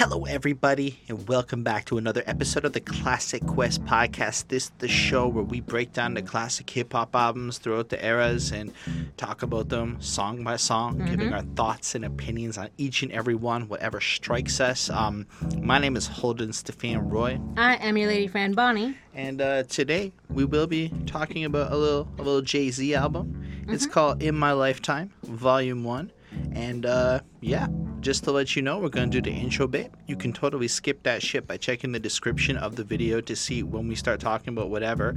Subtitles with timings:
[0.00, 4.48] Hello, everybody, and welcome back to another episode of the Classic Quest podcast.
[4.48, 8.02] This is the show where we break down the classic hip hop albums throughout the
[8.02, 8.72] eras and
[9.18, 11.06] talk about them song by song, Mm-hmm.
[11.10, 14.88] giving our thoughts and opinions on each and every one, whatever strikes us.
[14.88, 15.26] Um,
[15.58, 18.96] my name is Holden Stefan Roy, I am your lady friend Bonnie.
[19.14, 23.36] and uh, today we will be talking about a little a little Jay Z album.
[23.68, 26.10] It's called In My Lifetime, Volume One,
[26.52, 27.68] and uh, yeah,
[28.00, 29.92] just to let you know, we're gonna do the intro bit.
[30.06, 33.62] You can totally skip that shit by checking the description of the video to see
[33.62, 35.16] when we start talking about whatever.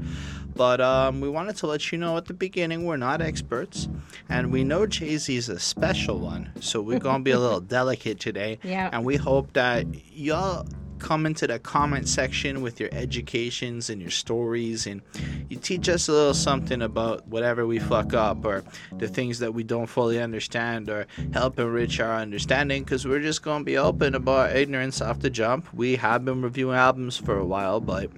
[0.56, 3.88] But um, we wanted to let you know at the beginning we're not experts,
[4.30, 7.62] and we know Jay Z is a special one, so we're gonna be a little
[7.78, 8.60] delicate today.
[8.64, 8.90] Yeah.
[8.92, 10.68] And we hope that y'all
[11.04, 15.02] come into the comment section with your educations and your stories and
[15.50, 18.64] you teach us a little something about whatever we fuck up or
[18.98, 23.44] the things that we don't fully understand or help enrich our understanding because we're just
[23.44, 25.72] going to be open about ignorance off the jump.
[25.74, 28.10] We have been reviewing albums for a while but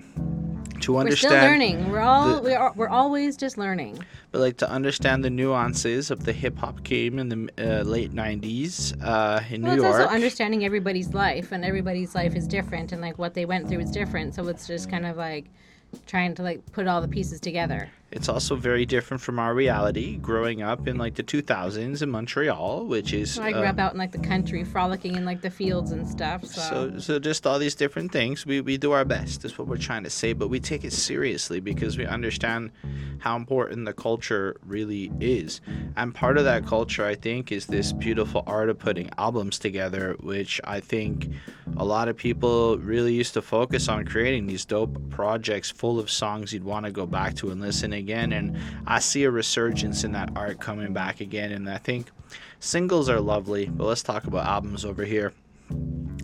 [0.81, 1.91] to understand We're still learning.
[1.91, 3.99] We're all the- we are, we're always just learning.
[4.31, 8.13] but like to understand the nuances of the hip hop game in the uh, late
[8.13, 12.47] 90s uh, in Well, New it's York also understanding everybody's life, and everybody's life is
[12.47, 14.35] different, and like what they went through is different.
[14.35, 15.45] So it's just kind of like
[16.07, 17.89] trying to like put all the pieces together.
[18.15, 22.85] It's also very different from our reality growing up in like the 2000s in Montreal,
[22.85, 25.49] which is I grew uh, up out in like the country, frolicking in like the
[25.49, 26.45] fields and stuff.
[26.45, 28.45] So, so so just all these different things.
[28.45, 29.43] We we do our best.
[29.43, 32.71] Is what we're trying to say, but we take it seriously because we understand
[33.19, 35.59] how important the culture really is.
[35.97, 40.15] And part of that culture, I think, is this beautiful art of putting albums together,
[40.21, 41.29] which I think
[41.75, 46.09] a lot of people really used to focus on creating these dope projects full of
[46.09, 48.04] songs you'd want to go back to and listen again.
[48.33, 51.51] And I see a resurgence in that art coming back again.
[51.51, 52.11] And I think
[52.59, 55.33] singles are lovely, but let's talk about albums over here.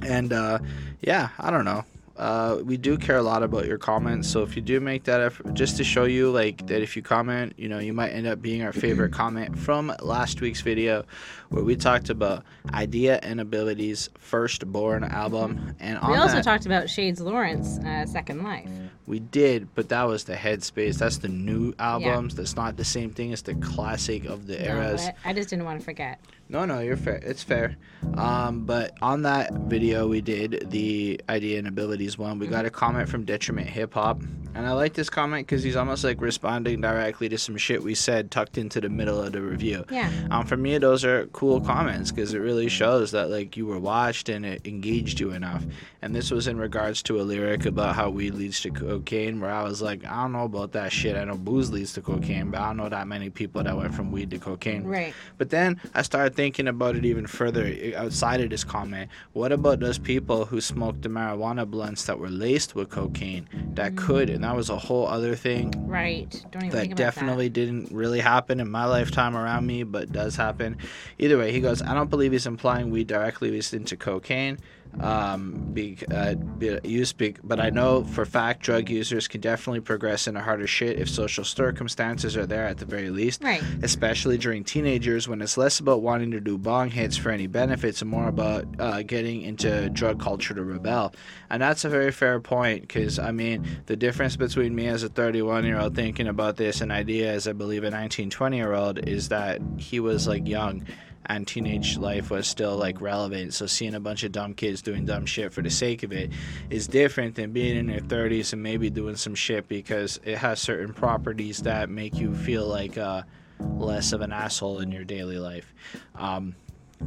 [0.04, 0.59] And uh,
[1.02, 1.86] yeah, I don't know.
[2.18, 5.22] Uh, we do care a lot about your comments, so if you do make that
[5.22, 8.28] effort, just to show you like that, if you comment, you know, you might end
[8.28, 11.03] up being our favorite comment from last week's video,
[11.51, 16.66] where we talked about idea and abilities firstborn album, and on we also that talked
[16.66, 18.69] about Shades Lawrence, uh, Second Life.
[19.06, 20.97] we did, but that was the Headspace.
[20.97, 22.35] That's the new albums.
[22.35, 25.01] That's not the same thing as the classic of the No, eras.
[25.23, 26.19] I, I just didn't want to forget.
[26.50, 27.16] No, no, you're fair.
[27.23, 27.78] It's fair.
[28.18, 32.69] Um, but on that video we did, the idea and abilities one, we got a
[32.69, 34.22] comment from Detriment Hip Hop.
[34.53, 37.95] And I like this comment because he's almost like responding directly to some shit we
[37.95, 39.85] said tucked into the middle of the review.
[39.89, 40.12] Yeah.
[40.29, 43.79] Um, for me, those are cool comments because it really shows that like you were
[43.79, 45.66] watched and it engaged you enough.
[46.03, 49.50] And this was in regards to a lyric about how weed leads to cocaine, where
[49.50, 51.16] I was like, I don't know about that shit.
[51.16, 53.96] I know booze leads to cocaine, but I don't know that many people that went
[53.96, 54.84] from weed to cocaine.
[54.84, 55.16] Right.
[55.40, 59.09] But then I started thinking about it even further outside of this comment.
[59.34, 63.94] What about those people who smoked the marijuana blunts that were laced with cocaine that
[63.94, 63.97] mm.
[63.97, 64.30] could?
[64.30, 66.30] And that was a whole other thing Right.
[66.51, 70.35] Don't even think that definitely didn't really happen in my lifetime around me, but does
[70.35, 70.78] happen.
[71.19, 74.59] Either way, he goes, I don't believe he's implying weed directly leads into cocaine.
[75.00, 79.80] Um, be, uh, be, use, be, but I know for fact drug users can definitely
[79.80, 83.42] progress into harder shit if social circumstances are there at the very least.
[83.42, 83.64] Right.
[83.84, 88.02] especially during teenagers when it's less about wanting to do bong hits for any benefits
[88.02, 91.13] and more about uh, getting into drug culture to rebel.
[91.50, 95.09] And that's a very fair point because, I mean, the difference between me as a
[95.09, 98.74] 31 year old thinking about this and idea as I believe a 19, 20 year
[98.74, 100.86] old is that he was like young
[101.26, 103.54] and teenage life was still like relevant.
[103.54, 106.32] So seeing a bunch of dumb kids doing dumb shit for the sake of it
[106.70, 110.60] is different than being in your 30s and maybe doing some shit because it has
[110.60, 113.24] certain properties that make you feel like uh,
[113.60, 115.74] less of an asshole in your daily life.
[116.16, 116.56] Um,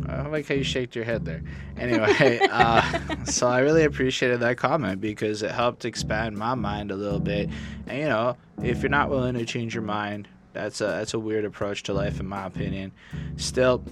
[0.09, 1.43] I like how you shaked your head there.
[1.77, 6.97] Anyway, uh, so I really appreciated that comment because it helped expand my mind a
[6.97, 7.49] little bit.
[7.87, 11.19] And you know, if you're not willing to change your mind, that's a that's a
[11.19, 12.93] weird approach to life, in my opinion.
[13.37, 13.85] Still,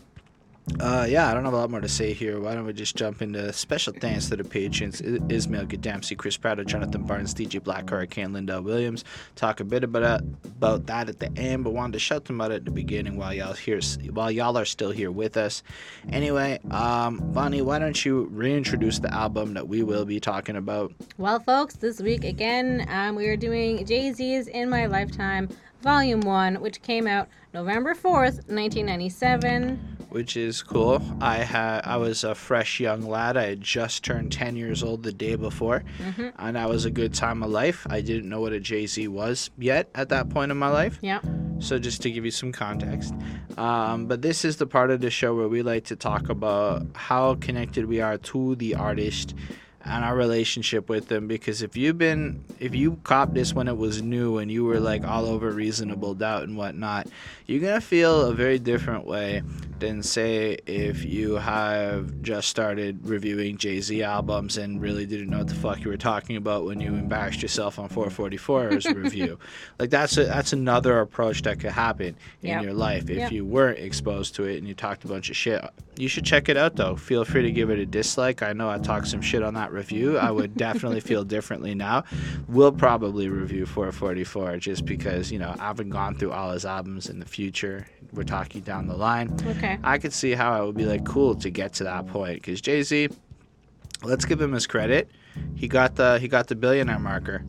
[0.79, 2.41] uh, yeah, I don't have a lot more to say here.
[2.41, 6.65] Why don't we just jump into special thanks to the patrons Ismail Gadamsi, Chris Pratt,
[6.67, 9.05] Jonathan Barnes, DJ Black, Hurricane, Linda Williams.
[9.35, 12.53] Talk a bit about about that at the end, but wanted to shout them out
[12.53, 13.81] at the beginning while y'all here
[14.13, 15.65] while y'all are still here with us.
[16.11, 20.93] Anyway, um, Bonnie, why don't you reintroduce the album that we will be talking about?
[21.19, 25.49] Well, folks, this week again, um, we are doing Jay Z's In My Lifetime,
[25.83, 29.79] Volume 1, which came out November 4th, 1997.
[30.11, 31.01] which is cool.
[31.21, 33.37] I had I was a fresh young lad.
[33.37, 35.85] I had just turned 10 years old the day before,
[36.39, 37.87] and that was a good time of life.
[37.89, 40.99] I didn't know what a Jay Z was yet at that point in my life.
[41.01, 41.21] Yeah.
[41.61, 43.15] So just to give you some context,
[43.57, 46.85] um, but this is the part of the show where we like to talk about
[46.95, 49.35] how connected we are to the artist
[49.85, 53.77] and our relationship with them because if you've been if you copped this when it
[53.77, 57.09] was new and you were like all over reasonable doubt and whatnot
[57.47, 59.43] you're gonna feel a very different way
[59.81, 65.49] than say if you have just started reviewing jay-z albums and really didn't know what
[65.49, 69.39] the fuck you were talking about when you embarrassed yourself on 444's review
[69.81, 72.63] like that's a, that's another approach that could happen in Yep.
[72.63, 73.33] your life if Yep.
[73.33, 75.61] you weren't exposed to it and you talked a bunch of shit
[75.97, 76.97] you should check it out though.
[76.97, 78.43] Feel free to give it a dislike.
[78.43, 80.19] I know i talked some shit on that review.
[80.19, 82.05] I would definitely feel differently now.
[82.49, 87.09] We'll probably review 444 just because you know i haven't gone through all his albums
[87.09, 87.87] in the future.
[88.13, 89.37] We're talking down the line.
[89.47, 89.79] Okay.
[89.85, 92.61] i could see how it would be like cool to get to that point because
[92.61, 93.09] jay-z
[94.03, 95.11] let's give him his credit.
[95.55, 97.45] He got the he got the billionaire marker.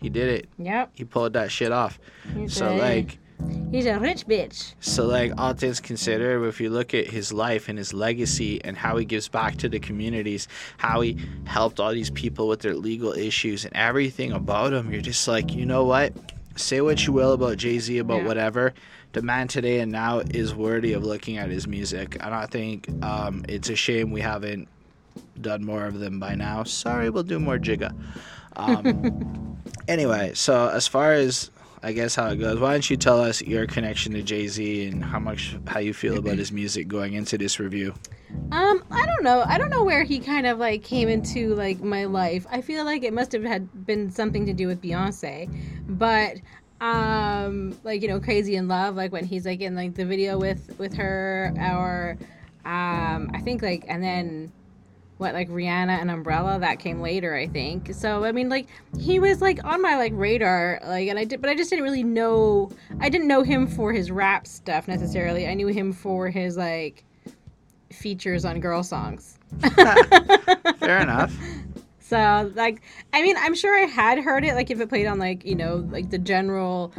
[0.00, 0.48] He did it.
[0.58, 0.92] Yep.
[0.94, 1.98] he pulled that shit off.
[2.34, 3.18] He's so a, like
[3.70, 4.74] he's a rich bitch.
[4.80, 8.76] so, like, all things considered, if you look at his life and his legacy and
[8.76, 10.48] how he gives back to the communities,
[10.78, 15.00] how he helped all these people with their legal issues and everything about him, you're
[15.02, 16.12] just like, you know what?
[16.56, 18.26] Say what you will about Jay Z, about Yeah.
[18.26, 18.74] whatever.
[19.12, 22.16] The man today and now is worthy of looking at his music.
[22.20, 24.68] And I think um, it's a shame we haven't
[25.40, 26.64] done more of them by now.
[26.64, 27.94] Sorry, we'll do more Jigga.
[28.56, 29.56] Um,
[29.88, 31.50] anyway, so as far as
[31.82, 34.88] I guess how it goes, why don't you tell us your connection to Jay Z
[34.88, 37.94] and how much how you feel about his music going into this review?
[38.50, 39.44] Um, I don't know.
[39.46, 42.46] I don't know where he kind of like came into like my life.
[42.50, 45.48] I feel like it must have had been something to do with Beyonce,
[45.88, 46.36] but
[46.80, 50.38] um, like you know, Crazy in Love, like when he's like in like the video
[50.38, 52.16] with with her, or
[52.64, 54.52] um, I think like and then
[55.18, 57.92] what like Rihanna and Umbrella that came later, I think.
[57.94, 58.68] So I mean, like
[58.98, 61.84] he was like on my like radar, like, and I did, but I just didn't
[61.84, 62.70] really know.
[63.00, 65.46] I didn't know him for his rap stuff necessarily.
[65.46, 67.04] I knew him for his like
[67.90, 69.38] features on girl songs.
[70.78, 71.34] Fair enough.
[72.00, 72.82] So like,
[73.12, 75.56] I mean, I'm sure I had heard it like if it played on like you
[75.56, 76.92] know like the general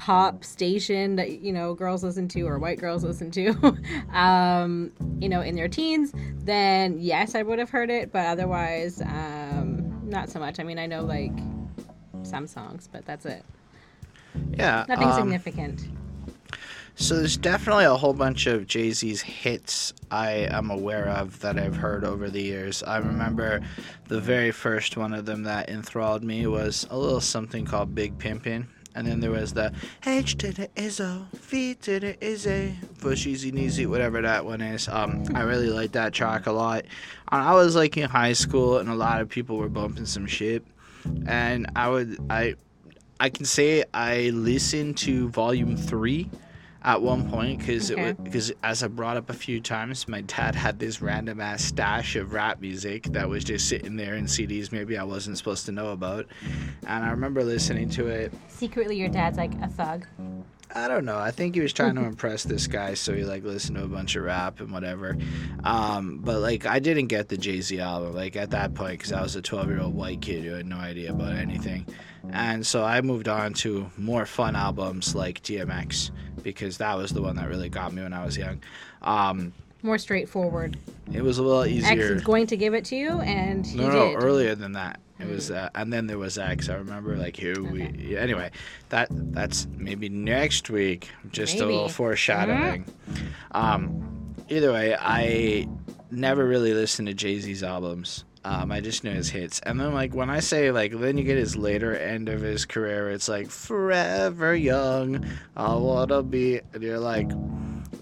[0.00, 3.50] pop station that you know girls listen to or white girls listen to
[4.14, 9.02] um you know in their teens then yes i would have heard it but otherwise
[9.02, 11.32] um not so much i mean i know like
[12.22, 13.44] some songs but that's it
[14.56, 14.86] Yeah.
[14.88, 15.86] nothing um, significant
[16.94, 21.58] So there's definitely a whole bunch of Jay Z's hits I am aware of that
[21.58, 22.82] I've heard over the years.
[22.82, 23.60] I remember
[24.08, 28.18] the very first one of them that enthralled me was a little something called Big
[28.18, 28.66] Pimpin'.
[28.94, 29.72] And then there was the
[30.04, 34.88] H to the Izzo, V to the Izzy, Bush Easy Neasy, whatever that one is.
[34.88, 36.84] Um, I really liked that track a lot.
[37.30, 40.26] And I was like in high school, and a lot of people were bumping some
[40.26, 40.64] shit.
[41.26, 42.54] And I would, I,
[43.20, 46.28] I can say I listened to Volume Three
[46.82, 48.14] at one point because Okay.
[48.22, 52.16] because as I brought up a few times, my dad had this random ass stash
[52.16, 55.72] of rap music that was just sitting there in CDs maybe I wasn't supposed to
[55.72, 56.26] know about,
[56.86, 58.32] and I remember listening to it.
[58.48, 60.06] secretly your dad's like a thug
[60.72, 61.18] I don't know.
[61.18, 63.88] I think he was trying to impress this guy, so he like listened to a
[63.88, 65.16] bunch of rap and whatever.
[65.64, 69.10] Um, but like, I didn't get the Jay Z album like at that point because
[69.12, 71.86] I was a 12 year old white kid who had no idea about anything,
[72.32, 76.12] and so I moved on to more fun albums like DMX
[76.42, 78.62] because that was the one that really got me when I was young.
[79.02, 79.52] Um,
[79.82, 80.76] more straightforward
[81.12, 81.92] it was a little easier.
[81.92, 84.72] x is going to give it to you and he No, no, did earlier than
[84.72, 85.00] that.
[85.18, 86.70] It was, uh, and then there was X.
[86.70, 88.16] I remember, like here we.
[88.16, 88.50] Anyway,
[88.88, 91.10] that that's maybe next week.
[91.30, 91.92] Just a little Maybe.
[91.92, 92.86] foreshadowing.
[93.50, 95.68] Um, either way, I
[96.10, 98.24] never really listened to Jay Z's albums.
[98.44, 101.24] Um, I just know his hits, and then like when I say like, then you
[101.24, 103.10] get his later end of his career.
[103.10, 107.30] It's like forever young, I wanna be, and you're like.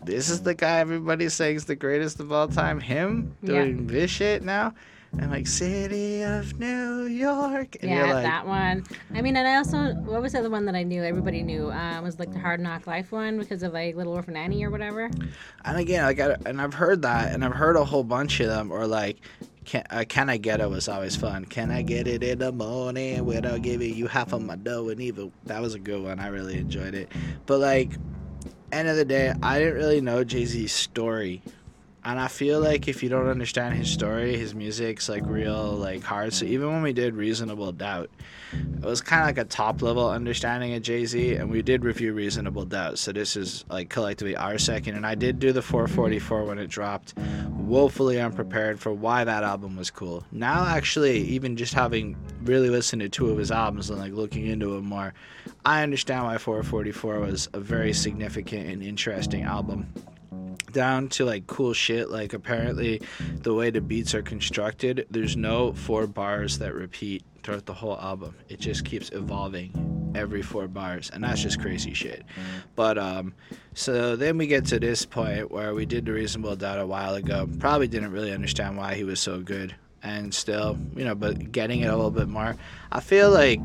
[0.04, 2.80] This is the guy everybody saying is the greatest of all time.
[2.80, 3.48] Him Yeah.
[3.64, 4.72] doing this shit now,
[5.18, 9.46] and like City of New York, and yeah you're like, that one i mean and
[9.46, 12.32] i also what was the other one that i knew everybody knew um, was like
[12.32, 15.10] the hard knock life one because of like little orphan annie or whatever
[15.64, 18.46] and again, like, I, and I've heard that, and I've heard a whole bunch of
[18.48, 19.18] them, or like,
[19.68, 21.44] can, uh, can I get it was always fun.
[21.44, 24.98] Can I get it in the morning without giving you half of my dough and
[24.98, 26.18] even that was a good one.
[26.18, 27.12] I really enjoyed it.
[27.44, 27.92] But like,
[28.72, 31.42] end of the day, I didn't really know Jay Z's story.
[32.04, 36.02] And I feel like if you don't understand his story, his music's like real like
[36.02, 36.32] hard.
[36.32, 38.08] So even when we did Reasonable Doubt,
[38.52, 41.84] it was kind of like a top level understanding of Jay Z, and we did
[41.84, 42.98] review Reasonable Doubt.
[42.98, 46.68] So this is like collectively our second, and I did do the 444 when it
[46.68, 47.14] dropped
[47.50, 50.24] woefully unprepared for why that album was cool.
[50.32, 54.46] Now, actually, even just having really listened to two of his albums and like looking
[54.46, 55.12] into it more,
[55.66, 59.92] I understand why 444 was a very significant and interesting album
[60.78, 62.08] down to like cool shit.
[62.08, 63.02] Like apparently
[63.42, 67.98] the way the beats are constructed there's no four bars that repeat throughout the whole
[67.98, 68.36] album.
[68.48, 72.22] It just keeps evolving every four bars and that's just crazy shit.
[72.76, 73.34] But um
[73.74, 77.16] so then we get to this point where we did the reasonable doubt a while
[77.16, 77.48] ago.
[77.58, 79.74] Probably didn't really understand why he was so good.
[80.04, 82.54] And still you know but getting it a little bit more.
[82.92, 83.62] I feel like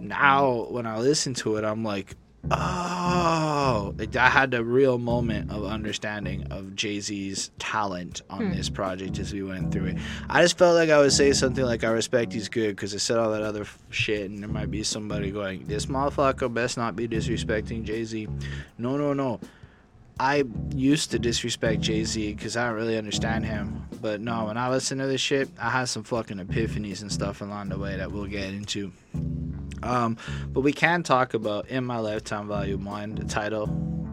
[0.00, 2.14] now when i listen to it i'm like
[2.50, 8.56] Oh, I had a real moment of understanding of Jay Z's talent on Hmm.
[8.56, 9.96] this project as we went through it.
[10.28, 12.98] I just felt like I would say something like, I respect he's good because I
[12.98, 16.76] said all that other f- shit, and there might be somebody going, This motherfucker best
[16.76, 18.28] not be disrespecting Jay Z.
[18.78, 19.40] No, no, no.
[20.20, 23.82] I used to disrespect Jay Z because I don't really understand him.
[24.04, 27.40] But no, when I listen to this shit, I had some fucking epiphanies and stuff
[27.40, 28.92] along the way that we'll get into.
[29.82, 30.18] Um,
[30.48, 33.64] but we can talk about In My Lifetime Volume 1, the title.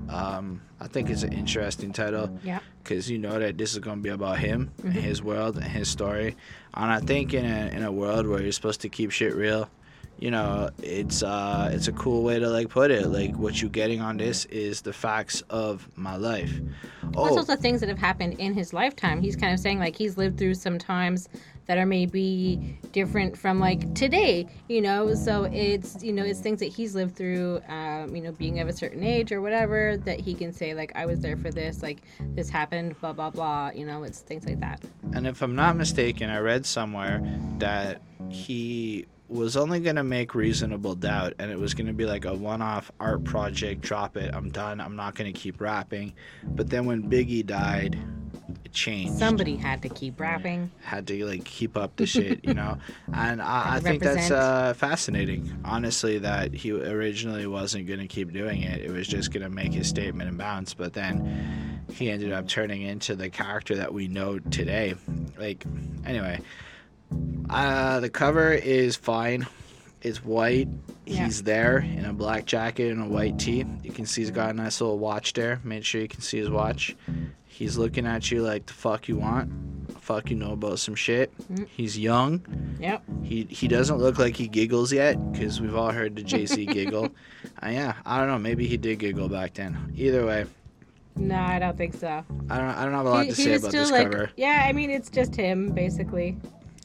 [0.07, 2.59] Um, I think it's an interesting title Yeah.
[2.81, 5.65] because you know that this is going to be about him and his world and
[5.65, 6.37] his story.
[6.73, 9.69] And I think in a, in a world where you're supposed to keep shit real,
[10.21, 13.07] you know, it's uh, it's a cool way to like put it.
[13.07, 16.61] Like what you're getting on this is the facts of my life.
[17.11, 19.19] Plus, Oh, also things that have happened in his lifetime.
[19.19, 21.27] He's kind of saying like he's lived through some times
[21.65, 25.15] that are maybe different from like today, you know.
[25.15, 28.67] So it's you know it's things that he's lived through, um, you know, being of
[28.67, 31.81] a certain age or whatever that he can say like I was there for this,
[31.81, 32.03] like
[32.35, 33.71] this happened, blah blah blah.
[33.73, 34.83] You know, it's things like that.
[35.13, 37.23] And if I'm not mistaken, I read somewhere
[37.57, 42.05] that he was only going to make Reasonable Doubt and it was going to be
[42.05, 45.61] like a one off art project, drop it, I'm done, I'm not going to keep
[45.61, 46.13] rapping.
[46.43, 47.97] But then when Biggie died,
[48.65, 49.17] it changed.
[49.17, 50.69] Somebody had to keep rapping.
[50.81, 52.77] Had to like keep up the shit, you know?
[53.13, 54.41] And I, I think that's represent.
[54.41, 58.81] uh, fascinating, honestly, that he originally wasn't going to keep doing it.
[58.81, 60.73] It was just going to make his statement and bounce.
[60.73, 64.95] But then he ended up turning into the character that we know today.
[65.37, 65.65] Like,
[66.05, 66.39] anyway,
[67.49, 69.47] uh, the cover is fine.
[70.01, 70.67] It's white.
[71.05, 71.25] Yeah.
[71.25, 73.65] He's there in a black jacket and a white tee.
[73.83, 75.59] You can see he's got a nice little watch there.
[75.63, 76.95] Make sure you can see his watch.
[77.45, 79.51] He's looking at you like the fuck you want.
[79.99, 81.31] Fuck you know about some shit.
[81.53, 81.67] Mm.
[81.67, 82.41] He's young.
[82.79, 83.03] Yep.
[83.23, 86.65] He he doesn't look like he giggles yet because we've all heard the Jay Z
[86.67, 87.09] giggle.
[87.61, 88.39] Uh, yeah, I don't know.
[88.39, 89.93] Maybe he did giggle back then.
[89.95, 90.45] Either way,
[91.15, 92.07] No, I don't think so.
[92.49, 94.31] I don't I don't have a lot He, to say about still this like, cover.
[94.37, 94.63] yeah.
[94.67, 96.37] I mean, it's just him basically.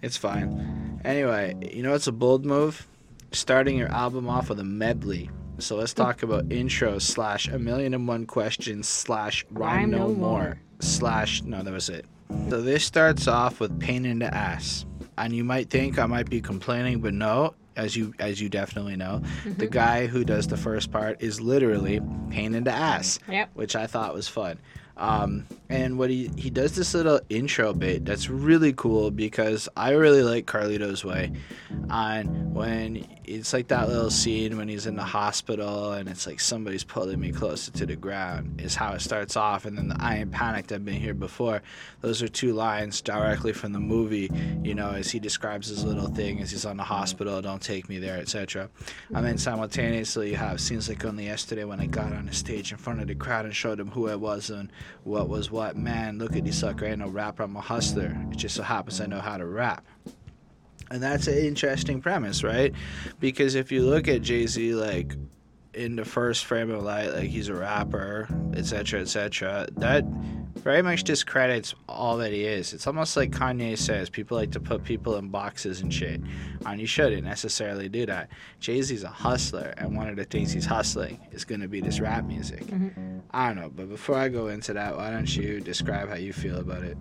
[0.02, 1.00] It's fine.
[1.04, 2.86] Anyway, you know it's a bold move?
[3.32, 5.30] Starting your album off with a medley.
[5.58, 6.02] So let's hmm.
[6.02, 11.62] talk about intro slash a million and one questions slash rhyme no more slash no
[11.62, 12.04] that was it.
[12.50, 14.84] So this starts off with pain in the ass.
[15.18, 18.96] And you might think I might be complaining, but no, as you as you definitely
[18.96, 19.66] know, the mm-hmm.
[19.66, 22.00] guy who does the first part is literally
[22.30, 23.50] pain in the ass Yep.
[23.54, 24.58] which I thought was fun.
[24.96, 29.90] Um, and what he he does this little intro bit that's really cool because I
[29.90, 31.32] really like Carlito's way.
[31.90, 36.38] On when it's like that little scene when he's in the hospital and it's like
[36.38, 39.96] somebody's pulling me closer to the ground is how it starts off, and then the
[39.98, 40.72] I am panicked.
[40.72, 41.62] I've been here before.
[42.00, 44.30] Those are two lines directly from the movie.
[44.62, 47.88] You know, as he describes his little thing as he's on the hospital, don't take
[47.88, 48.70] me there, etc.
[49.12, 52.70] And then simultaneously, you have scenes like only yesterday when I got on the stage
[52.70, 54.70] in front of the crowd and showed them who I was and
[55.04, 55.76] what was what.
[55.76, 56.86] Man, look at this sucker.
[56.86, 58.16] I ain't no rapper, I'm a hustler.
[58.30, 59.84] It just so happens I know how to rap.
[60.90, 62.72] And that's an interesting premise, right?
[63.18, 65.16] Because if you look at Jay Z, like
[65.74, 70.04] in the first frame of light, like he's a rapper, etc., etc., that
[70.58, 72.72] very much discredits all that he is.
[72.72, 76.20] It's almost like Kanye says people like to put people in boxes and shit,
[76.64, 78.28] and you shouldn't necessarily do that.
[78.60, 81.80] Jay Z's a hustler, and one of the things he's hustling is going to be
[81.80, 82.64] this rap music.
[82.64, 83.18] Mm-hmm.
[83.30, 86.32] I don't know, but before I go into that, why don't you describe how you
[86.32, 86.96] feel about it?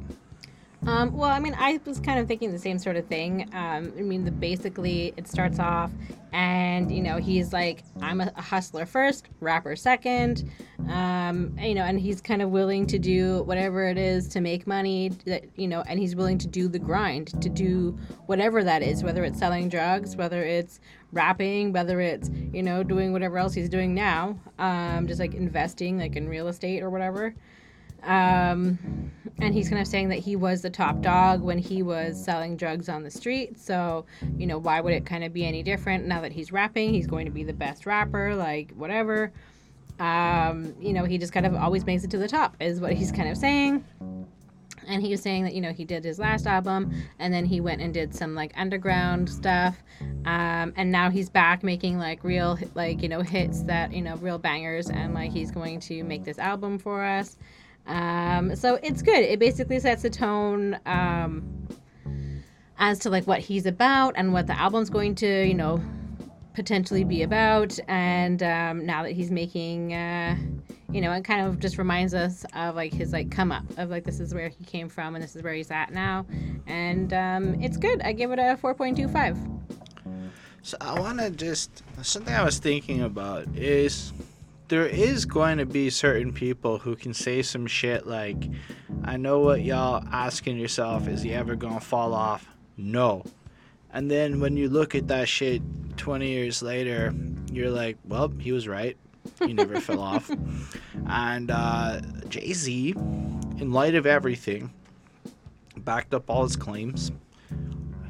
[0.88, 3.50] Um, well, I mean, I was kind of thinking the same sort of thing.
[3.54, 5.92] Um, I mean, the, basically, it starts off,
[6.32, 10.48] and you know, he's like, "I'm a, a hustler first, rapper second.
[10.88, 14.68] Um, you know, and he's kind of willing to do whatever it is to make
[14.68, 15.10] money.
[15.25, 19.04] That you know, and he's willing to do the grind, to do whatever that is,
[19.04, 20.80] whether it's selling drugs, whether it's
[21.12, 25.98] rapping, whether it's you know doing whatever else he's doing now, um, just like investing,
[25.98, 27.34] like in real estate or whatever."
[28.05, 32.24] Um, and he's kind of saying that he was the top dog when he was
[32.24, 33.59] selling drugs on the street.
[33.59, 34.05] So,
[34.38, 36.93] you know, why would it kind of be any different now that he's rapping?
[36.93, 39.33] He's going to be the best rapper, like whatever.
[40.00, 42.93] Um, you know, he just kind of always makes it to the top, is what
[42.93, 43.83] he's kind of saying.
[44.88, 47.59] and he was saying that you know he did his last album and then he
[47.59, 49.81] went and did some like underground stuff
[50.25, 54.15] um, and now he's back making like real like you know hits that you know
[54.17, 57.38] real bangers and like he's going to make this album for us
[57.88, 61.68] um, so it's good it basically sets the tone um,
[62.77, 65.82] as to like what he's about and what the album's going to you know
[66.54, 70.36] potentially be about and um, now that he's making uh,
[70.96, 73.89] you know, it kind of just reminds us of like his like come up of
[73.89, 76.25] like this is where he came from and this is where he's at now,
[76.68, 78.01] and um, it's good.
[78.01, 79.38] I give it a four point two five.
[80.62, 84.13] So I want to just something I was thinking about is
[84.67, 88.50] there is going to be certain people who can say some shit like,
[89.03, 92.48] I know what y'all asking yourself is he ever gonna fall off?
[92.77, 93.24] No.
[93.93, 95.62] And then when you look at that shit
[95.98, 97.13] 20 years later,
[97.51, 98.98] you're like, well, he was right.
[99.39, 100.29] He never fell off.
[101.07, 104.74] And uh, Jay Z, in light of everything,
[105.77, 107.12] backed up all his claims.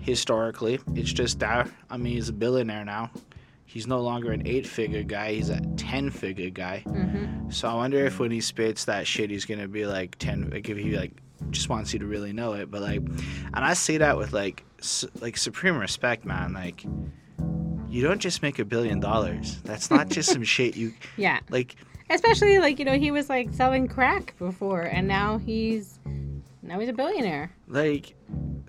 [0.01, 1.69] Historically, it's just that.
[1.89, 3.11] I mean, he's a billionaire now.
[3.75, 6.81] He's no longer an eight figure guy, he's a 10 figure guy.
[6.87, 7.49] Mm-hmm.
[7.51, 10.49] So I wonder if when he spits that shit, he's going to be like 10,
[10.49, 11.11] like if he like
[11.49, 12.71] just wants you to really know it.
[12.71, 16.53] But like, and I say that with like, su- like supreme respect, man.
[16.53, 16.85] Like,
[17.89, 19.59] you don't just make a billion dollars.
[19.65, 21.75] That's not just some shit you Yeah, like.
[22.09, 25.99] especially like you know he was like selling crack before, and now he's
[26.65, 27.51] now he's a billionaire.
[27.67, 28.15] like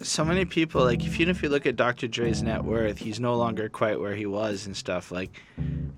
[0.02, 2.06] so many people like if even if you look at Dr.
[2.06, 5.10] Dre's net worth, he's no longer quite where he was and stuff.
[5.10, 5.42] Like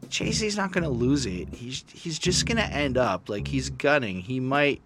[0.09, 1.53] Jay Z's not gonna lose it.
[1.53, 4.21] He's he's just gonna end up like he's gunning.
[4.21, 4.81] He might,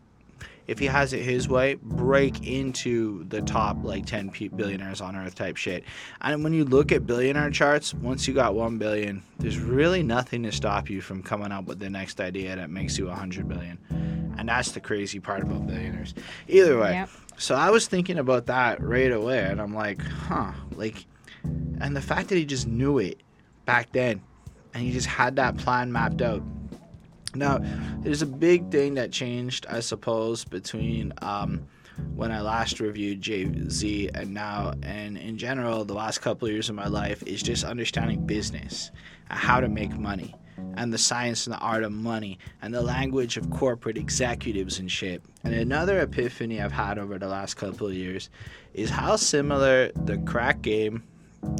[0.66, 5.35] if he has it his way, break into the top like ten billionaires on earth
[5.35, 5.85] type shit.
[6.21, 10.42] And when you look at billionaire charts, once you got one billion, there's really nothing
[10.45, 13.49] to stop you from coming up with the next idea that makes you a hundred
[13.49, 13.78] billion.
[14.38, 16.14] And that's the crazy part about billionaires.
[16.49, 16.92] Either way.
[16.92, 17.11] Yep.
[17.37, 21.07] So I was thinking about that right away, and I'm like, huh, like,
[21.42, 23.21] and the fact that he just knew it
[23.64, 24.23] back then,
[24.75, 26.42] and he just had that plan mapped out.
[27.35, 27.61] Now,
[28.01, 31.67] there's a big thing that changed, I suppose, between um,
[32.15, 36.53] when I last reviewed Jay Z and now, and in general, the last couple of
[36.53, 38.90] years of my life is just understanding business,
[39.31, 40.35] and how to make money,
[40.77, 44.90] and the science and the art of money, and the language of corporate executives and
[44.90, 45.23] shit.
[45.45, 48.31] And another epiphany I've had over the last couple of years
[48.75, 51.03] is how similar the crack game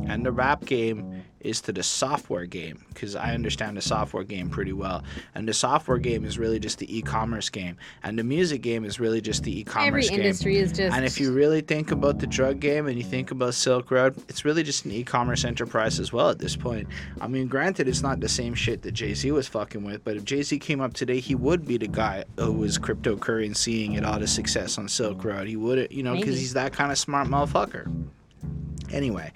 [0.07, 3.35] and the rap game is to the software game because I mm.
[3.35, 5.03] understand the software game pretty well.
[5.35, 9.01] And the software game is really just the e-commerce game, and the music game is
[9.01, 10.21] really just the e-commerce Every game.
[10.21, 13.31] industry is just And if you really think about the drug game and you think
[13.31, 16.87] about Silk Road, it's really just an e-commerce enterprise as well at this point.
[17.21, 20.17] I mean, granted, it's not the same shit that Jay Z was fucking with, but
[20.17, 24.03] if Jay Z came up today, he would be the guy who was cryptocurrencying and
[24.03, 25.47] it all the success on Silk Road.
[25.47, 27.91] He would, you know, because he's that kind of smart motherfucker.
[28.91, 29.33] Anyway,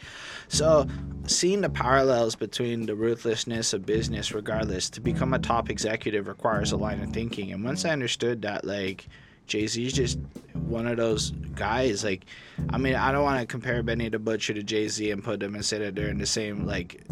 [0.48, 0.86] so
[1.26, 6.72] seeing the parallels between the ruthlessness of business, regardless, to become a top executive requires
[6.72, 7.52] a line of thinking.
[7.52, 9.08] And once I understood that, like,
[9.46, 10.18] Jay Z's just
[10.54, 12.02] one of those guys.
[12.04, 12.26] Like,
[12.70, 15.40] I mean, I don't want to compare Benny the Butcher to Jay Z and put
[15.40, 17.02] them and say that they're in the same like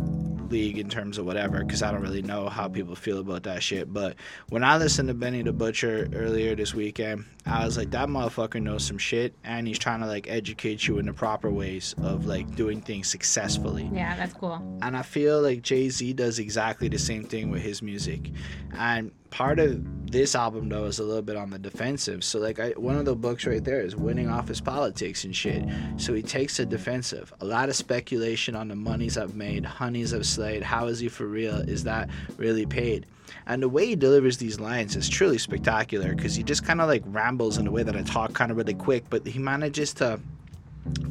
[0.50, 3.62] league in terms of whatever, because I don't really know how people feel about that
[3.62, 3.92] shit.
[3.92, 4.16] But
[4.48, 8.62] when I listened to Benny the Butcher earlier this weekend, I was like, that motherfucker
[8.62, 12.26] knows some shit, and he's trying to like educate you in the proper ways of
[12.26, 13.88] like doing things successfully.
[13.92, 14.62] yeah, that's cool.
[14.82, 18.30] And I feel like Jay Z does exactly the same thing with his music.
[18.76, 22.22] And part of this album though is a little bit on the defensive.
[22.22, 25.34] So like I, one of the books right there is winning off his politics and
[25.34, 25.64] shit.
[25.96, 27.34] So he takes the defensive.
[27.40, 30.62] A lot of speculation on the monies I've made, honeys I've slayed.
[30.62, 31.56] How is he for real?
[31.56, 33.06] Is that really paid?
[33.48, 36.86] And the way he delivers these lines is truly spectacular because he just kind of
[36.86, 39.92] like rambles in a way that I talk kind of really quick, but he manages
[39.94, 40.20] to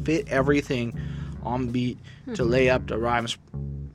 [0.06, 0.98] fit everything
[1.46, 2.44] on beat to mm-hmm.
[2.44, 3.38] lay up the rhymes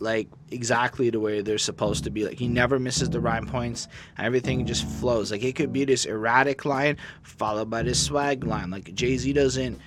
[0.01, 2.25] like exactly the way they're supposed to be.
[2.25, 3.89] Like he never misses the rhyme points.
[4.19, 5.31] Everything just flows.
[5.33, 8.71] Like it could be this erratic line followed by this swag line.
[8.71, 9.81] Like Jay Z doesn't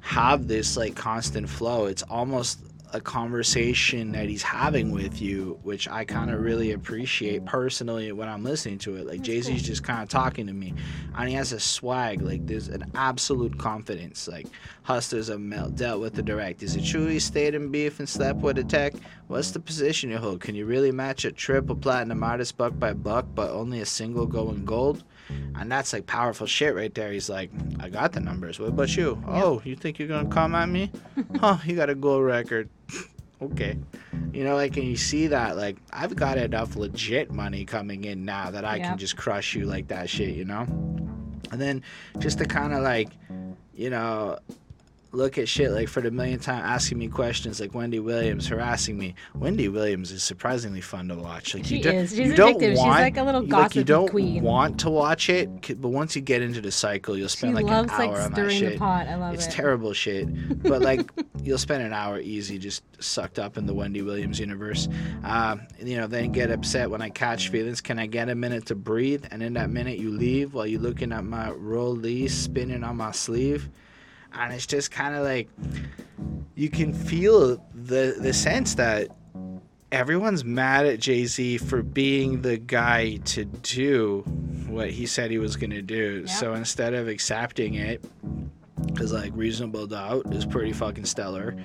[0.00, 1.86] have this like constant flow.
[1.86, 2.60] It's almost
[2.94, 8.28] a conversation that he's having with you, which I kind of really appreciate personally when
[8.28, 9.06] I'm listening to it.
[9.06, 10.72] Like Jay Z's just kind of talking to me,
[11.16, 12.22] and he has a swag.
[12.22, 14.28] Like there's an absolute confidence.
[14.28, 14.46] Like
[14.84, 16.62] hustlers have melt, dealt with the direct.
[16.62, 18.94] Is it true he stayed in beef and slept with a tech?
[19.26, 20.40] What's the position you hold?
[20.40, 24.26] Can you really match a triple platinum artist buck by buck, but only a single
[24.26, 25.02] going gold?
[25.56, 27.10] And that's like powerful shit right there.
[27.10, 28.60] He's like, I got the numbers.
[28.60, 29.22] What about you?
[29.26, 30.92] Oh, you think you're gonna come at me?
[31.40, 32.68] huh, you got a gold record.
[33.52, 33.78] Okay.
[34.32, 38.24] You know, like, and you see that, like, I've got enough legit money coming in
[38.24, 40.66] now that I can just crush you like that shit, you know?
[41.52, 41.82] And then
[42.18, 43.10] just to kind of like
[43.76, 44.38] you know,
[45.14, 48.98] look at shit like for the millionth time asking me questions like Wendy Williams harassing
[48.98, 49.14] me.
[49.34, 51.54] Wendy Williams is surprisingly fun to watch.
[51.54, 52.10] Like She you don't, is.
[52.10, 52.70] She's you don't addictive.
[52.70, 54.42] She's want, like a little you- like, you don't queen.
[54.42, 57.64] want to watch it, but once you get into the cycle, you'll She spend like
[57.66, 58.72] loves an like hour on that shit.
[58.74, 59.06] the pot.
[59.06, 59.50] I love It's it.
[59.52, 61.08] terrible shit, but like
[61.42, 64.88] you'll spend an hour easy just sucked up in the Wendy Williams universe.
[65.22, 67.80] Um, you know, then get upset when I catch feelings.
[67.80, 69.24] Can I get a minute to breathe?
[69.30, 73.12] And in that minute, you leave while you're looking at my rollie spinning on my
[73.12, 73.68] sleeve,
[74.38, 75.48] and it's just kind of like
[76.54, 79.08] you can feel the the sense that
[79.92, 84.22] everyone's mad at Jay Z for being the guy to do
[84.66, 86.24] what he said he was gonna do.
[86.26, 86.32] Yeah.
[86.32, 88.04] So instead of accepting it,
[88.86, 91.56] because like reasonable doubt is pretty fucking stellar.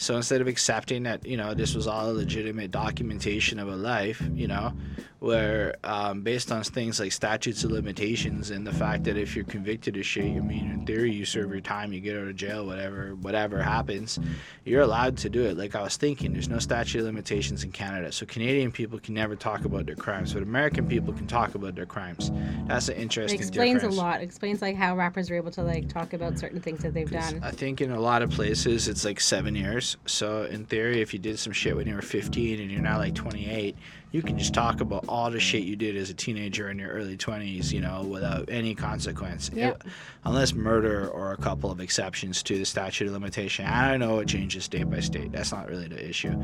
[0.00, 3.76] So instead of accepting that you know this was all a legitimate documentation of a
[3.76, 4.72] life, you know,
[5.18, 9.44] where um, based on things like statutes of limitations and the fact that if you're
[9.44, 12.36] convicted of shit, I mean in theory you serve your time, you get out of
[12.36, 14.20] jail, whatever, whatever happens,
[14.64, 15.58] you're allowed to do it.
[15.58, 19.14] Like I was thinking, there's no statute of limitations in Canada, so Canadian people can
[19.14, 22.30] never talk about their crimes, but American people can talk about their crimes.
[22.66, 23.96] That's an It interesting explains difference.
[23.96, 24.20] a lot.
[24.20, 27.10] It explains like how rappers are able to like talk about certain things that they've
[27.10, 27.40] done.
[27.42, 29.87] I think in a lot of places it's like seven years.
[30.06, 32.98] So in theory, if you did some shit when you were 15 and you're now
[32.98, 33.76] like 28,
[34.10, 36.88] you can just talk about all the shit you did as a teenager in your
[36.90, 39.50] early 20s, you know, without any consequence.
[39.54, 39.84] Yep.
[39.84, 39.92] It-
[40.24, 43.64] unless murder or a couple of exceptions to the statute of limitation.
[43.64, 45.32] I don't know it changes state by state.
[45.32, 46.34] That's not really the issue.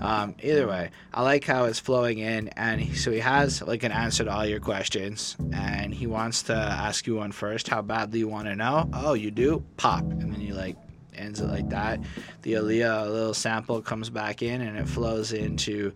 [0.00, 3.82] Um, either way, I like how it's flowing in, and he, so he has like
[3.82, 7.68] an answer to all your questions, and he wants to ask you one first.
[7.68, 8.88] How badly you want to know?
[8.92, 9.64] Oh, you do?
[9.76, 10.76] Pop, and then you like
[11.14, 12.00] ends it like that.
[12.42, 15.92] The Aaliyah little sample comes back in, and it flows into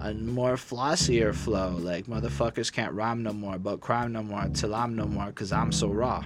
[0.00, 1.70] a more flossier flow.
[1.70, 5.52] Like motherfuckers can't rhyme no more, but crime no more till I'm no more, cause
[5.52, 6.24] I'm so raw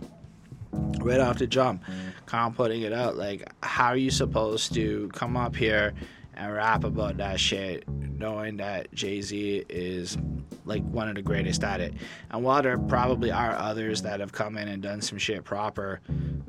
[0.73, 1.85] right off the jump,
[2.27, 3.17] kind of putting it out.
[3.17, 5.95] Like, how are you supposed to come up here
[6.35, 10.17] and rap about that shit, knowing that Jay Z is
[10.65, 11.95] like one of the greatest at it?
[12.31, 16.01] And while there probably are others that have come in and done some shit proper,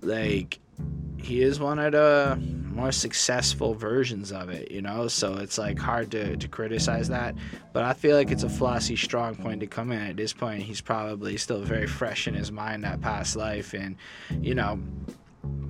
[0.01, 0.59] like,
[1.17, 2.37] he is one of the
[2.73, 5.07] more successful versions of it, you know?
[5.07, 7.35] So it's like hard to, to criticize that.
[7.71, 10.01] But I feel like it's a flossy, strong point to come in.
[10.01, 13.73] At this point, he's probably still very fresh in his mind that past life.
[13.73, 13.95] And,
[14.41, 14.79] you know,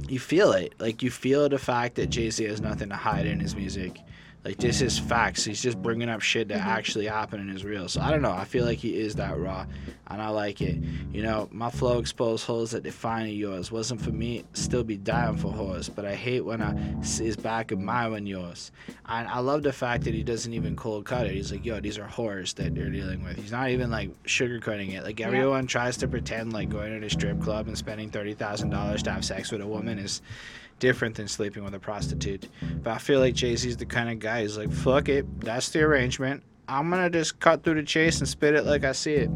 [0.07, 0.73] you feel it.
[0.79, 3.99] Like, you feel the fact that Jay Z has nothing to hide in his music.
[4.45, 5.45] Like, this is facts.
[5.45, 6.65] He's just bringing up shit that Mhm.
[6.65, 7.87] actually happened and is real.
[7.87, 8.31] So I don't know.
[8.33, 9.65] I feel like he is that raw.
[10.07, 10.77] And I like it.
[11.13, 13.71] You know, my flow exposed holes that define yours.
[13.71, 15.87] Wasn't for me, still be dying for hoes.
[15.87, 18.71] But I hate when I see his back admiring yours.
[19.07, 21.31] And I love the fact that he doesn't even cold cut it.
[21.33, 23.37] He's like, yo, these are whores that they're dealing with.
[23.37, 25.03] He's not even like sugarcoating it.
[25.03, 25.27] Like Yeah.
[25.27, 29.01] everyone tries to pretend like going to the strip club and spending thirty thousand dollars
[29.03, 30.21] to have sex with a woman is
[30.83, 32.49] different than sleeping with a prostitute.
[32.81, 35.69] But I feel like Jay Z's the kind of guy who's like, fuck it, that's
[35.69, 36.43] the arrangement.
[36.67, 39.29] I'm gonna just cut through the chase and spit it like I see it.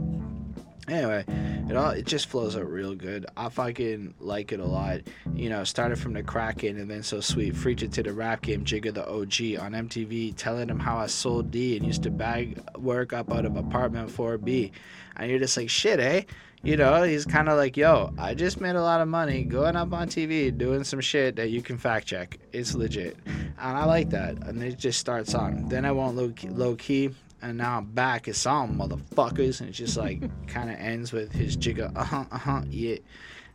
[0.89, 1.23] Anyway,
[1.69, 3.27] it all it just flows out real good.
[3.37, 4.99] I fucking like it a lot.
[5.33, 8.41] You know, started from the Kraken and then so sweet, freaked it to the rap
[8.41, 12.11] game Jigga the OG on MTV, telling him how I sold D and used to
[12.11, 14.71] bag work up out of apartment 4B.
[15.15, 16.23] And you're just like, shit, eh?
[16.63, 19.75] You know, he's kind of like, yo, I just made a lot of money going
[19.75, 22.39] up on TV doing some shit that you can fact check.
[22.51, 23.17] It's legit.
[23.25, 24.35] And I like that.
[24.47, 25.69] And it just starts on.
[25.69, 28.27] Then I won't low key, low key and now I'm back.
[28.27, 29.59] It's on, motherfuckers.
[29.59, 32.97] And it just like kind of ends with his jigga, uh huh, uh huh, yeah.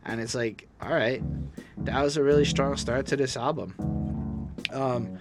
[0.05, 1.21] And it's like, all right,
[1.85, 3.73] that was a really strong start to this album.
[4.71, 5.19] Um,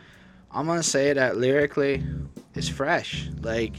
[0.51, 2.05] I'm gonna say that lyrically,
[2.55, 3.29] it's fresh.
[3.41, 3.77] Like,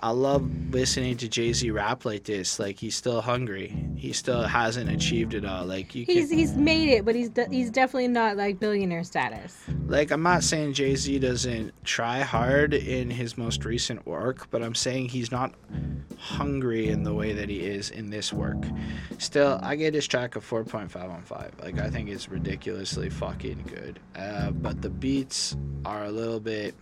[0.00, 2.58] I love listening to Jay Z rap like this.
[2.58, 3.74] Like, he's still hungry.
[3.96, 5.64] He still hasn't achieved it all.
[5.64, 9.04] Like, you He's can, he's made it, but he's de- he's definitely not like billionaire
[9.04, 9.56] status.
[9.86, 14.62] like, I'm not saying Jay Z doesn't try hard in his most recent work, but
[14.62, 15.54] I'm saying he's not
[16.18, 18.62] hungry in the way that he is in this work.
[19.18, 21.52] Still, I get this track a 4.5 on 5.
[21.62, 23.98] Like, I think it's ridiculously fucking good.
[24.14, 26.74] Uh, but the beats are a little bit.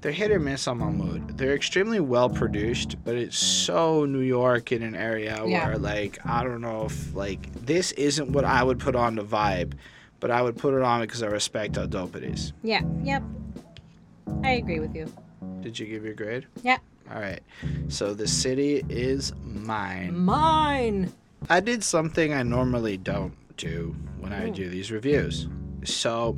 [0.00, 1.36] They're hit or miss on my mood.
[1.38, 5.66] They're extremely well produced, but it's so New York in an area Yeah.
[5.66, 9.24] where, like, I don't know if, like, this isn't what I would put on the
[9.24, 9.72] vibe,
[10.20, 12.52] but I would put it on because I respect how dope it is.
[12.62, 12.82] Yeah.
[13.02, 13.22] Yep.
[14.44, 15.12] I agree with you.
[15.60, 16.46] Did you give your grade?
[16.62, 16.78] Yeah.
[17.12, 17.40] All right.
[17.88, 20.16] So the city is mine.
[20.16, 21.12] Mine.
[21.48, 25.48] I did something I normally don't do when I do these reviews.
[25.84, 26.36] So,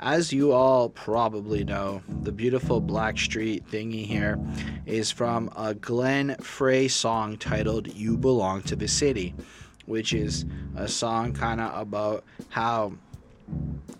[0.00, 4.38] as you all probably know, the beautiful Blackstreet thingy here
[4.84, 9.34] is from a Glenn Frey song titled You Belong to the City.
[9.86, 12.92] which is a song kind of about how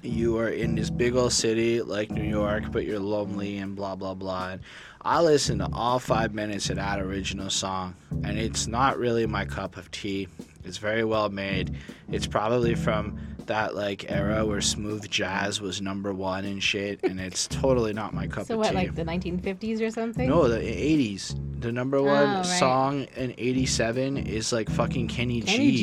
[0.02, 3.94] you are in this big old city like New York, but you're lonely and blah
[3.94, 4.50] blah blah.
[4.50, 4.60] And
[5.02, 9.44] I listened to all five minutes of that original song, and it's not really my
[9.44, 10.28] cup of tea.
[10.64, 11.76] It's very well made.
[12.10, 17.18] It's probably from that like era where smooth jazz was number one and shit, and
[17.20, 18.68] it's totally not my cup So of what, tea.
[18.70, 20.28] So what, like the 1950s or something?
[20.28, 21.34] no, the '80s.
[21.60, 22.44] The number oh, one Oh, right.
[22.44, 25.76] song in '87 is like fucking Kenny, Kenny G,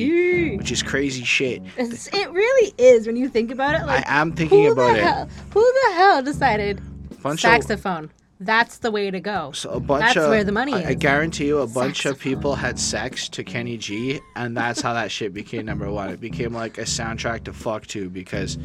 [0.52, 0.58] G.
[0.58, 1.62] which is crazy shit.
[1.78, 3.86] It's- It really is when you think about it.
[3.86, 5.04] Like, I am thinking about the it.
[5.04, 5.30] hell?
[5.54, 6.80] Who the hell decided
[7.22, 8.12] Bunch of saxophone?
[8.46, 9.52] That's the way to go.
[9.54, 12.20] So a bunch That's of where the money I, I guarantee you, a bunch of
[12.20, 16.10] people had sex to Kenny G, and that's how that shit became number one.
[16.10, 18.58] It became like a soundtrack to fuck to because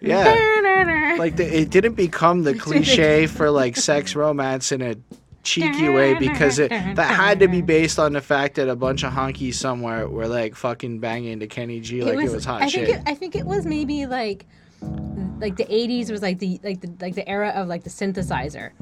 [0.00, 1.16] Yeah.
[1.18, 4.94] like the, it didn't become the cliche for like sex romance in a
[5.42, 9.02] cheeky way because it that had to be based on the fact that a bunch
[9.02, 12.68] of honkies somewhere were like fucking banging to Kenny G like it was, hot I
[12.68, 12.86] shit.
[12.86, 14.46] think it, I think it was maybe like
[15.40, 18.72] like the 80s was like the like the like the era of like the synthesizer.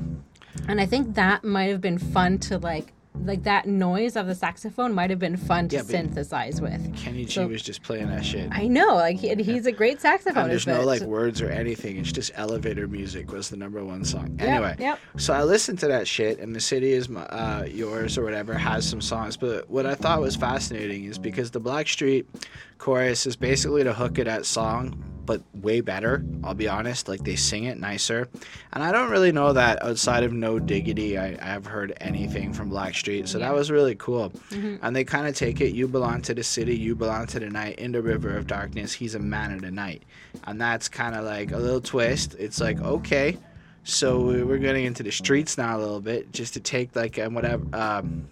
[0.68, 2.92] And I think that might have been fun to like
[3.24, 6.94] like that noise of the saxophone might have been fun to Yeah, synthesize with.
[6.96, 8.48] Kenny G so- was just playing that shit.
[8.52, 10.36] I know, like he, he's a great saxophonist.
[10.36, 11.96] and there's no like words or anything.
[11.96, 14.36] It's just elevator music was the number one song.
[14.38, 14.98] Anyway, yep.
[15.16, 18.52] so I listened to that shit, and the city is my, uh, yours or whatever
[18.54, 19.36] has some songs.
[19.38, 22.26] But what I thought was fascinating is because the Blackstreet
[22.78, 26.24] chorus is basically the hook of that song, but way better.
[26.44, 28.28] I'll be honest, like they sing it nicer,
[28.72, 32.70] and I don't really know that outside of No Diggity, I, I've heard anything from
[32.70, 33.28] Blackstreet.
[33.28, 33.46] So Yeah.
[33.48, 34.30] that was really cool.
[34.50, 34.78] Mhm.
[34.82, 35.74] And they kind of take it.
[35.74, 36.76] You belong to the city.
[36.76, 37.78] You belong to the night.
[37.78, 40.04] In the river of darkness, he's a man of the night,
[40.44, 42.36] and that's kind of like a little twist.
[42.38, 43.36] It's like okay,
[43.84, 47.18] so we- we're getting into the streets now a little bit, just to take like
[47.18, 47.64] um, whatever.
[47.72, 48.28] Um,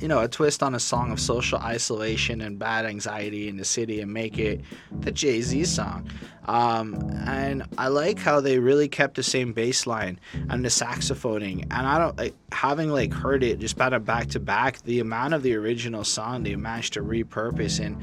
[0.00, 3.64] you know, a twist on a song of social isolation and bad anxiety in the
[3.64, 4.60] city and make it
[5.00, 6.10] the Jay Z song.
[6.46, 11.62] Um, and I like how they really kept the same bass line and the saxophoning.
[11.70, 15.34] And I don't like having like heard it just of back to back, the amount
[15.34, 18.02] of the original song they managed to repurpose and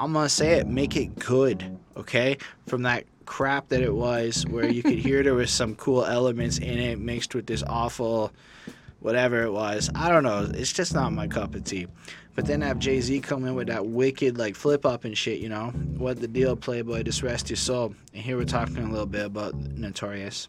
[0.00, 2.38] I'm gonna say it, make it good, okay?
[2.66, 6.58] From that crap that it was, where you could hear there was some cool elements
[6.58, 8.32] in it mixed with this awful
[9.04, 9.90] whatever it was.
[9.94, 10.50] I don't know.
[10.54, 11.86] It's just not my cup of tea.
[12.34, 15.40] But then have Jay Z come in with that wicked like flip up and shit,
[15.40, 15.66] you know?
[15.98, 17.02] What the deal, Playboy?
[17.02, 17.94] Just rest your soul.
[18.14, 20.48] And here we're talking a little bit about Notorious,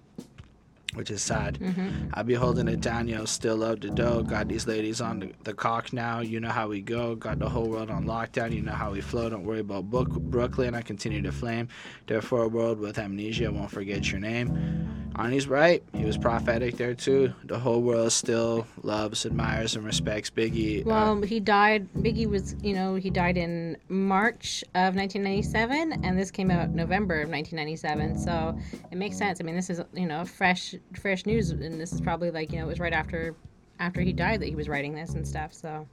[0.95, 1.60] which is sad.
[1.60, 2.10] Mhm.
[2.13, 4.23] I be holding it down, yo, still out the dough.
[4.23, 6.21] Got these ladies on the, the cock now.
[6.21, 7.15] You know how we go.
[7.15, 8.53] Got the whole world on lockdown.
[8.53, 9.29] You know how we flow.
[9.29, 10.73] Don't worry about Book, Brooklyn.
[10.75, 11.67] I continue to flame.
[12.08, 14.91] Therefore, a world with amnesia won't forget your name.
[15.15, 15.81] Arnie's right.
[15.93, 17.34] He was prophetic there too.
[17.45, 20.81] The whole world still loves, admires, and respects Biggie.
[20.81, 21.88] Uh, Well, he died.
[21.97, 27.21] Biggie was, you know, he died in March of 1997, and this came out November
[27.21, 28.17] of 1997.
[28.19, 28.58] So
[28.91, 29.39] it makes sense.
[29.39, 32.60] I mean, this is, you know, fresh, fresh news, and this is probably like, you
[32.60, 33.36] know, it was right after,
[33.80, 35.54] after he died that he was writing this and stuff.
[35.54, 35.88] So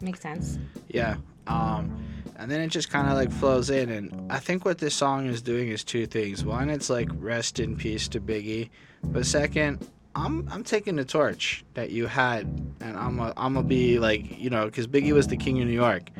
[0.00, 0.58] makes sense.
[0.88, 1.16] Yeah.
[1.46, 2.04] Um,
[2.36, 3.90] and then it just kind of like flows in.
[3.90, 6.44] And I think what this song is doing is two things.
[6.44, 8.70] One, it's like rest in peace to Biggie.
[9.02, 12.46] But second, I'm I'm taking the torch that you had,
[12.80, 15.68] and I'm a, I'm gonna be like you know, because Biggie was the king of
[15.68, 16.10] New York.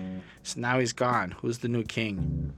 [0.42, 1.32] So now he's gone.
[1.32, 2.52] Who's the new king?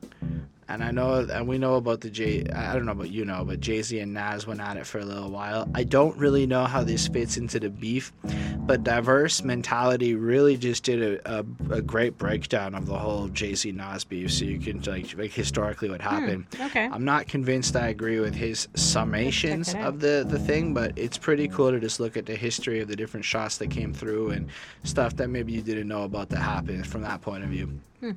[0.70, 2.46] And I know, and we know about the Jay.
[2.54, 5.00] I don't know about you know, but Jay Z and Nas went at it for
[5.00, 5.68] a little while.
[5.74, 8.12] I don't really know how this fits into the beef,
[8.58, 13.54] but diverse mentality really just did a, a, a great breakdown of the whole Jay
[13.56, 14.32] Z Nas beef.
[14.32, 16.46] So you can like like historically what happened.
[16.60, 16.84] Okay.
[16.84, 21.48] I'm not convinced I agree with his summations of the, the thing, but it's pretty
[21.48, 24.48] cool to just look at the history of the different shots that came through and
[24.84, 27.80] stuff that maybe you didn't know about that happened from that point of view.
[27.98, 28.12] Hmm.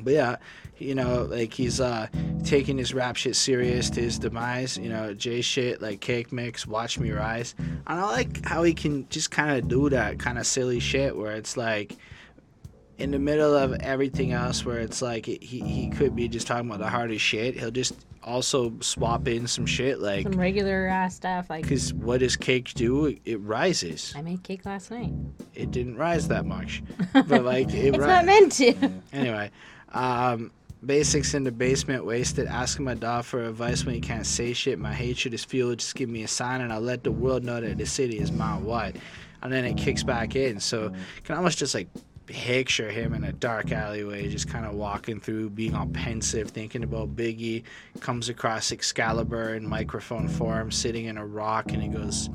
[0.00, 0.36] But yeah,
[0.78, 2.08] you know, like he's uh
[2.44, 4.76] taking his rap shit serious to his demise.
[4.78, 7.54] You know, Jay shit like Cake Mix, Watch Me Rise.
[7.58, 11.16] And I like how he can just kind of do that kind of silly shit
[11.16, 11.96] where it's like
[12.98, 16.68] in the middle of everything else where it's like he, he could be just talking
[16.68, 17.58] about the hardest shit.
[17.58, 22.20] He'll just also swap in some shit like Some regular uh, stuff like because what
[22.20, 23.16] does cake do?
[23.24, 24.14] It rises.
[24.16, 25.12] I made cake last night.
[25.54, 28.74] It didn't rise that much, but like it it's ri- not meant to.
[29.12, 29.50] Anyway,
[29.92, 30.50] um,
[30.84, 32.46] basics in the basement, wasted.
[32.46, 34.78] Asking my dog for advice when he can't say shit.
[34.78, 35.78] My hatred is fueled.
[35.78, 38.32] Just give me a sign, and I'll let the world know that the city is
[38.32, 39.00] mile wide.
[39.42, 40.60] And then it kicks back in.
[40.60, 41.88] So you can almost just like
[42.26, 46.84] picture him in a dark alleyway, just kind of walking through, being all pensive, thinking
[46.84, 47.64] about Biggie.
[48.00, 52.30] Comes across Excalibur in microphone form, sitting in a rock, and he goes.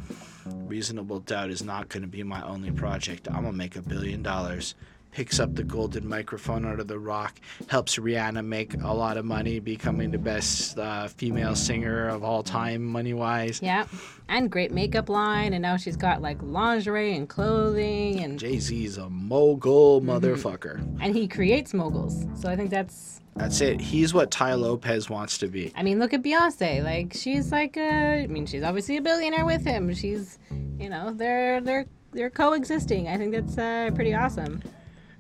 [0.46, 3.28] Reasonable Doubt is not going to be my only project.
[3.28, 4.76] I'm gonna make a billion dollars.
[5.12, 9.26] Picks up the golden microphone out of the rock, helps Rihanna make a lot of
[9.26, 13.60] money, becoming the best uh, female singer of all time, money wise.
[13.62, 13.88] Yeah,
[14.30, 18.98] and great makeup line, and now she's got like lingerie and clothing, and Jay Z's
[18.98, 20.78] a mogul motherfucker.
[21.02, 22.26] and he creates moguls.
[22.40, 23.22] So I think that's.
[23.36, 23.80] That's it.
[23.80, 25.72] He's what Tai Lopez wants to be.
[25.76, 26.84] I mean, look at Beyonce.
[26.84, 28.24] Like she's like a.
[28.24, 29.94] I mean, she's obviously a billionaire with him.
[29.94, 30.38] She's,
[30.80, 33.08] you know, they're they're they're coexisting.
[33.08, 34.62] I think that's uh, pretty awesome.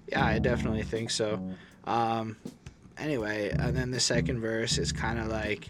[0.07, 1.41] Yeah, I definitely think so.
[1.85, 2.37] Um,
[2.97, 5.69] anyway, and then the second verse is kind of like,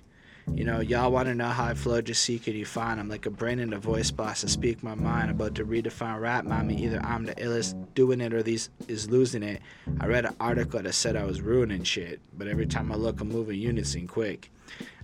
[0.54, 3.00] you know, y'all want to know how I flow, just seek it, you find.
[3.00, 6.22] I'm like a brain in a voice box to speak my mind, about to redefine
[6.22, 6.82] rap, mommy.
[6.84, 9.62] Either I'm the illest doing it or these is losing it.
[10.00, 13.20] I read an article that said I was ruining shit, but every time I look,
[13.20, 14.52] I'm moving units unison quick.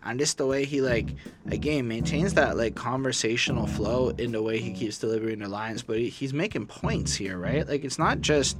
[0.05, 1.15] And just the way he like
[1.49, 5.97] again maintains that like conversational flow in the way he keeps delivering the lines, but
[5.97, 7.67] he, he's making points here, right?
[7.67, 8.57] Like it's not just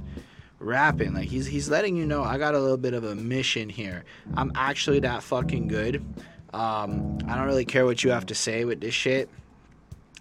[0.58, 1.14] rapping.
[1.14, 4.04] Like he's he's letting you know I got a little bit of a mission here.
[4.36, 6.04] I'm actually that fucking good.
[6.52, 9.28] Um, I don't really care what you have to say with this shit.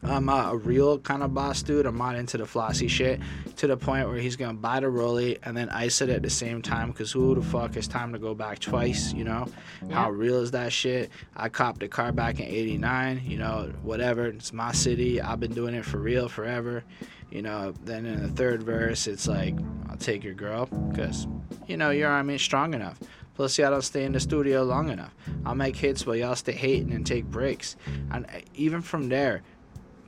[0.05, 1.85] I'm a real kind of boss dude.
[1.85, 3.21] I'm not into the flossy shit
[3.57, 6.29] to the point where he's gonna buy the rollie and then ice it at the
[6.29, 6.91] same time.
[6.93, 9.13] Cause who the fuck has time to go back twice?
[9.13, 9.47] You know,
[9.91, 11.09] how real is that shit?
[11.35, 13.21] I copped a car back in '89.
[13.25, 14.27] You know, whatever.
[14.27, 15.21] It's my city.
[15.21, 16.83] I've been doing it for real forever.
[17.31, 17.73] You know.
[17.85, 19.55] Then in the third verse, it's like
[19.89, 21.27] I'll take your girl, cause
[21.67, 22.99] you know your arm ain't strong enough.
[23.35, 25.13] Plus, y'all don't stay in the studio long enough.
[25.43, 27.75] I'll make hits while y'all stay hating and take breaks.
[28.11, 29.41] And uh, even from there,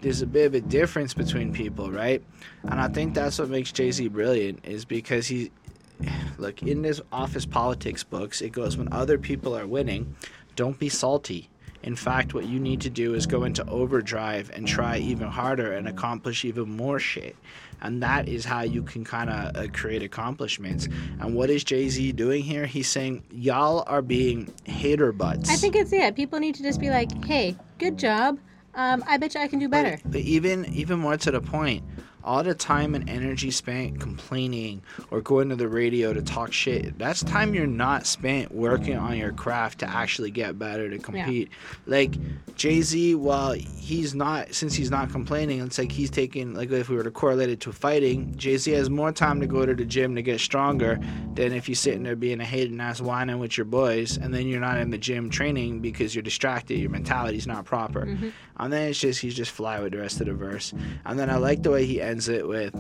[0.06, 2.24] there's a bit of a difference between people, right?
[2.62, 5.52] And I think that's what makes Jay Z brilliant, is because he,
[6.38, 10.15] look, in this office politics books, it goes when other people are winning,
[10.56, 11.50] don't be salty.
[11.82, 15.74] In fact, what you need to do is go into overdrive and try even harder
[15.74, 17.36] and accomplish even more shit.
[17.82, 20.88] And that is how you can kind of uh, create accomplishments.
[21.20, 22.68] And what is Jay Z doing here?
[22.68, 25.50] He's saying, y'all are being hater butts.
[25.50, 26.12] I think it's yeah.
[26.12, 28.38] People need to just be like, hey, good job.
[28.76, 30.00] Um, I bet you I can do better.
[30.04, 31.84] But, but even even more to the point,
[32.24, 36.98] all the time and energy spent complaining or going to the radio to talk shit,
[36.98, 41.50] that's time you're not spent working on your craft to actually get better to compete.
[41.86, 42.16] Like
[42.56, 46.90] Jay Z, while he's not since he's not complaining, it's like he's taking like if
[46.90, 49.76] we were to correlate it to fighting, Jay Z has more time to go to
[49.76, 51.00] the gym to get stronger
[51.36, 54.48] than if you're sitting there being a hating ass whining with your boys and then
[54.48, 58.18] you're not in the gym training because you're distracted, your mentality's not proper.
[58.58, 60.74] And then it's just he's just fly with the rest of the verse.
[61.06, 62.74] And then I like the way he ends it with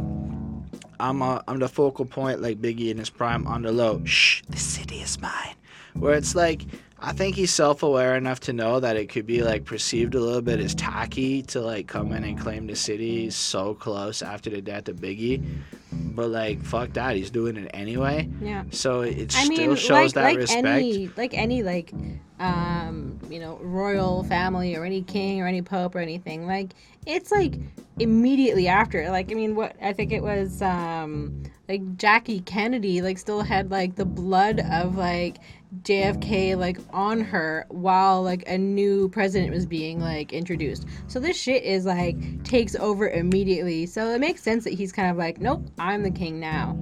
[0.99, 4.03] I'm a, I'm the focal point like Biggie in his prime on the low.
[4.05, 5.55] Shh, the city is mine.
[5.93, 6.65] Where it's like
[7.05, 10.41] I think he's self-aware enough to know that it could be like perceived a little
[10.41, 14.59] bit as tacky to like come in and claim the city so close after the
[14.59, 15.45] death of Biggie.
[15.91, 18.27] But like fuck that, he's doing it anyway.
[18.41, 18.63] Yeah.
[18.71, 20.65] So it I still mean, shows like that like respect.
[20.65, 21.93] any like any like
[22.39, 26.71] um you know royal family or any king or any pope or anything like
[27.05, 27.53] it's like
[27.99, 33.19] immediately after like I mean what I think it was um like Jackie Kennedy like
[33.19, 35.37] still had like the blood of like
[35.83, 40.85] JFK like on her while like a new president was being like introduced.
[41.07, 43.85] So this shit is like takes over immediately.
[43.85, 46.77] So it makes sense that he's kind of like, nope, I'm the king now.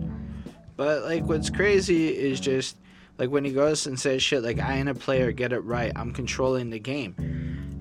[0.76, 2.78] But like what's crazy is just
[3.18, 5.92] like when he goes and says shit like I ain't a player, get it right.
[5.96, 7.16] I'm controlling the game.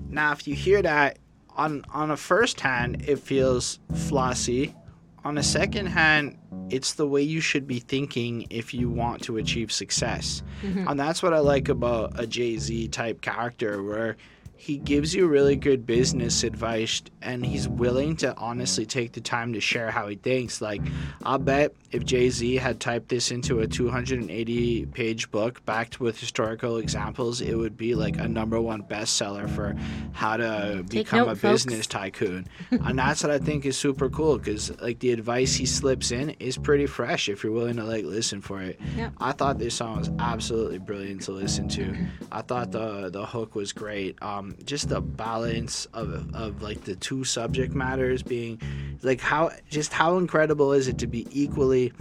[0.09, 1.19] Now if you hear that
[1.55, 4.75] on on a first hand it feels flossy.
[5.25, 6.37] On the second hand,
[6.69, 10.43] it's the way you should be thinking if you want to achieve success.
[10.61, 10.87] Mm-hmm.
[10.87, 14.17] And that's what I like about a Jay-Z type character where
[14.63, 19.51] he gives you really good business advice and he's willing to honestly take the time
[19.51, 20.61] to share how he thinks.
[20.61, 20.81] Like,
[21.23, 26.17] I'll bet if Jay Z had typed this into a 280 page book backed with
[26.17, 29.75] historical examples, it would be like a number one bestseller for
[30.13, 31.65] how to Take become note, a folks.
[31.65, 32.47] business tycoon.
[32.71, 36.29] and that's what I think is super cool because, like, the advice he slips in
[36.39, 38.79] is pretty fresh if you're willing to, like, listen for it.
[38.95, 39.11] Yep.
[39.19, 41.93] I thought this song was absolutely brilliant to listen to.
[42.31, 44.17] I thought the the hook was great.
[44.21, 48.59] Um, just the balance of of like the two subject matters being
[49.01, 51.91] like how just how incredible is it to be equally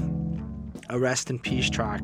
[0.88, 2.02] a rest in peace track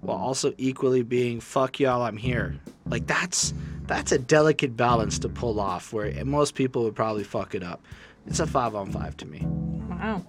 [0.00, 2.58] while also equally being fuck y'all I'm here.
[2.86, 3.54] Like that's
[3.86, 7.82] that's a delicate balance to pull off where most people would probably fuck it up.
[8.26, 9.40] It's a five on five to me.
[9.44, 10.24] Wow.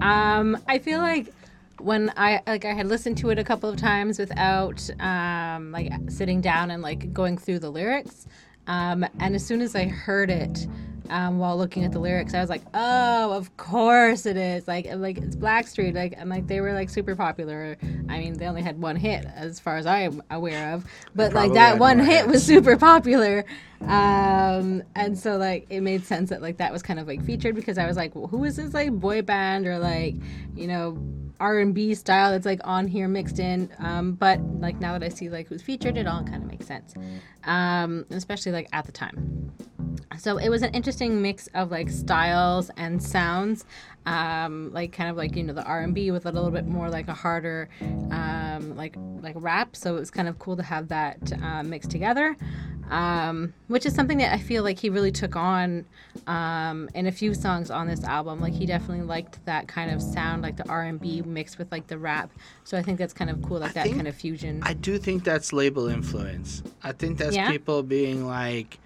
[0.00, 1.32] Um, I feel like
[1.78, 5.92] when I like I had listened to it a couple of times without um like
[6.08, 8.26] sitting down and like going through the lyrics.
[8.66, 10.66] Um, and as soon as I heard it,
[11.10, 12.34] um, while looking at the lyrics.
[12.34, 14.66] I was like, oh, of course it is.
[14.66, 15.94] Like, like it's Blackstreet.
[15.94, 17.76] Like, and like they were like super popular.
[18.08, 20.84] I mean, they only had one hit as far as I'm aware of,
[21.14, 23.44] but like that one hit was super popular.
[23.82, 27.54] Um, and so like it made sense that like that was kind of like featured
[27.54, 30.14] because I was like, well, who is this like boy band or like,
[30.54, 30.96] you know,
[31.42, 33.68] R and B style that's like on here mixed in.
[33.80, 36.66] Um, but like now that I see like who's featured, it all kind of makes
[36.66, 36.94] sense.
[37.44, 39.52] Um, especially like at the time.
[40.18, 43.64] So it was an interesting mix of like styles and sounds,
[44.06, 46.66] um, like kind of like you know the R and B with a little bit
[46.66, 47.68] more like a harder,
[48.10, 49.76] um, like like rap.
[49.76, 52.36] So it was kind of cool to have that uh, mixed together,
[52.90, 55.84] um, which is something that I feel like he really took on
[56.26, 58.40] um, in a few songs on this album.
[58.40, 61.70] Like he definitely liked that kind of sound, like the R and B mixed with
[61.70, 62.30] like the rap.
[62.64, 64.60] So I think that's kind of cool, like I that think- kind of fusion.
[64.64, 66.62] I do think that's label influence.
[66.82, 67.50] I think that's Yeah?
[67.50, 68.78] people being like,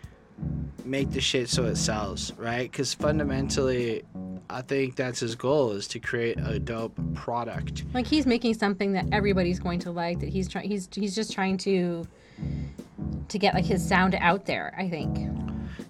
[0.85, 2.71] make the shit so it sells, right?
[2.71, 4.03] Because fundamentally,
[4.49, 7.85] I think that's his goal is to create a dope product.
[7.95, 11.33] like he's making something that everybody's going to like that he's trying he's he's just
[11.33, 12.07] trying to
[13.29, 15.17] to get like his sound out there i think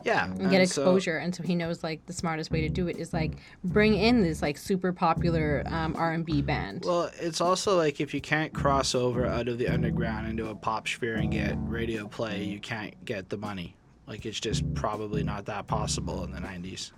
[0.04, 2.68] Yeah, and get and so- exposure and so he knows like the smartest way to
[2.68, 3.32] do it is like
[3.64, 8.20] bring in this like super popular um, r&b band Well, it's also like if you
[8.20, 12.44] can't cross over out of the underground into a pop sphere and get radio play,
[12.44, 13.74] you can't get the money.
[14.06, 16.92] Like it's just probably not that possible in the 90s.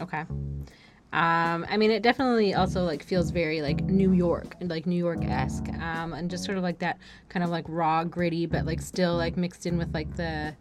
[0.00, 0.24] Okay
[1.12, 5.24] um, I mean, it definitely also like feels very like New York, like New York
[5.24, 6.98] esque, um, and just sort of like that
[7.30, 10.54] kind of like raw, gritty, but like still like mixed in with like the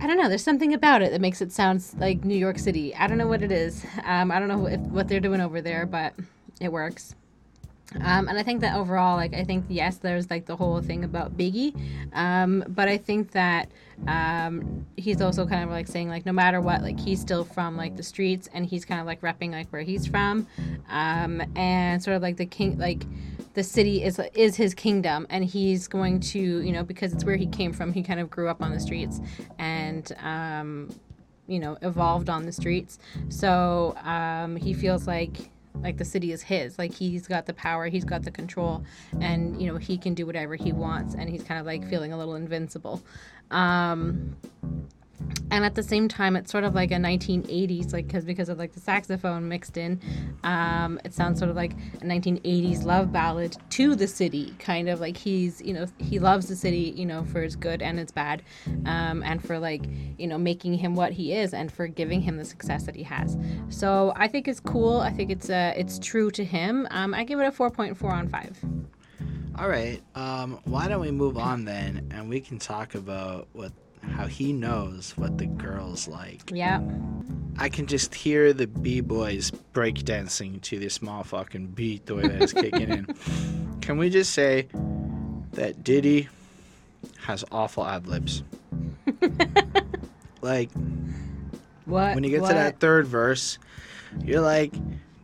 [0.00, 0.28] I don't know.
[0.28, 2.94] There's something about it that makes it sound like New York City.
[2.94, 3.84] I don't know what it is.
[4.04, 6.14] Um, I don't know if, what they're doing over there, but
[6.60, 7.14] it works.
[7.94, 11.04] Um, and I think that overall, like, I think, yes, there's like the whole thing
[11.04, 11.74] about Biggie.
[12.12, 13.70] Um, but I think that
[14.08, 17.76] um, he's also kind of like saying, like, no matter what, like, he's still from
[17.76, 20.46] like the streets and he's kind of like repping like where he's from.
[20.88, 23.04] Um, and sort of like the king, like,
[23.54, 27.36] the city is is his kingdom and he's going to you know because it's where
[27.36, 29.18] he came from he kind of grew up on the streets
[29.58, 30.94] and um,
[31.46, 32.98] you know evolved on the streets
[33.30, 35.48] so um, he feels like
[35.82, 36.78] like the city is his.
[36.78, 38.84] Like he's got the power he's got the control
[39.20, 42.12] and you know he can do whatever he wants and he's kind of like feeling
[42.12, 43.02] a little invincible.
[43.50, 44.36] Um,
[45.50, 48.58] and at the same time it's sort of like a 1980s like because because of
[48.58, 50.00] like the saxophone mixed in
[50.44, 55.00] um, it sounds sort of like a 1980s love ballad to the city kind of
[55.00, 58.12] like he's you know he loves the city you know for its good and its
[58.12, 58.42] bad
[58.86, 59.82] um, and for like
[60.18, 63.02] you know making him what he is and for giving him the success that he
[63.02, 63.36] has.
[63.68, 65.00] So i think it's cool.
[65.00, 66.86] I think it's uh it's true to him.
[66.90, 68.64] Um, i give it a 4.4 on 5
[69.58, 70.02] All right.
[70.14, 73.72] Um, why don't we move on then, and we can talk about what
[74.06, 76.50] how he knows what the girls like.
[76.52, 76.80] yeah
[77.58, 82.42] I can just hear the b boys breakdancing to this motherfucking beat the way that
[82.42, 83.06] it's kicking in.
[83.80, 84.68] Can we just say
[85.52, 86.28] that Diddy
[87.20, 88.42] has awful ad libs?
[90.42, 90.70] like
[91.86, 92.48] what when you get what?
[92.48, 93.58] to that third verse,
[94.22, 94.74] you're like,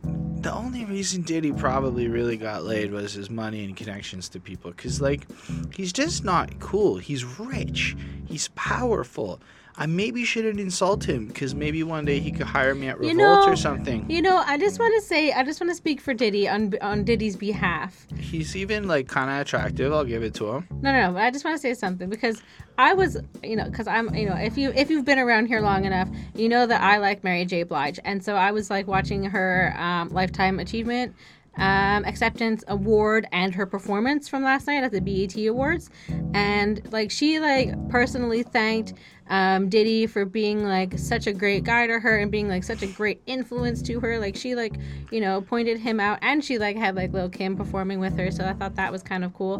[0.03, 4.73] the only reason Diddy probably really got laid was his money and connections to people.
[4.73, 5.25] Cause like,
[5.73, 6.97] he's just not cool.
[6.97, 7.95] He's rich.
[8.27, 9.39] He's powerful.
[9.75, 13.09] I maybe shouldn't insult him because maybe one day he could hire me at You
[13.09, 14.05] Revolt know- or something.
[14.09, 16.73] You know, I just want to say, I just want to speak for Diddy on
[16.81, 18.05] on Diddy's behalf.
[18.17, 19.91] He's even like kind of attractive.
[19.91, 20.67] I'll give it to him.
[20.81, 21.13] No, no, no.
[21.13, 22.41] But I just want to say something because
[22.77, 25.61] I was, you know, because I'm, you know, if you if you've been around here
[25.61, 27.63] long enough, you know that I like Mary J.
[27.63, 31.15] Blige, and so I was like watching her um, lifetime achievement
[31.57, 35.89] um, acceptance award and her performance from last night at the BET Awards,
[36.33, 38.93] and like she like personally thanked
[39.33, 42.83] um, Diddy for being like such a great guy to her and being like such
[42.83, 44.19] a great influence to her.
[44.19, 44.75] Like she like
[45.09, 48.29] you know pointed him out, and she like had like Lil Kim performing with her,
[48.29, 49.55] so I thought that was kind of cool.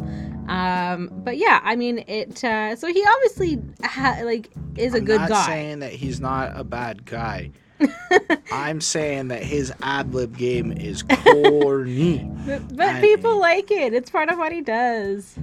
[0.48, 2.44] Um, but yeah, I mean it.
[2.44, 5.46] Uh, so he obviously ha- like is a I'm good not guy.
[5.48, 7.50] saying that he's not a bad guy.
[8.52, 12.30] I'm saying that his ad lib game is corny.
[12.46, 13.94] But, but people like it.
[13.94, 15.38] It's part of what he does.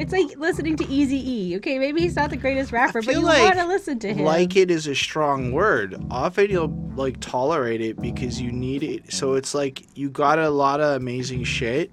[0.00, 1.56] It's like listening to Easy E.
[1.58, 4.24] Okay, maybe he's not the greatest rapper, but you like want to listen to him.
[4.24, 5.94] Like it is a strong word.
[6.10, 9.12] Often you'll like tolerate it because you need it.
[9.12, 11.90] So it's like you got a lot of amazing shit,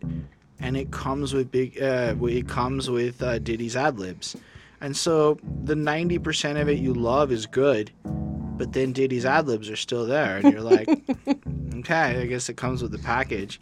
[0.61, 1.81] and it comes with big.
[1.81, 4.37] Uh, it comes with uh, Diddy's ad libs,
[4.79, 9.47] and so the ninety percent of it you love is good, but then Diddy's ad
[9.47, 10.87] libs are still there, and you're like,
[11.75, 13.59] okay, I guess it comes with the package.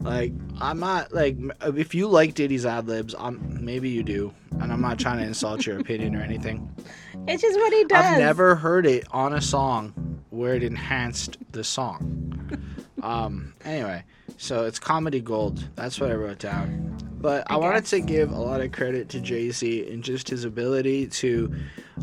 [0.00, 4.72] Like I'm not like if you like Diddy's ad libs, I'm maybe you do, and
[4.72, 6.70] I'm not trying to insult your opinion or anything.
[7.26, 8.04] It's just what he does.
[8.04, 12.22] I've never heard it on a song where it enhanced the song.
[13.02, 14.04] um, anyway,
[14.36, 15.64] so it's comedy gold.
[15.76, 16.96] That's what I wrote down.
[17.18, 20.28] But I, I wanted to give a lot of credit to Jay Z and just
[20.28, 21.52] his ability to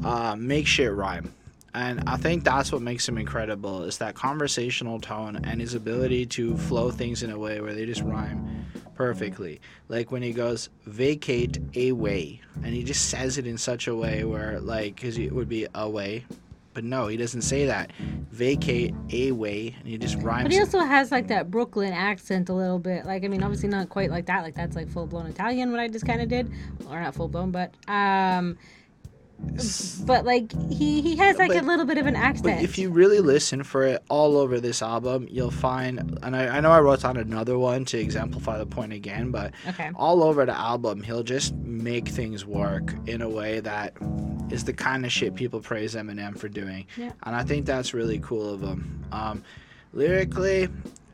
[0.03, 1.33] uh, make shit rhyme.
[1.75, 6.27] And I think that's what makes him incredible is that conversational tone and his ability
[6.27, 9.59] to flow things in a way where they just rhyme perfectly.
[9.89, 13.95] Like when he goes vacate a way, and he just says it in such a
[13.95, 16.25] way where like because it would be a way,
[16.73, 17.91] but no, he doesn't say that.
[18.31, 20.43] Vacate a way, and he just rhymes.
[20.43, 20.61] But he it.
[20.61, 23.05] also has like that Brooklyn accent a little bit.
[23.05, 24.43] Like I mean, obviously not quite like that.
[24.43, 25.71] Like that's like full blown Italian.
[25.71, 26.51] What I just kind of did,
[26.89, 28.57] or not full blown, but um,
[30.05, 32.43] but like he he has like But- a little bit of an accent.
[32.57, 36.57] But if you really listen for it all over this album, you'll find, and I,
[36.57, 40.23] I know I wrote on another one to exemplify the point again, but okay, all
[40.23, 43.93] over the album, he'll just make things work in a way that
[44.51, 46.85] is the kind of shit people praise Eminem for doing.
[46.97, 47.11] Yeah.
[47.23, 49.03] And I think that's really cool of him.
[49.11, 49.43] Um,
[49.93, 50.67] lyrically,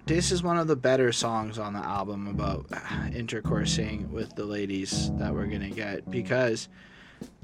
[0.06, 2.68] this is one of the better songs on the album about
[3.12, 6.68] intercoursing with the ladies that we're going to get because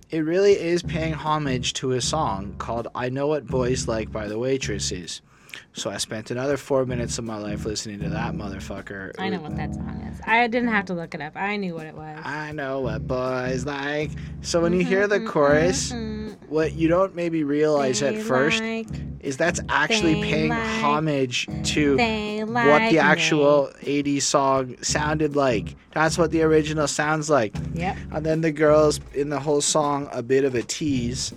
[0.09, 4.27] it really is paying homage to a song called I Know What Boys Like by
[4.27, 5.21] the Waitresses.
[5.75, 9.11] So I spent another four minutes of my life listening to that motherfucker.
[9.19, 10.21] I know what that song is.
[10.25, 11.35] I didn't have to look it up.
[11.35, 12.17] I knew what it was.
[12.23, 14.11] I know what boys like.
[14.41, 16.29] So when you mm-hmm, hear the mm-hmm, chorus, mm-hmm.
[16.47, 18.87] what you don't maybe realize at first like,
[19.19, 22.99] is that's actually paying like- homage to they what like the me.
[22.99, 25.75] actual 80s song sounded like.
[25.91, 27.53] That's what the original sounds like.
[27.73, 27.97] Yep.
[28.13, 31.33] And then the girls in the whole song a bit of a tease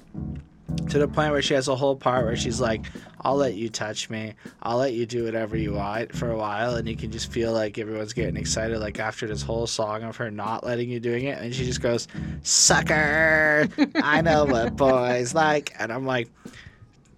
[0.89, 2.87] to the point where she has a whole part where she's like,
[3.23, 4.35] I'll let you touch me.
[4.63, 6.77] I'll let you do whatever you want for a while.
[6.77, 10.17] And you can just feel like everyone's getting excited, like after this whole song of
[10.17, 11.39] her not letting you doing it.
[11.39, 12.07] And she just goes,
[12.43, 13.69] Sucker!
[13.97, 15.75] I know what boys like.
[15.79, 16.29] And I'm like,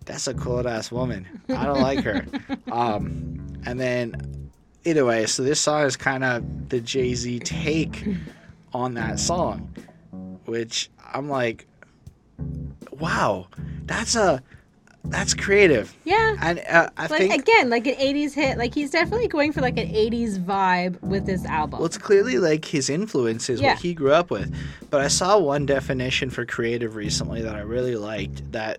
[0.05, 1.27] that's a cool ass woman.
[1.49, 2.27] I don't like her.
[2.73, 4.51] Um, and then,
[4.85, 8.05] either way, so this song is kind of the Jay Z take
[8.73, 9.75] on that song,
[10.47, 11.67] which I'm like,
[13.01, 13.49] wow,
[13.87, 14.43] that's a
[15.05, 15.97] that's creative.
[16.05, 16.37] Yeah.
[16.43, 18.59] And uh, I Like think again, like an '80s hit.
[18.59, 21.79] Like he's definitely going for like an '80s vibe with this album.
[21.81, 23.71] well, it's clearly like his influences, Yeah.
[23.71, 24.55] what he grew up with.
[24.91, 28.53] But I saw one definition for creative recently that I really liked.
[28.53, 28.79] That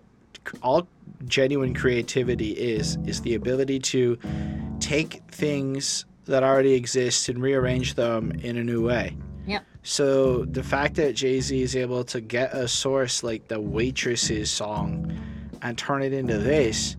[0.62, 0.88] all
[1.26, 4.18] genuine creativity is is the ability to
[4.80, 9.18] take things that already exist and rearrange them in a new way.
[9.52, 9.66] Yep.
[9.84, 14.50] So the fact that Jay Z is able to get a source like the Waitresses
[14.50, 15.12] song
[15.62, 16.96] and turn it into this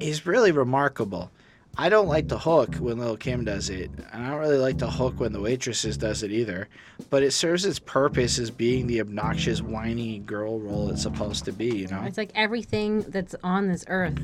[0.00, 1.30] is really remarkable.
[1.78, 4.76] I don't like the hook when Lil Kim does it, and I don't really like
[4.76, 6.68] the hook when the Waitresses does it either.
[7.08, 11.52] But it serves its purpose as being the obnoxious, whiny girl role it's supposed to
[11.52, 11.74] be.
[11.74, 12.02] You know?
[12.02, 14.18] It's like everything that's on this earth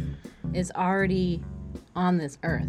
[0.53, 1.43] is already
[1.97, 2.69] on this earth.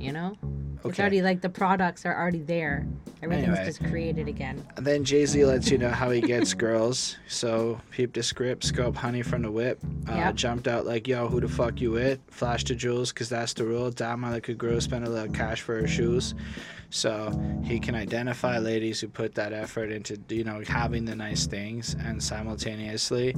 [0.00, 0.36] You know,
[0.84, 2.86] it's already like the products are already there.
[3.22, 3.64] Everything's Anyway.
[3.66, 4.64] just created again.
[4.78, 7.16] And then Jay Z lets you know how he gets girls.
[7.28, 9.78] So peep the script, scope honey from the whip.
[10.08, 10.34] Uh, Yep.
[10.36, 12.18] Jumped out like, yo, who the fuck you with?
[12.30, 13.90] Flash the jewels, cause that's the rule.
[13.90, 16.34] Damn, I like a girl spend a little cash for her shoes.
[16.90, 17.32] So
[17.64, 21.94] he can identify ladies who put that effort into, you know, having the nice things,
[22.04, 23.34] and simultaneously,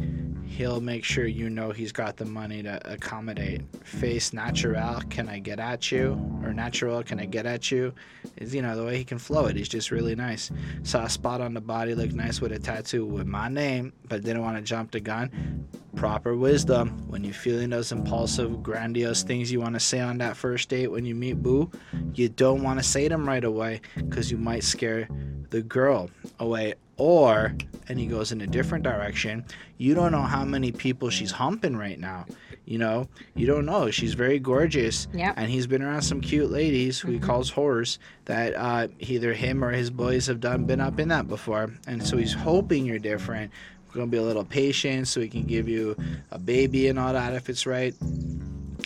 [0.46, 3.62] he'll make sure you know he's got the money to accommodate.
[3.84, 6.12] Face natural, can I get at you?
[6.42, 7.94] Or natural, can I get at you?
[8.36, 9.57] Is you know the way he can flow it.
[9.57, 10.50] He's just really nice.
[10.82, 14.22] Saw a spot on the body look nice with a tattoo with my name, but
[14.22, 15.68] didn't want to jump the gun.
[15.96, 17.07] Proper wisdom.
[17.09, 20.90] When you're feeling those impulsive, grandiose things you want to say on that first date
[20.90, 21.70] when you meet Boo,
[22.14, 25.09] you don't want to say them right away because you might scare
[25.51, 26.74] the girl away.
[26.99, 27.55] Or,
[27.88, 29.45] and he goes in a different direction,
[29.78, 32.26] you don't know how many people she's humping right now.
[32.64, 33.90] You know, you don't know.
[33.90, 35.09] She's very gorgeous.
[35.12, 35.34] Yep.
[35.36, 37.26] And he's been around some cute ladies who he Mm-hmm.
[37.26, 41.26] calls whores that uh, either him or his boys have done been up in that
[41.26, 41.72] before.
[41.88, 43.51] And so he's hoping you're different.
[43.88, 45.97] We're gonna be a little patient so he can give you
[46.30, 47.95] a baby and all that if it's right,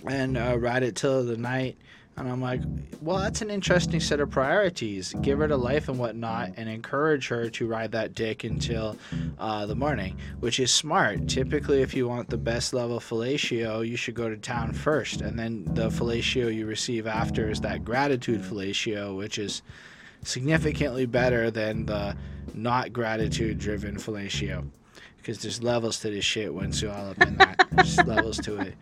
[0.09, 1.77] and uh, ride it till the night.
[2.19, 2.63] And I'm like,
[3.03, 5.15] well, that's an interesting set of priorities.
[5.21, 8.97] Give her the life and whatnot, and encourage her to ride that dick until
[9.39, 11.29] uh, the morning, which is smart.
[11.29, 15.39] Typically, if you want the best level fellatio, you should go to town first, and
[15.39, 19.61] then the fellatio you receive after is that gratitude fellatio, which is
[20.23, 22.17] significantly better than the
[22.55, 24.65] not gratitude driven fellatio.
[25.19, 27.67] because there's levels to this shit once you're all up in that.
[27.73, 28.75] there's levels to it.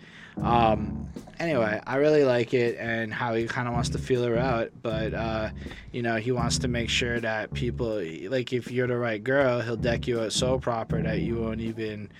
[0.42, 1.08] Um,
[1.38, 4.70] anyway, I really like it and how he kind of wants to feel her out,
[4.82, 5.50] but uh,
[5.92, 9.60] you know he wants to make sure that people like if you're the right girl,
[9.60, 12.10] he'll deck you out so proper that you won't even.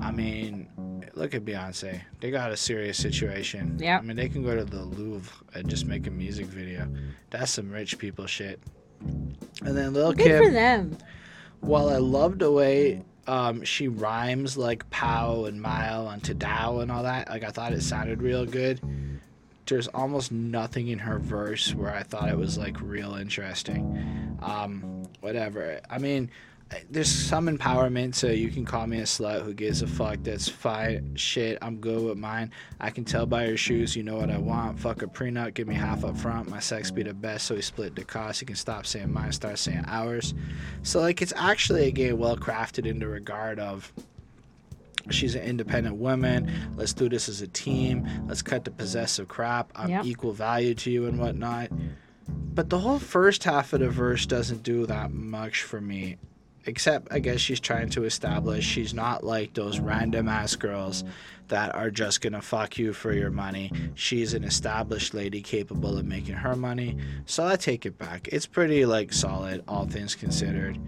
[0.00, 0.68] I mean,
[1.14, 2.00] look at Beyonce.
[2.20, 3.78] They got a serious situation.
[3.78, 3.98] Yeah.
[3.98, 6.88] I mean, they can go to the Louvre and just make a music video.
[7.30, 8.60] That's some rich people shit.
[9.00, 10.44] And then Lil Good Kim.
[10.44, 10.98] for them.
[11.60, 16.90] While I love the way um, she rhymes like pow and mile and dow and
[16.90, 18.80] all that, like I thought it sounded real good.
[19.66, 24.36] There's almost nothing in her verse where I thought it was like real interesting.
[24.42, 25.80] Um, whatever.
[25.88, 26.28] I mean,
[26.88, 30.18] there's some empowerment, so you can call me a slut who gives a fuck.
[30.22, 31.16] That's fine.
[31.16, 32.52] Shit, I'm good with mine.
[32.78, 34.78] I can tell by your shoes, you know what I want.
[34.78, 36.48] Fuck a prenup, give me half up front.
[36.48, 38.40] My sex be the best, so we split the cost.
[38.40, 40.34] You can stop saying mine, start saying ours.
[40.82, 43.92] So, like, it's actually again well crafted in the regard of
[45.10, 46.52] she's an independent woman.
[46.76, 48.08] Let's do this as a team.
[48.28, 49.72] Let's cut the possessive crap.
[49.74, 50.04] I'm Yep.
[50.04, 51.70] equal value to you and whatnot.
[52.28, 56.16] But the whole first half of the verse doesn't do that much for me.
[56.66, 61.04] Except, I guess she's trying to establish she's not like those random ass girls
[61.48, 63.72] that are just gonna fuck you for your money.
[63.94, 66.96] She's an established lady capable of making her money.
[67.26, 68.28] So I take it back.
[68.28, 70.78] It's pretty like solid, all things considered.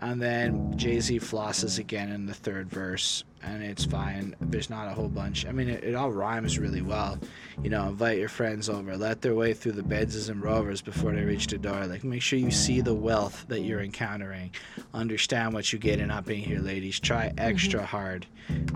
[0.00, 4.34] And then Jay Z flosses again in the third verse, and it's fine.
[4.40, 5.44] There's not a whole bunch.
[5.44, 7.18] I mean, it, it all rhymes really well.
[7.62, 11.12] You know, invite your friends over, let their way through the Benzes and Rovers before
[11.12, 11.86] they reach the door.
[11.86, 14.52] Like, make sure you see the wealth that you're encountering.
[14.94, 16.98] Understand what you're getting not being here, ladies.
[16.98, 17.38] Try mm-hmm.
[17.38, 18.26] extra hard.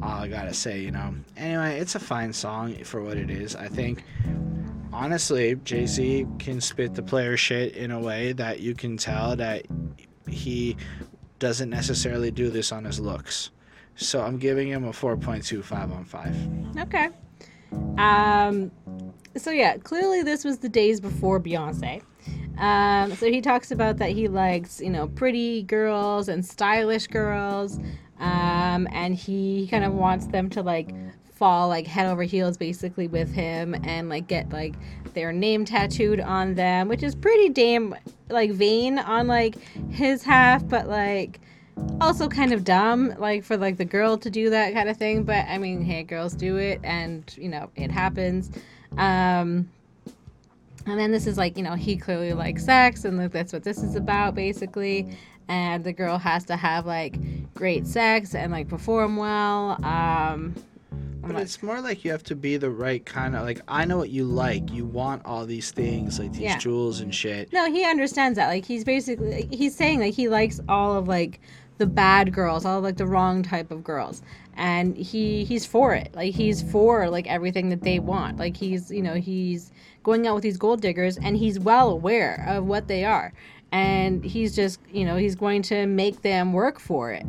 [0.03, 1.15] All I gotta say, you know.
[1.39, 3.57] Anyway, it's a fine song for what it is.
[3.57, 4.05] I think
[4.93, 9.37] honestly, Jay Z can spit the player shit in a way that you can tell
[9.37, 9.65] that
[10.29, 10.77] he
[11.45, 13.51] doesn't necessarily do this on his looks.
[13.97, 16.37] So I'm giving him a 4.25 on 5.
[16.79, 17.11] Okay.
[17.99, 18.71] Um,
[19.37, 22.01] so yeah, clearly this was the days before Beyonce.
[22.57, 27.79] Um, so he talks about that he likes, you know, pretty girls and stylish girls.
[28.19, 30.95] Um, and he kind of wants them to like
[31.45, 34.73] fall like head over heels basically with him and like get like
[35.13, 37.95] their name tattooed on them, which is pretty damn
[38.31, 39.59] like vain on like
[39.91, 41.41] his half, but like
[42.01, 45.23] also kind of dumb like for like the girl to do that kind of thing.
[45.23, 48.51] But i mean hey girls do it and you know it happens.
[48.97, 49.69] Um
[50.87, 53.65] and then this is like you know he clearly likes sex and like, that's what
[53.65, 55.15] this is about basically.
[55.49, 57.19] And the girl has to have like
[57.53, 59.73] great sex and like perform well.
[59.85, 60.55] Um
[61.23, 63.61] I'm But like, it's more like you have to be the right kind of like
[63.67, 64.71] I know what you like.
[64.71, 66.59] You want all these things like these Yeah.
[66.59, 67.53] jewels and shit.
[67.53, 68.49] No, he understands that.
[68.49, 71.41] Like he's basically he's saying like he likes all of like
[71.79, 74.23] the bad girls, all of, like the wrong type of girls.
[74.57, 76.15] And he he's for it.
[76.15, 78.37] Like he's for like everything that they want.
[78.39, 79.73] Like he's, you know, he's
[80.03, 83.33] going out with these gold diggers and he's well aware of what they are.
[83.75, 87.27] And he's just, you know, he's going to make them work for it.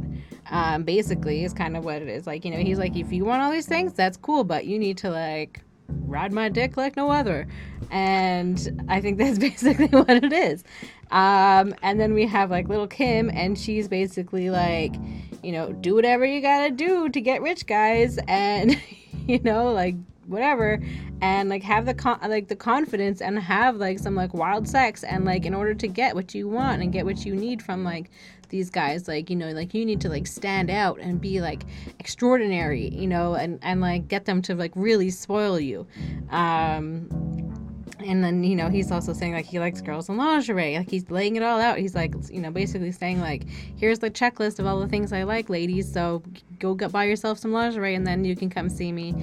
[0.52, 2.28] Um, basically is kind of what it is.
[2.28, 4.78] Like, you know, he's like, if you want all these things, that's cool, but you
[4.78, 7.48] need to like ride my dick like no other.
[7.90, 10.64] And I think that's basically what it is.
[11.10, 14.94] Um, and then we have like Lil Kim, and she's basically like,
[15.42, 18.80] you know, do whatever you gotta do to get rich, guys, and
[19.28, 19.96] you know, like
[20.28, 20.82] whatever,
[21.22, 25.04] and like have the con- like the confidence and have like some like wild sex,
[25.04, 27.84] and like in order to get what you want and get what you need from
[27.84, 28.10] like
[28.50, 31.66] these guys like you know like you need to like stand out and be like
[32.00, 35.88] extraordinary you know and and like get them to like really spoil you.
[36.30, 37.65] Um
[38.06, 40.78] and then you know he's also saying like he likes girls in lingerie.
[40.78, 41.78] Like he's laying it all out.
[41.78, 43.48] He's like you know basically saying like
[43.78, 46.22] here's the checklist of all the things i like ladies so
[46.60, 49.14] go get buy yourself some lingerie and then you can come see me.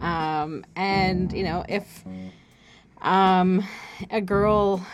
[0.00, 2.04] Um and you know if
[3.02, 3.62] um
[4.10, 4.84] a girl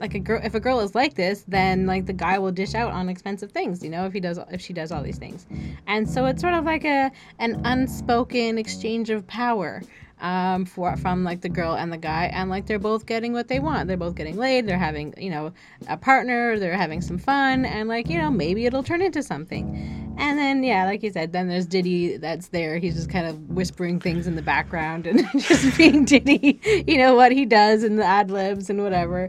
[0.00, 2.74] like a girl if a girl is like this then like the guy will dish
[2.74, 5.46] out on expensive things you know if he does if she does all these things.
[5.86, 9.82] And so it's sort of like a an unspoken exchange of power
[10.20, 13.48] um for from like the girl and the guy and like they're both getting what
[13.48, 13.88] they want.
[13.88, 15.52] They're both getting laid they're having you know
[15.88, 20.00] a partner they're having some fun and like you know maybe it'll turn into something.
[20.16, 22.78] And then yeah like you said then there's diddy that's there.
[22.78, 27.14] He's just kind of whispering things in the background and just being diddy you know
[27.14, 29.28] what he does and the ad libs and whatever.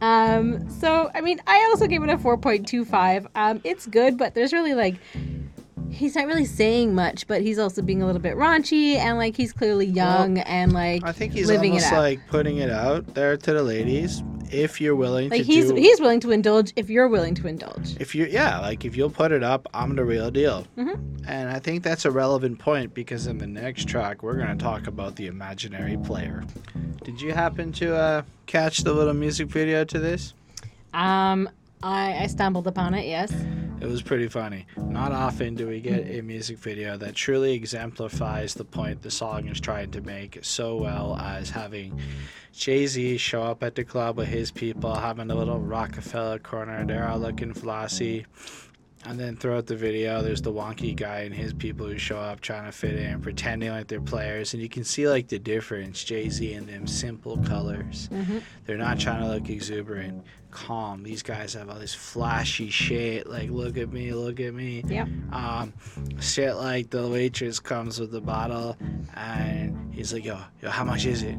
[0.00, 4.52] Um so i mean i also gave it a 4.25 um it's good but there's
[4.52, 4.96] really like
[5.90, 9.36] he's not really saying much, but he's also being a little bit raunchy and like
[9.36, 11.98] he's clearly young and like I think he's living almost out.
[11.98, 14.22] like putting it out there to the ladies.
[14.50, 17.48] if you're willing Like to he's do, he's willing to indulge if you're willing to
[17.48, 17.96] indulge.
[18.00, 20.66] if you yeah, like if you'll put it up, I'm the real deal.
[20.78, 20.98] Mhm.
[21.28, 24.86] And I think that's a relevant point because in the next track we're gonna talk
[24.86, 26.44] about the imaginary player.
[27.04, 30.34] Did you happen to uh, catch the little music video to this?
[30.94, 31.48] Um,
[31.82, 33.06] I I stumbled upon it.
[33.06, 33.32] Yes.
[33.78, 34.66] It was pretty funny.
[34.78, 39.48] Not often do we get a music video that truly exemplifies the point the song
[39.48, 42.00] is trying to make so well as having
[42.54, 46.86] Jay Z show up at the club with his people, having a little Rockefeller corner.
[46.86, 48.24] They're all looking flossy.
[49.04, 52.40] And then throughout the video, there's the wonky guy and his people who show up
[52.40, 54.52] trying to fit in, pretending like they're players.
[54.52, 58.08] And you can see like the difference Jay Z and them simple colors.
[58.10, 58.42] Mhm.
[58.64, 60.24] They're not trying to look exuberant,
[60.56, 61.02] calm.
[61.02, 63.28] These guys have all this flashy shit.
[63.28, 64.82] Like, look at me, look at me.
[64.88, 65.06] Yep.
[65.30, 65.74] Um,
[66.18, 68.76] shit like the waitress comes with the bottle
[69.14, 71.36] and he's like, yo, yo, how much is it?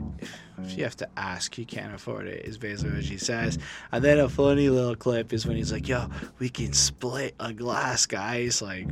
[0.64, 3.60] If, you have to ask, you can't afford it, is basically what she says.
[3.92, 6.08] And then a funny little clip is when he's like, yo,
[6.40, 8.62] we can split a glass, guys.
[8.62, 8.88] Like,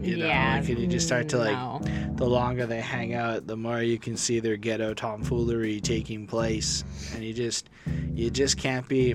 [0.00, 0.58] you know, yeah.
[0.60, 2.14] like, and you just start to like, mm, no.
[2.14, 6.84] the longer they hang out, the more you can see their ghetto tomfoolery taking place,
[7.14, 7.70] and you just
[8.14, 9.14] you just can't be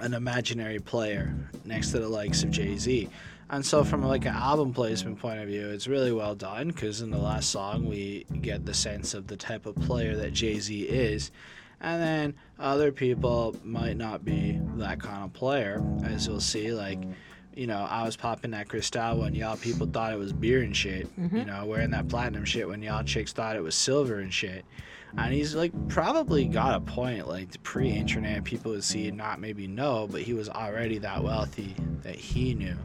[0.00, 3.08] an imaginary player next to the likes of Jay Z.
[3.54, 7.02] And so, from like an album placement point of view, it's really well done because
[7.02, 10.58] in the last song we get the sense of the type of player that Jay
[10.58, 11.30] Z is.
[11.80, 16.72] And then other people might not be that kind of player, as you'll see.
[16.72, 16.98] Like,
[17.54, 20.76] you know, I was popping that Cristal when y'all people thought it was beer and
[20.76, 21.08] shit.
[21.16, 21.44] You mm-hmm.
[21.44, 24.64] know, wearing that platinum shit when y'all chicks thought it was silver and shit.
[25.16, 27.28] And he's like probably got a point.
[27.28, 31.22] Like the pre-internet, people would see and not maybe know, but he was already that
[31.22, 32.76] wealthy that he knew.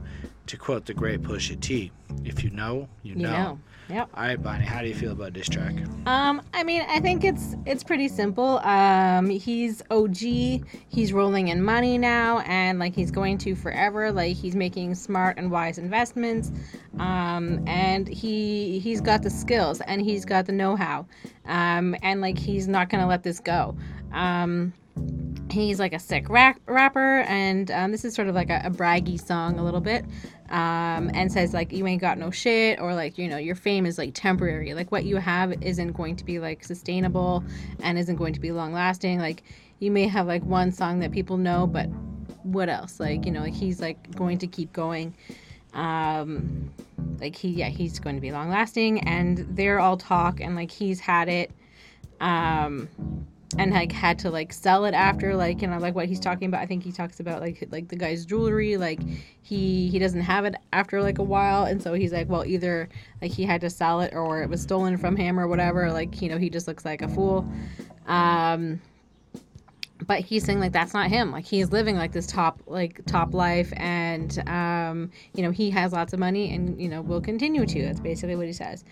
[0.47, 1.91] To quote the great Pusha T,
[2.23, 3.59] "If you know, you You know." know.
[3.89, 4.09] Yep.
[4.13, 5.73] All right, Bonnie, how do you feel about this track?
[6.05, 8.59] Um, I mean, I think it's it's pretty simple.
[8.59, 10.17] Um, he's OG.
[10.87, 14.11] He's rolling in money now, and like he's going to forever.
[14.11, 16.51] Like he's making smart and wise investments.
[16.99, 21.07] Um, and he he's got the skills and he's got the know-how.
[21.49, 23.75] Um, and like he's not gonna let this go.
[24.13, 24.71] Um,
[25.51, 28.69] he's like a sick rap- rapper, and um, this is sort of like a, a
[28.69, 30.05] braggy song a little bit.
[30.49, 33.85] Um, and says like you ain't got no shit or like you know your fame
[33.85, 37.43] is like temporary like what you have isn't going to be like sustainable
[37.83, 39.43] and isn't going to be long lasting like
[39.77, 41.85] you may have like one song that people know but
[42.41, 45.13] what else like you know he's like going to keep going
[45.73, 46.71] um
[47.19, 50.71] like he yeah he's going to be long lasting and they're all talk and like
[50.71, 51.51] he's had it
[52.21, 52.87] um
[53.57, 56.47] and like had to like sell it after like you know like what he's talking
[56.47, 56.61] about.
[56.61, 58.99] I think he talks about like like the guy's jewelry like
[59.41, 62.89] he he doesn't have it after like a while and so he's like well either
[63.21, 66.21] like he had to sell it or it was stolen from him or whatever like
[66.21, 67.49] you know he just looks like a fool.
[68.05, 68.81] Um
[70.07, 71.31] but he's saying like that's not him.
[71.31, 75.91] Like he's living like this top like top life and um you know he has
[75.91, 77.81] lots of money and you know will continue to.
[77.83, 78.83] That's basically what he says.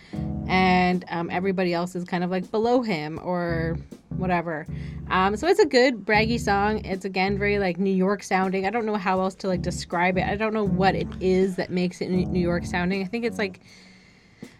[0.48, 3.78] And um, everybody else is kind of like below him or
[4.10, 4.68] whatever.
[5.10, 6.84] Um so it's a good braggy song.
[6.86, 8.66] It's again very like new york sounding.
[8.66, 10.26] I don't know how else to like describe it.
[10.26, 13.02] I don't know what it is that makes it new york sounding.
[13.02, 13.62] I think it's like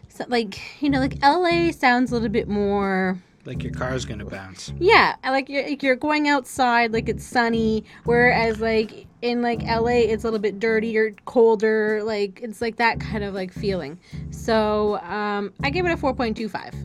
[0.10, 3.18] so, like you know like la sounds a little bit more
[3.48, 4.74] Like your car's gonna bounce.
[4.78, 7.86] yeah, like you're, like you're going outside, like it's sunny.
[8.04, 12.04] Whereas like in like LA, it's a little bit dirtier, colder.
[12.04, 14.00] Like it's like that kind of like feeling.
[14.32, 16.76] So um, I give it a four point two five.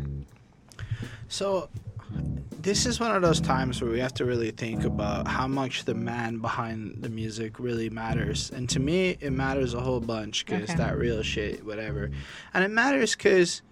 [1.26, 1.68] So,
[2.60, 5.84] this is one of those times where we have to really think about how much
[5.84, 8.50] the man behind the music really matters.
[8.50, 10.76] And to me, it matters a whole bunch because Okay.
[10.78, 12.10] that real shit, whatever.
[12.52, 13.62] And it matters because,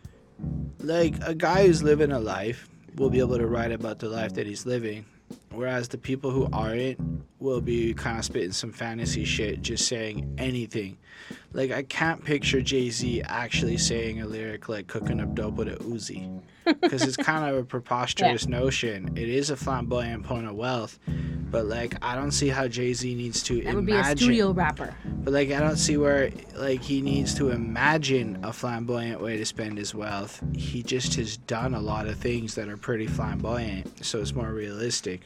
[0.79, 4.35] like, a guy who's living a life will be able to write about the life
[4.35, 5.05] that he's living.
[5.53, 6.99] Whereas the people who aren't
[7.39, 10.99] will be kind of spitting some fantasy shit, just saying anything.
[11.53, 15.69] Like, I can't picture Jay Z actually saying a lyric like cooking up dope with
[15.69, 16.41] a Uzi
[16.81, 19.17] because it's kind of a preposterous notion.
[19.17, 20.99] It is a flamboyant point of wealth,
[21.51, 23.67] but like I don't see how Jay Z needs to imagine.
[23.67, 24.95] That would be a studio rapper.
[25.05, 29.45] But like I don't see where like he needs to imagine a flamboyant way to
[29.45, 30.43] spend his wealth.
[30.55, 34.53] He just has done a lot of things that are pretty flamboyant, so it's more
[34.53, 35.23] realistic.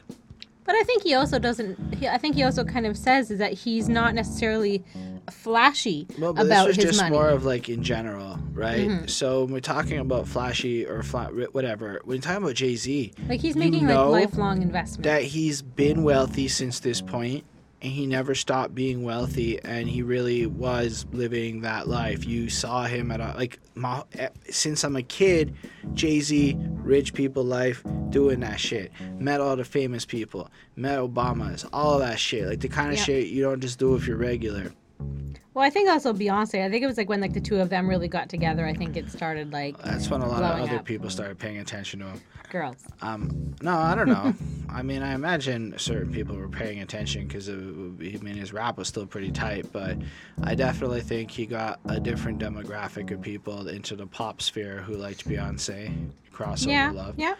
[0.64, 1.94] But I think he also doesn't.
[1.96, 4.82] He, I think he also kind of says is that he's not necessarily
[5.30, 7.14] flashy Well, but about this was his just money.
[7.14, 8.88] more of like in general, right?
[8.88, 9.10] Mhm.
[9.10, 13.12] So when we're talking about flashy or flat, whatever, when you're talking about Jay Z,
[13.28, 15.04] like he's making like lifelong investments.
[15.06, 17.44] that he's been wealthy since this point
[17.84, 22.24] and he never stopped being wealthy and he really was living that life.
[22.24, 25.54] You saw him at a, like my, eh, since i'm a kid
[25.92, 28.90] jay-z rich people life doing that shit.
[29.18, 30.48] Met all the famous people.
[30.76, 32.48] Met obamas all that shit.
[32.48, 33.04] Like the kind of Yeah.
[33.04, 36.64] shit you don't just do if you're regular Well, I think also Beyonce.
[36.64, 38.66] I think it was like when like the two of them really got together.
[38.66, 40.84] I think it started like that's when a lot of other up.
[40.84, 42.20] people started paying attention to him
[42.54, 42.86] girls.
[43.02, 44.32] Um, no, I don't know.
[44.68, 48.86] I mean, I imagine certain people were paying attention because I mean his rap was
[48.86, 49.98] still pretty tight, but
[50.44, 54.94] I definitely think he got a different demographic of people into the pop sphere who
[54.94, 57.14] liked Beyonce crossover yeah, love.
[57.18, 57.34] yeah.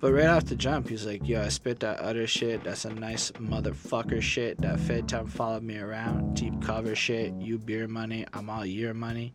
[0.00, 2.64] But right off the jump, he's like, "Yo, I spit that other shit.
[2.64, 4.58] That's a nice motherfucker shit.
[4.62, 6.36] That Fed time followed me around.
[6.36, 7.34] Deep cover shit.
[7.34, 8.24] You beer money.
[8.32, 9.34] I'm all year money.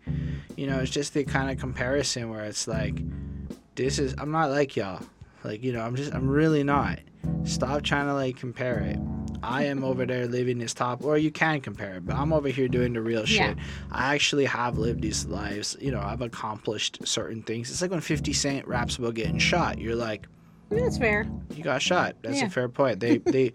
[0.55, 2.99] You know, it's just the kind of comparison where it's like,
[3.75, 4.15] this is.
[4.17, 5.01] I'm not like y'all.
[5.43, 6.13] Like, you know, I'm just.
[6.13, 6.97] I'm really not.
[7.43, 8.97] Stop trying to like compare it.
[9.43, 12.47] I am over there living this top, or you can compare it, but I'm over
[12.49, 13.49] here doing the real Yeah.
[13.49, 13.57] shit.
[13.91, 15.77] I actually have lived these lives.
[15.79, 17.69] You know, I've accomplished certain things.
[17.69, 19.77] It's like when 50 Cent raps about getting shot.
[19.77, 20.25] You're like,
[20.69, 21.25] That's fair.
[21.53, 22.15] he got shot.
[22.21, 22.47] That's Yeah.
[22.47, 22.99] a fair point.
[22.99, 23.53] They they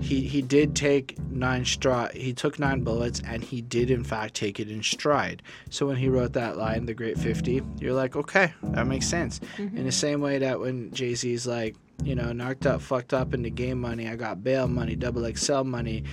[0.00, 4.34] he he did take nine straw he took nine bullets and he did in fact
[4.34, 5.42] take it in stride.
[5.70, 9.40] So when he wrote that line, the great fifty, you're like, okay, that makes sense.
[9.56, 9.76] Mm-hmm.
[9.76, 13.32] In the same way that when Jay Z's like, you know, knocked up, fucked up
[13.32, 16.04] in the game money, I got bail money, double XL money.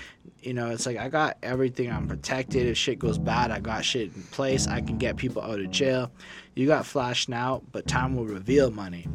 [0.41, 1.91] You know, it's like I got everything.
[1.91, 2.67] I'm protected.
[2.67, 4.67] If shit goes bad, I got shit in place.
[4.67, 6.11] I can get people out of jail.
[6.55, 9.07] You got flash now, but time will reveal money.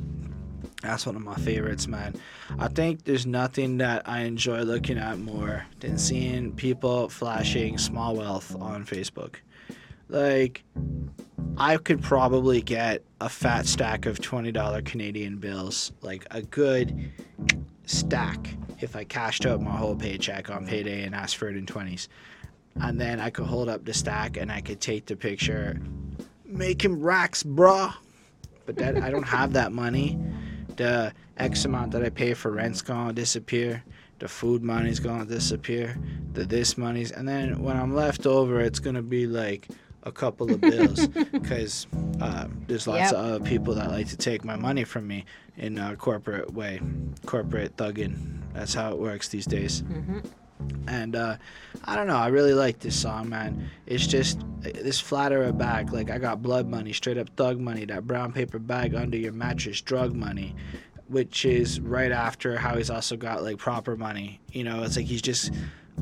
[0.85, 2.15] That's one of my favorites, man.
[2.59, 8.15] I think there's nothing that I enjoy looking at more than seeing people flashing small
[8.15, 9.37] wealth on Facebook.
[10.11, 10.63] Like,
[11.57, 17.11] I could probably get a fat stack of $20 Canadian bills, like a good
[17.87, 21.65] stack, if I cashed out my whole paycheck on payday and asked for it in
[21.65, 22.09] 20s.
[22.77, 25.81] And then I could hold up the stack and I could take the picture,
[26.45, 27.95] make him racks, bruh.
[28.67, 30.19] But that I don't have that money
[30.77, 33.83] the X amount that I pay for rent's gonna disappear.
[34.19, 35.99] The food money's gonna disappear.
[36.33, 39.69] The this money's, and then when I'm left over, it's gonna be like
[40.05, 41.87] a couple of bills because
[42.21, 43.13] uh, there's lots Yep.
[43.13, 45.25] of other people that like to take my money from me
[45.57, 46.81] in a corporate way,
[47.27, 48.17] corporate thugging.
[48.53, 49.81] That's how it works these days.
[49.81, 50.19] hmm
[50.87, 51.37] And uh,
[51.85, 52.17] I don't know.
[52.17, 53.71] I really like this song, man.
[53.87, 55.93] It's just this flatterer back.
[55.93, 57.85] Like I got blood money, straight up thug money.
[57.85, 60.55] That brown paper bag under your mattress, drug money,
[61.09, 64.41] which is right after how he's also got like proper money.
[64.53, 65.53] You know, it's like he's just.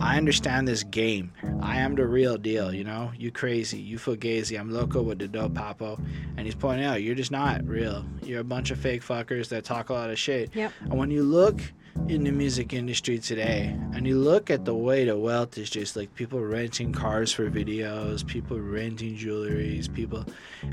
[0.00, 1.32] I understand this game.
[1.60, 2.72] I am the real deal.
[2.72, 4.58] You know, you crazy, you fugazi.
[4.58, 6.00] I'm loco with the dope papo,
[6.38, 8.02] and he's pointing out you're just not real.
[8.22, 10.56] You're a bunch of fake fuckers that talk a lot of shit.
[10.56, 10.72] Yep.
[10.84, 11.60] And when you look
[12.08, 15.94] in the music industry today and you look at the way the wealth is just
[15.96, 20.24] like people renting cars for videos, people renting jewelries, people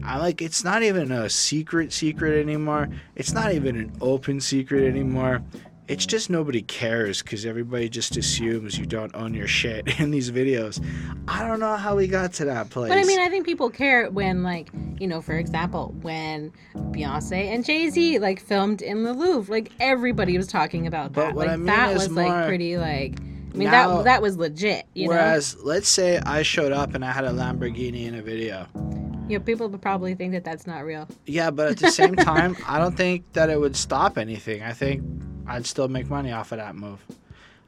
[0.03, 2.89] I'm like it's not even a secret secret anymore.
[3.15, 5.41] It's not even an open secret anymore.
[5.89, 10.29] It's just nobody cares because everybody just assumes you don't own your shit in these
[10.31, 10.79] videos.
[11.27, 12.89] I don't know how we got to that place.
[12.89, 14.69] But I mean, I think people care when, like,
[14.99, 19.71] you know, for example, when Beyonce and Jay Z like filmed in the Louvre, like
[19.79, 21.35] everybody was talking about But that.
[21.35, 23.15] what like I mean that is was more- like pretty like.
[23.19, 24.85] I mean Now- that that was legit.
[24.93, 28.67] You Whereas, let's say I showed up and I had a Lamborghini in a video.
[28.75, 31.07] know, you know, people would probably think that that's not real.
[31.25, 34.61] Yeah, but at the same time, I don't think that it would stop anything.
[34.61, 35.01] I think
[35.49, 37.03] I'd still make money off of that move.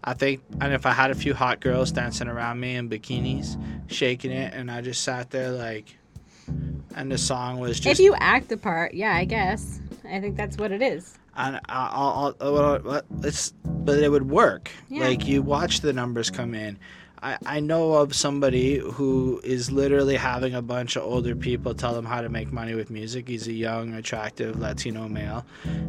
[0.04, 3.62] I think, and if I had a few hot girls dancing around me in bikinis,
[3.88, 5.98] shaking it, and I just sat there like,
[6.96, 9.80] and the song was just, if you act the part, yeah, I guess.
[10.10, 11.18] I think that's what it is.
[11.38, 14.72] and I'll, I'll, well, it's, but it would work.
[14.90, 15.08] Yeah.
[15.08, 16.80] Like you watch the numbers come in.
[17.24, 21.96] I, I know of somebody who is literally having a bunch of older people tell
[21.96, 23.28] him how to make money with music.
[23.28, 25.46] He's a young, attractive Latino male,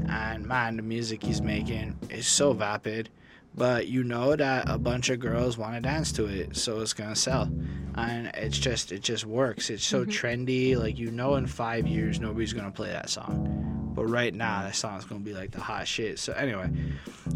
[0.08, 3.08] and man, the music he's making is so vapid.
[3.54, 6.94] But you know that a bunch of girls want to dance to it, so it's
[6.94, 7.50] gonna sell,
[7.94, 9.68] and it's just it just works.
[9.68, 10.10] It's so mm-hmm.
[10.10, 10.76] trendy.
[10.76, 14.74] Like you know, in five years nobody's gonna play that song, but right now that
[14.74, 16.18] song's gonna be like the hot shit.
[16.18, 16.70] So anyway,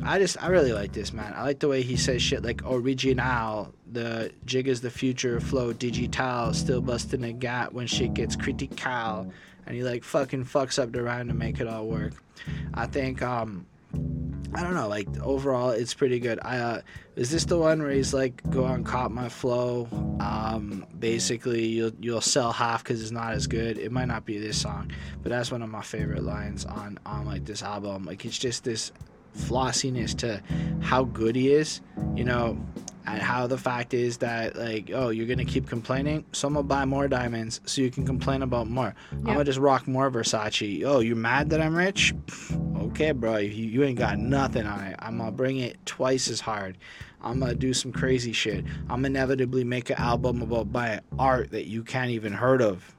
[0.02, 1.32] I just I really like this man.
[1.34, 3.72] I like the way he says shit like original.
[3.92, 9.32] The jig is the future flow digital, still busting a gap when shit gets critical,
[9.66, 12.14] and he like fucking fucks up the rhyme to make it all work.
[12.74, 13.66] I think um
[14.54, 16.38] I don't know, like overall it's pretty good.
[16.42, 16.80] I uh
[17.14, 19.86] is this the one where he's like go on cop my flow?
[20.20, 23.76] Um basically you'll you'll sell half cuz it's not as good.
[23.78, 24.90] It might not be this song,
[25.22, 28.04] but that's one of my favorite lines on on like this album.
[28.04, 28.92] Like it's just this
[29.34, 30.42] flossiness to
[30.80, 31.80] how good he is,
[32.14, 32.58] you know.
[33.06, 33.24] And mm-hmm.
[33.24, 36.24] how the fact is that like oh you're gonna keep complaining?
[36.32, 38.94] So i'm gonna buy more diamonds so you can complain about more.
[39.12, 40.84] I'm gonna just rock more versace.
[40.84, 42.14] Oh you're mad that i'm rich?
[42.78, 43.36] Okay bro.
[43.36, 44.96] You, you ain't got nothing on it.
[44.98, 46.78] I'm gonna bring it twice as hard.
[47.22, 48.64] I'm gonna do some crazy shit.
[48.88, 52.95] I'm inevitably make an album about buying art that you can't even heard of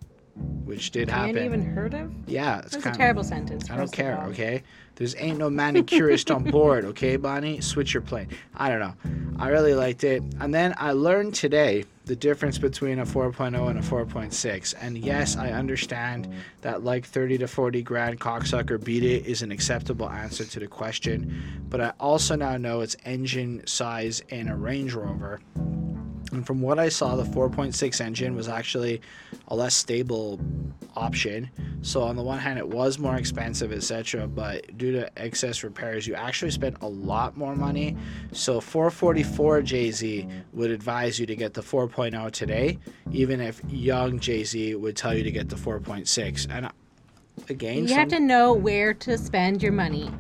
[0.65, 2.11] which did happen even heard of?
[2.27, 3.69] yeah it's That's a kind of terrible sentence.
[3.69, 4.63] I don't care, okay?
[4.95, 7.61] There's ain't no manicurist on board, okay, Bonnie?
[7.61, 8.29] Switch your plane.
[8.55, 8.93] I don't know.
[9.37, 10.23] I really liked it.
[10.39, 14.73] And then I learned today the difference between a 4.0 and a 4.6.
[14.81, 19.51] And yes, I understand that like 30 to 40 grand cocksucker beat it is an
[19.51, 21.61] acceptable answer to the question.
[21.69, 25.41] But I also now know it's engine size in a Range Rover.
[26.33, 29.01] And from what I saw, the 4.6 engine was actually
[29.47, 30.39] a less stable
[30.95, 31.49] option.
[31.81, 34.27] So on the one hand, it was more expensive, etc.
[34.27, 37.95] But due to excess repairs, you actually spent a lot more money.
[38.33, 42.77] So 444 Jay Z would advise you to get the 4.0 today,
[43.11, 46.47] even if young Jay Z would tell you to get the 4.6.
[46.49, 46.71] And uh,
[47.49, 50.11] again, You some- have to know where to spend your money.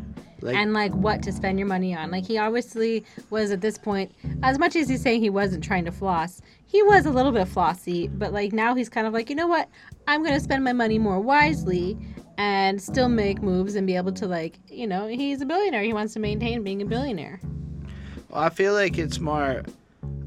[0.41, 2.11] Like and like what to spend your money on.
[2.11, 4.11] Like he obviously was at this point,
[4.43, 7.47] as much as he's saying he wasn't trying to floss, he was a little bit
[7.47, 9.69] flossy, but like now he's kind of like, you know what?
[10.07, 11.97] I'm gonna spend my money more wisely
[12.37, 15.81] and still make moves and be able to like, you know, he's a billionaire.
[15.81, 17.39] He wants to maintain being a billionaire.
[18.29, 19.63] Well, I feel like it's more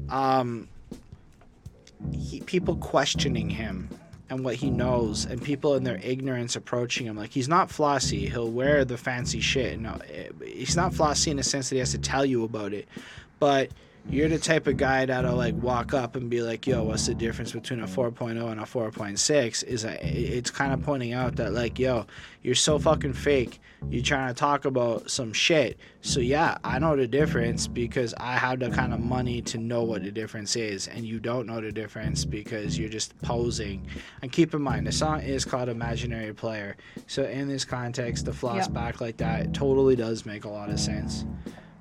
[0.09, 0.67] um,
[2.11, 3.89] he, people questioning him
[4.31, 7.17] and what he knows, and people in their ignorance approaching him.
[7.17, 8.29] Like he's not flossy.
[8.29, 9.77] He'll wear the fancy shit.
[9.77, 12.73] No, eh, he's not flossy in the sense that he has to tell you about
[12.73, 12.87] it,
[13.39, 13.69] but.
[14.09, 17.13] You're the type of guy that'll like walk up and be like, "Yo, what's the
[17.13, 21.53] difference between a 4.0 and a 4.6?" Is a, it's kind of pointing out that
[21.53, 22.07] like, "Yo,
[22.41, 23.61] you're so fucking fake.
[23.89, 28.33] You're trying to talk about some shit." So yeah, I know the difference because I
[28.33, 31.61] have the kind of money to know what the difference is, and you don't know
[31.61, 33.85] the difference because you're just posing.
[34.23, 36.75] And keep in mind, the song is called "Imaginary Player,"
[37.07, 38.73] so in this context, the floss Yep.
[38.73, 41.23] back like that totally does make a lot of sense.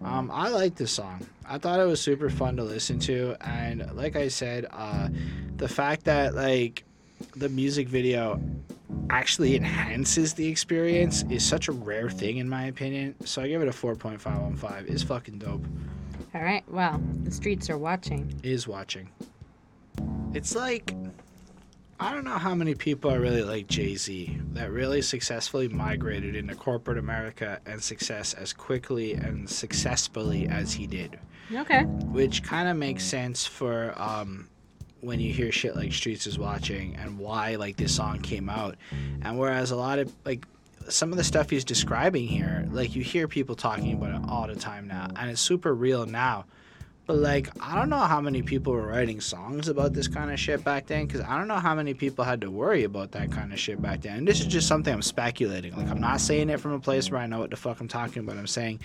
[0.03, 1.27] Um, I like this song.
[1.45, 5.09] I thought it was super fun to listen to, and like I said, uh,
[5.57, 6.85] the fact that like
[7.37, 8.41] the music video
[9.11, 13.15] actually enhances the experience is such a rare thing in my opinion.
[13.27, 14.89] So I give it a 4.515.
[14.89, 15.65] It's fucking dope.
[16.35, 16.63] All right.
[16.69, 18.41] Well, the streets are watching.
[18.43, 19.11] Is watching.
[20.33, 20.95] It's like
[22.01, 26.35] I don't know how many people are really like Jay Z that really successfully migrated
[26.35, 31.19] into corporate America and success as quickly and successfully as he did.
[31.53, 31.83] Okay.
[31.83, 34.49] which kind of makes sense for um,
[35.01, 38.77] when you hear shit like Streets is Watching and why like this song came out.
[39.23, 40.47] And whereas a lot of like
[40.89, 44.47] some of the stuff he's describing here, like you hear people talking about it all
[44.47, 46.45] the time now, and it's super real now.
[47.11, 50.39] But like I don't know how many people were writing songs about this kind of
[50.39, 53.33] shit back then, because I don't know how many people had to worry about that
[53.33, 54.19] kind of shit back then.
[54.19, 55.75] And this is just something I'm speculating.
[55.75, 57.89] Like I'm not saying it from a place where I know what the fuck I'm
[57.89, 58.37] talking about.
[58.37, 58.79] I'm saying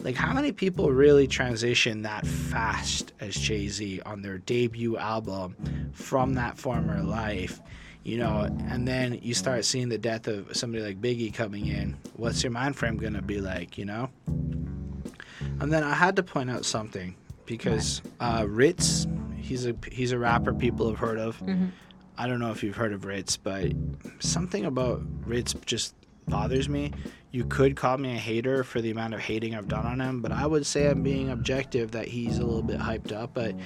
[0.00, 6.34] like how many people really transition that fast as Jay-Z on their debut album from
[6.34, 7.60] that former life
[8.02, 11.96] you know and then you start seeing the death of somebody like Biggie coming in
[12.16, 16.50] what's your mind frame gonna be like you know and then I had to point
[16.50, 17.14] out something
[17.46, 21.70] because uh, Ritz he's a he's a rapper people have heard of Mhm.
[22.16, 23.72] I don't know if you've heard of Ritz but
[24.20, 25.94] something about Ritz just
[26.28, 26.92] bothers me
[27.30, 30.22] you could call me a hater for the amount of hating I've done on him,
[30.22, 33.34] but I would say I'm being objective that he's a little bit hyped up.
[33.34, 33.56] But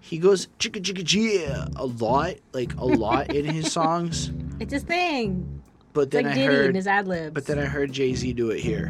[0.00, 4.30] he goes chicka chicka yeah a lot, like a lot in his songs.
[4.60, 5.62] It's his thing.
[5.94, 7.34] But then like I Diddy heard, his ad libs.
[7.34, 8.84] but then I heard Jay Z do it here,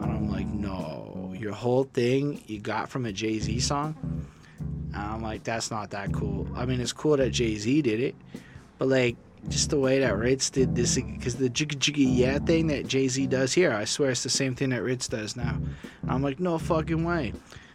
[0.00, 1.07] and I'm like, no,
[1.38, 3.94] your whole thing you got from a Jay Z song.
[4.58, 6.48] And I'm like, that's not that cool.
[6.54, 8.14] I mean, it's cool that Jay Z did it,
[8.78, 9.16] but like
[9.48, 13.06] just the way that Ritz did this, because the jigga jigga yeah thing that Jay
[13.08, 15.60] Z does here, I swear it's the same thing that Ritz does now.
[16.02, 17.32] And I'm like, no fucking way.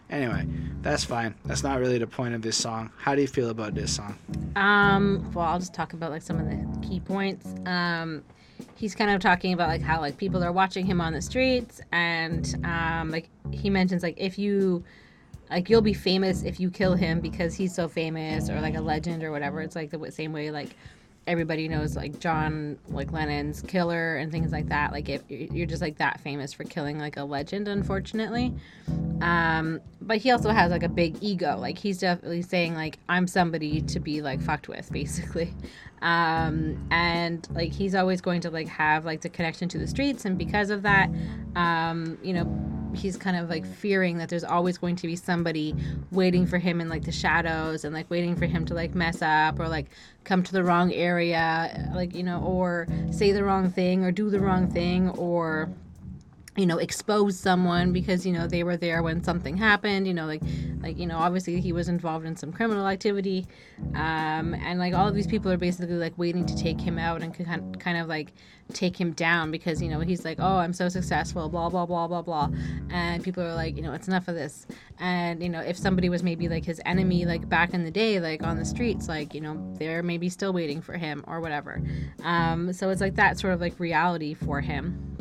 [0.09, 0.45] Anyway,
[0.81, 1.33] that's fine.
[1.45, 2.91] That's not really the point of this song.
[2.97, 4.17] How do you feel about this song?
[4.55, 7.47] Um, well, I'll just talk about like some of the key points.
[7.65, 8.23] Um,
[8.75, 11.81] he's kind of talking about like how like people are watching him on the streets,
[11.91, 14.83] and um, like he mentions like if you
[15.49, 18.81] like you'll be famous if you kill him because he's so famous or like a
[18.81, 19.61] legend or whatever.
[19.61, 20.75] It's like the same way like
[21.27, 24.91] everybody knows like John like Lennon's killer and things like that.
[24.91, 28.53] Like if you're just like that famous for killing like a legend, unfortunately.
[29.21, 31.57] Um, but he also has like a big ego.
[31.57, 35.53] Like he's definitely saying like I'm somebody to be like fucked with, basically.
[36.03, 40.25] Um, and like he's always going to like have like the connection to the streets,
[40.25, 41.09] and because of that,
[41.55, 45.73] um, you know, he's kind of like fearing that there's always going to be somebody
[46.11, 49.21] waiting for him in like the shadows and like waiting for him to like mess
[49.21, 49.87] up or like
[50.25, 54.29] come to the wrong area like you know or say the wrong thing or do
[54.29, 55.69] the wrong thing or
[56.55, 60.25] you know expose someone because you know they were there when something happened you know
[60.25, 60.41] like
[60.81, 63.47] like you know obviously he was involved in some criminal activity
[63.95, 67.23] um and like all of these people are basically like waiting to take him out
[67.23, 68.33] and kind kind of like
[68.71, 72.07] take him down because you know he's like oh i'm so successful blah blah blah
[72.07, 72.49] blah blah
[72.91, 74.67] and people are like you know it's enough of this
[74.99, 78.19] and you know if somebody was maybe like his enemy like back in the day
[78.19, 81.81] like on the streets like you know they're maybe still waiting for him or whatever
[82.23, 85.17] um so it's like that sort of like reality for him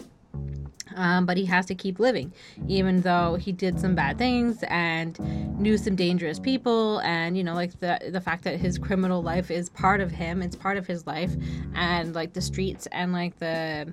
[0.95, 2.33] um, but he has to keep living,
[2.68, 5.18] even though he did some bad things and
[5.59, 9.51] knew some dangerous people, and you know, like the the fact that his criminal life
[9.51, 11.33] is part of him, it's part of his life,
[11.74, 13.93] and like the streets and like the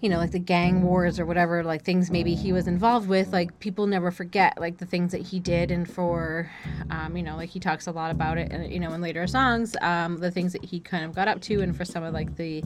[0.00, 3.32] you know, like the gang wars or whatever, like things maybe he was involved with,
[3.32, 5.72] like people never forget like the things that he did.
[5.72, 6.48] And for,
[6.90, 9.26] um, you know, like he talks a lot about it, and you know, in later
[9.26, 12.14] songs, um, the things that he kind of got up to, and for some of
[12.14, 12.62] like the,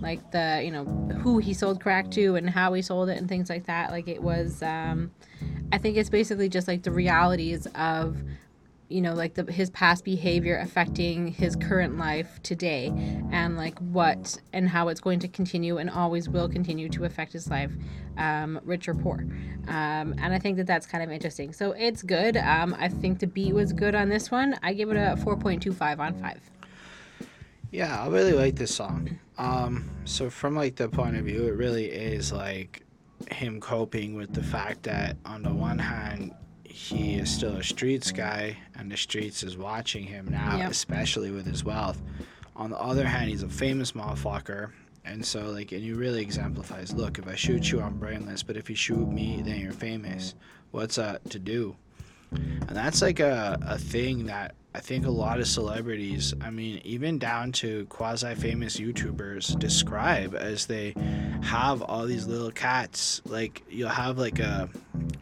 [0.00, 0.84] like the, you know,
[1.22, 3.92] who he sold crack to and how he sold it and things like that.
[3.92, 5.12] Like it was, um,
[5.70, 8.16] I think it's basically just like the realities of
[8.94, 12.92] you know like the, his past behavior affecting his current life today
[13.32, 17.32] and like what and how it's going to continue and always will continue to affect
[17.32, 17.72] his life
[18.16, 19.26] um, rich or poor.
[19.66, 21.52] Um, and i think that that's kind of interesting.
[21.52, 22.36] So it's good.
[22.36, 24.56] Um, i think the beat was good on this one.
[24.62, 26.40] I give it a 4.25 on 5
[27.72, 29.18] yeah i really like this song.
[29.36, 32.84] Um, so from like the point of view it really is like
[33.32, 36.32] him coping with the fact that on the one hand
[36.74, 40.72] he is still a streets guy, and the streets is watching him now, yep.
[40.72, 42.02] especially with his wealth.
[42.56, 44.72] On the other hand, he's a famous motherfucker,
[45.04, 46.92] and so like, and he really exemplifies.
[46.92, 50.34] Look, if I shoot you, I'm brainless, but if you shoot me, then you're famous.
[50.72, 51.76] What's uh to do?
[52.32, 56.80] And that's like a a thing that I think a lot of celebrities, I mean,
[56.82, 60.94] even down to quasi famous YouTubers, describe as they
[61.42, 63.22] have all these little cats.
[63.24, 64.68] Like, you'll have like a,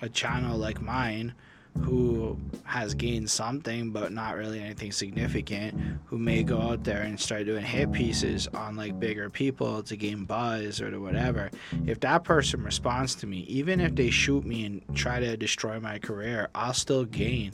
[0.01, 1.35] a channel like mine
[1.83, 5.75] who has gained something but not really anything significant
[6.05, 9.97] who may go out there and start doing hit pieces on like bigger people to
[9.97, 11.51] gain buzz or to whatever
[11.87, 15.81] if that person responds to me even if they shoot me and try to destroy
[15.81, 17.51] my career i'll still gain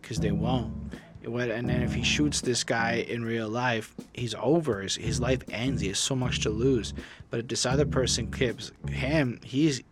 [0.00, 0.74] because they won't
[1.24, 4.80] and then if he shoots this guy in real life, he's over.
[4.82, 5.80] His, his life ends.
[5.80, 6.94] He has so much to lose.
[7.30, 9.82] But if this other person clips him, he's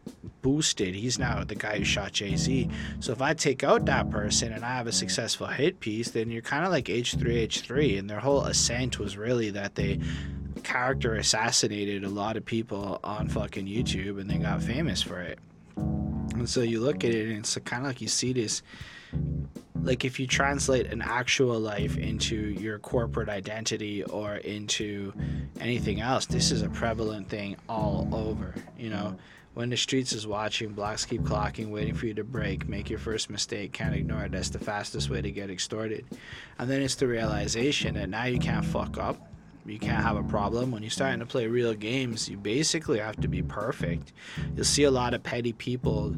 [0.43, 0.95] boosted.
[0.95, 2.69] He's now the guy who shot Jay Z.
[3.01, 6.31] So if I take out that person and I have a successful hit piece, then
[6.31, 7.99] you're kind of like H3H3.
[7.99, 10.01] And their whole ascent was really that they
[10.63, 15.39] character assassinated a lot of people on fucking YouTube and they got famous for it.
[15.77, 18.63] And so you look at it and it's kind of like you see this
[19.83, 25.13] like if you translate an actual life into your corporate identity or into
[25.61, 29.17] anything else this is a prevalent thing all over you know?
[29.53, 32.99] When the streets is watching blocks keep clocking waiting for you to break make your
[32.99, 36.07] first mistake can't ignore it that's the fastest way to get extorted.
[36.59, 39.27] And then it's the realization that now you can't fuck up
[39.67, 40.71] you can't have a problem.
[40.71, 44.13] When you're starting to play real games you basically have to be perfect.
[44.55, 46.15] You'll see a lot of petty people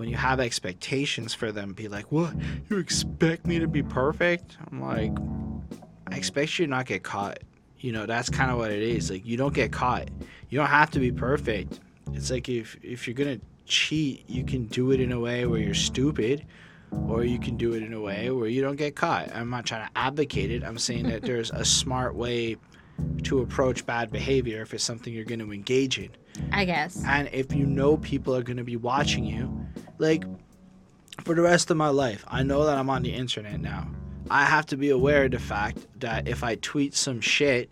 [0.00, 2.32] when you have expectations for them, be like, what?
[2.70, 4.56] You expect me to be perfect?
[4.70, 5.12] I'm like,
[6.06, 7.40] I expect you to not get caught.
[7.80, 9.10] You know, that's kind of what it is.
[9.10, 10.08] Like, you don't get caught.
[10.48, 11.80] You don't have to be perfect.
[12.14, 15.44] It's like if, if you're going to cheat, you can do it in a way
[15.44, 16.46] where you're stupid,
[17.06, 19.30] or you can do it in a way where you don't get caught.
[19.34, 20.64] I'm not trying to advocate it.
[20.64, 22.56] I'm saying that there's a smart way
[23.24, 26.10] to approach bad behavior if it's something you're going to engage in.
[26.52, 27.02] I guess.
[27.06, 29.66] And if you know people are going to be watching you,
[29.98, 30.24] like
[31.24, 33.88] for the rest of my life, I know that I'm on the internet now.
[34.30, 37.70] I have to be aware of the fact that if I tweet some shit,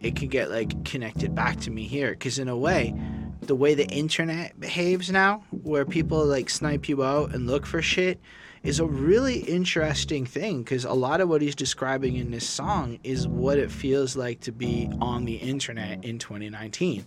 [0.00, 2.10] it can get like connected back to me here.
[2.10, 2.94] Because in a way,
[3.42, 7.80] the way the internet behaves now, where people like snipe you out and look for
[7.80, 8.20] shit,
[8.62, 12.98] is a really interesting thing because a lot of what he's describing in this song
[13.04, 17.06] is what it feels like to be on the internet in 2019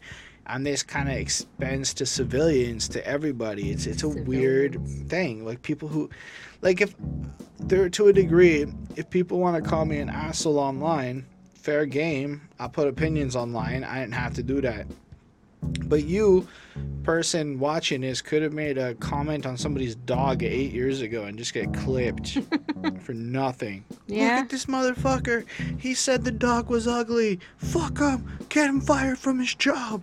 [0.49, 4.27] and this kind of expense to civilians to everybody it's it's a civilians.
[4.27, 6.09] weird thing like people who
[6.61, 6.95] like if
[7.59, 8.65] there to a degree
[8.95, 13.83] if people want to call me an asshole online fair game i put opinions online
[13.83, 14.85] i didn't have to do that
[15.85, 16.47] but you,
[17.03, 21.37] person watching this, could have made a comment on somebody's dog eight years ago and
[21.37, 22.37] just get clipped
[23.01, 23.83] for nothing.
[24.07, 24.35] Yeah.
[24.35, 25.45] Look at this motherfucker.
[25.79, 27.39] He said the dog was ugly.
[27.57, 28.39] Fuck him.
[28.49, 30.01] Get him fired from his job.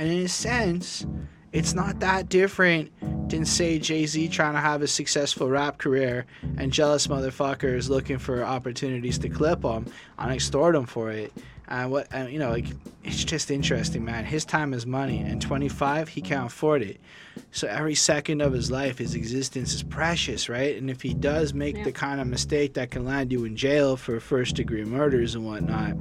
[0.00, 1.04] And in a sense,
[1.52, 2.90] it's not that different
[3.28, 6.24] than say Jay-Z trying to have a successful rap career
[6.56, 9.84] and jealous motherfuckers looking for opportunities to clip him
[10.18, 11.34] and extort him for it.
[11.68, 12.64] And what and you know, like
[13.04, 14.24] it's just interesting, man.
[14.24, 16.98] His time is money, and 25, he can't afford it.
[17.50, 20.78] So every second of his life, his existence is precious, right?
[20.78, 21.84] And if he does make Yeah.
[21.84, 25.44] the kind of mistake that can land you in jail for first degree murders and
[25.44, 25.94] whatnot,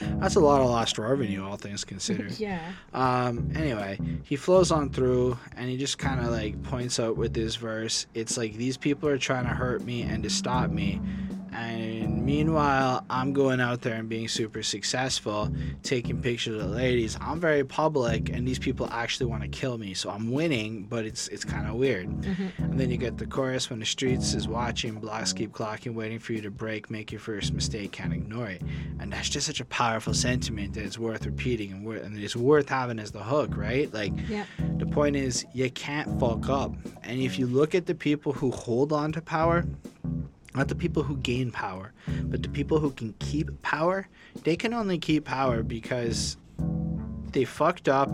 [0.00, 2.32] that's a lot of lost revenue, all things considered.
[2.44, 2.60] Yeah.
[2.92, 7.32] Um, anyway, he flows on through and he just kind of like points out with
[7.32, 11.00] this verse it's like these people are trying to hurt me and to stop me.
[11.54, 15.48] And meanwhile, I'm going out there and being super successful,
[15.84, 17.16] taking pictures of the ladies.
[17.20, 19.94] I'm very public, and these people actually want to kill me.
[19.94, 22.08] So I'm winning, but it's it's kind of weird.
[22.08, 22.64] Mm-hmm.
[22.64, 26.18] And then you get the chorus when the streets is watching, blocks keep clocking, waiting
[26.18, 28.62] for you to break, make your first mistake, can't ignore it.
[28.98, 32.34] And that's just such a powerful sentiment that it's worth repeating and, worth, and it's
[32.36, 33.92] worth having as the hook, right?
[33.94, 34.46] Like, Yep.
[34.78, 36.74] the point is, you can't fuck up.
[37.04, 39.64] And if you look at the people who hold on to power,
[40.54, 41.92] not the people who gain power,
[42.24, 44.08] but the people who can keep power,
[44.44, 46.36] they can only keep power because
[47.32, 48.10] they fucked up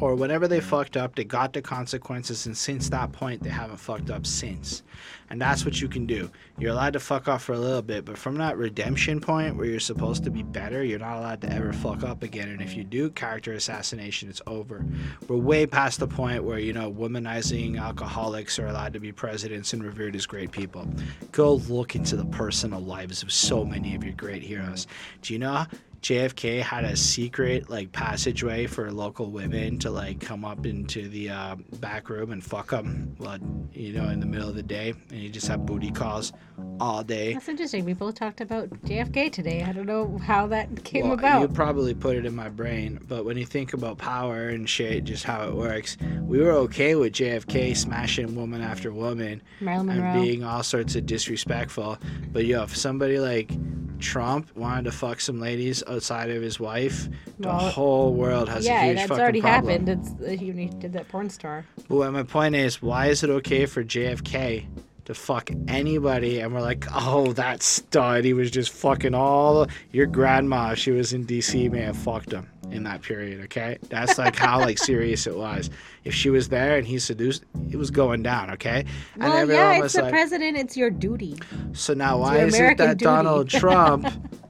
[0.00, 3.78] or whenever they fucked up, they got the consequences, and since that point, they haven't
[3.78, 4.82] fucked up since.
[5.30, 6.30] And that's what you can do.
[6.58, 9.66] You're allowed to fuck off for a little bit, but from that redemption point where
[9.66, 12.48] you're supposed to be better, you're not allowed to ever fuck up again.
[12.48, 14.84] And if you do character assassination, it's over.
[15.26, 19.72] We're way past the point where, you know, womanizing alcoholics are allowed to be presidents
[19.72, 20.86] and revered as great people.
[21.32, 24.86] Go look into the personal lives of so many of your great heroes.
[25.22, 25.66] Do you know
[26.06, 31.30] JFK had a secret like passageway for local women to like come up into the
[31.30, 33.38] uh, back room and fuck them, well,
[33.72, 36.32] you know, in the middle of the day, and you just have booty calls
[36.78, 37.32] all day.
[37.32, 37.84] That's interesting.
[37.84, 39.64] We both talked about JFK today.
[39.64, 41.40] I don't know how that came Well, about.
[41.40, 45.02] You probably put it in my brain, but when you think about power and shit,
[45.02, 49.98] just how it works, we were okay with JFK smashing woman after woman Marilyn and
[49.98, 50.22] Monroe.
[50.22, 51.98] being all sorts of disrespectful.
[52.30, 53.50] But yo, if somebody like
[53.98, 57.08] Trump wanted to fuck some ladies outside of his wife,
[57.38, 59.86] the Well, whole world has a yeah, huge that's fucking already problem.
[59.86, 59.88] happened.
[59.88, 61.64] It's uh, he he did that porn star.
[61.88, 64.66] But my point is, why is it okay for JFK
[65.06, 66.40] to fuck anybody?
[66.40, 68.24] And we're like, oh, that stud.
[68.24, 70.74] He was just fucking all your grandma.
[70.74, 73.40] She was in DC, may have fucked him in that period.
[73.44, 75.70] Okay, that's like how like serious it was.
[76.04, 78.50] If she was there and he seduced, it was going down.
[78.52, 80.56] Okay, and Well, everyone yeah, it's was the like, president.
[80.56, 81.36] It's your duty.
[81.72, 83.04] so now why your is it that duty.
[83.04, 84.06] Donald Trump?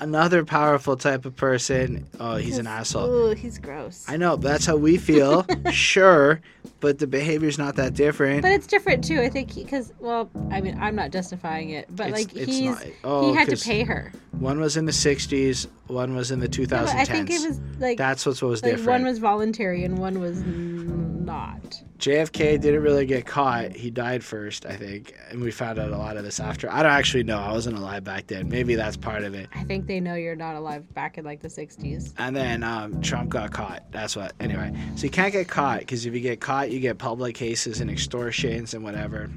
[0.00, 2.06] Another powerful type of person.
[2.20, 3.06] Oh, he's an asshole.
[3.10, 4.04] Ooh, he's gross.
[4.08, 5.44] I know, but that's how we feel.
[5.72, 6.40] sure,
[6.80, 8.42] but the behavior's not that different.
[8.42, 9.20] But it's different too.
[9.20, 12.70] I think because well, I mean, I'm not justifying it, but It's- like it's he's
[12.70, 14.12] not- oh, he had to pay her.
[14.38, 16.70] One was in the 60s, one was in the 2010s.
[16.70, 19.02] No, I think it was like That's what was like different.
[19.02, 21.82] one was voluntary and one was n- not.
[21.98, 23.72] JFK didn't really get caught.
[23.72, 25.14] He died first, I think.
[25.30, 26.70] And we found out a lot of this after.
[26.72, 27.38] I don't actually know.
[27.38, 28.48] I wasn't alive back then.
[28.48, 29.48] Maybe that's part of it.
[29.54, 32.14] I think they know you're not alive back in like the 60s.
[32.18, 33.90] And then um, Trump got caught.
[33.90, 34.32] That's what.
[34.40, 37.80] Anyway, so you can't get caught because if you get caught, you get public cases
[37.80, 39.30] and extortions and whatever.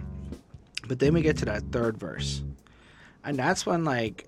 [0.87, 2.43] But then we get to that third verse.
[3.23, 4.27] And that's when, like,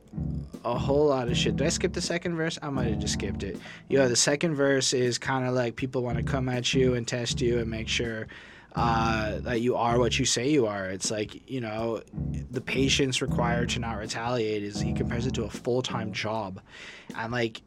[0.64, 1.56] a whole lot of shit.
[1.56, 2.60] Did I skip the second verse?
[2.61, 3.57] I might have just skipped it.
[3.90, 6.94] You know, the second verse is kind of like people want to come at you
[6.94, 8.28] and test you and make sure
[8.76, 10.86] uh, that you are what you say you are.
[10.86, 12.02] It's like, you know,
[12.52, 16.61] the patience required to not retaliate is he compares it to a full time job.
[17.18, 17.61] And, like,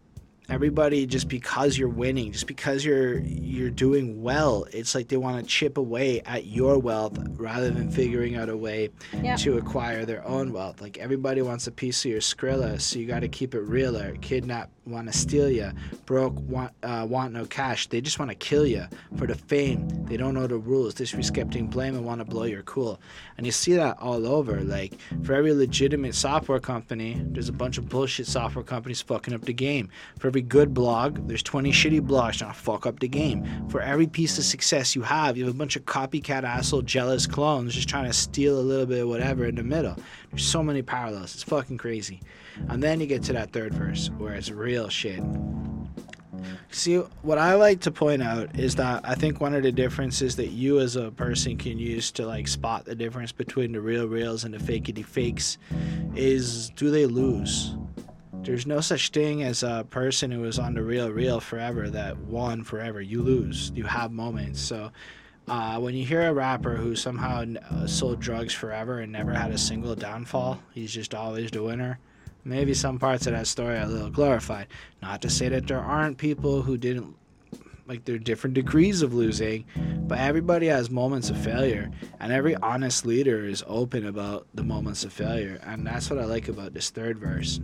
[0.48, 5.38] everybody just because you're winning just because you're you're doing well it's like they want
[5.42, 9.38] to chip away at your wealth rather than figuring out a way Yep.
[9.40, 13.06] to acquire their own wealth like everybody wants a piece of your skrilla so you
[13.06, 15.72] got to keep it realer kidnap want to steal you
[16.04, 17.88] broke want uh, want no cash.
[17.88, 18.86] They just want to kill you
[19.16, 19.88] for the fame.
[20.06, 20.94] They don't know the rules.
[20.94, 23.00] Disrespecting blame and want to blow your cool.
[23.36, 24.94] And you see that all over like
[25.24, 29.52] for every legitimate software company there's a bunch of bullshit software companies fucking up the
[29.52, 29.88] game.
[30.18, 33.68] For every good blog there's 20 shitty blogs trying to fuck up the game.
[33.68, 37.26] For every piece of success you have you have a bunch of copycat asshole jealous
[37.26, 39.96] clones just trying to steal a little bit of whatever in the middle.
[40.30, 41.34] There's so many parallels.
[41.34, 42.20] It's fucking crazy
[42.68, 45.22] and then you get to that third verse where it's real shit
[46.70, 50.36] See, what I like to point out is that I think one of the differences
[50.36, 54.06] that you as a person can use to like spot the difference between the real
[54.06, 55.58] reals and the fakety fakes
[56.14, 57.74] is do they lose?
[58.42, 62.18] There's no such thing as a person who is on the real real forever that
[62.18, 63.00] won forever.
[63.00, 63.72] You lose.
[63.74, 64.60] You have moments.
[64.60, 64.92] So
[65.48, 69.50] uh, when you hear a rapper who somehow uh, sold drugs forever and never had
[69.50, 71.98] a single downfall, he's just always the winner.
[72.46, 74.68] Maybe some parts of that story are a little glorified.
[75.02, 77.16] Not to say that there aren't people who didn't
[77.88, 79.64] like there are different degrees of losing,
[80.06, 81.90] but everybody has moments of failure,
[82.20, 86.24] and every honest leader is open about the moments of failure, and that's what I
[86.24, 87.60] like about this third verse,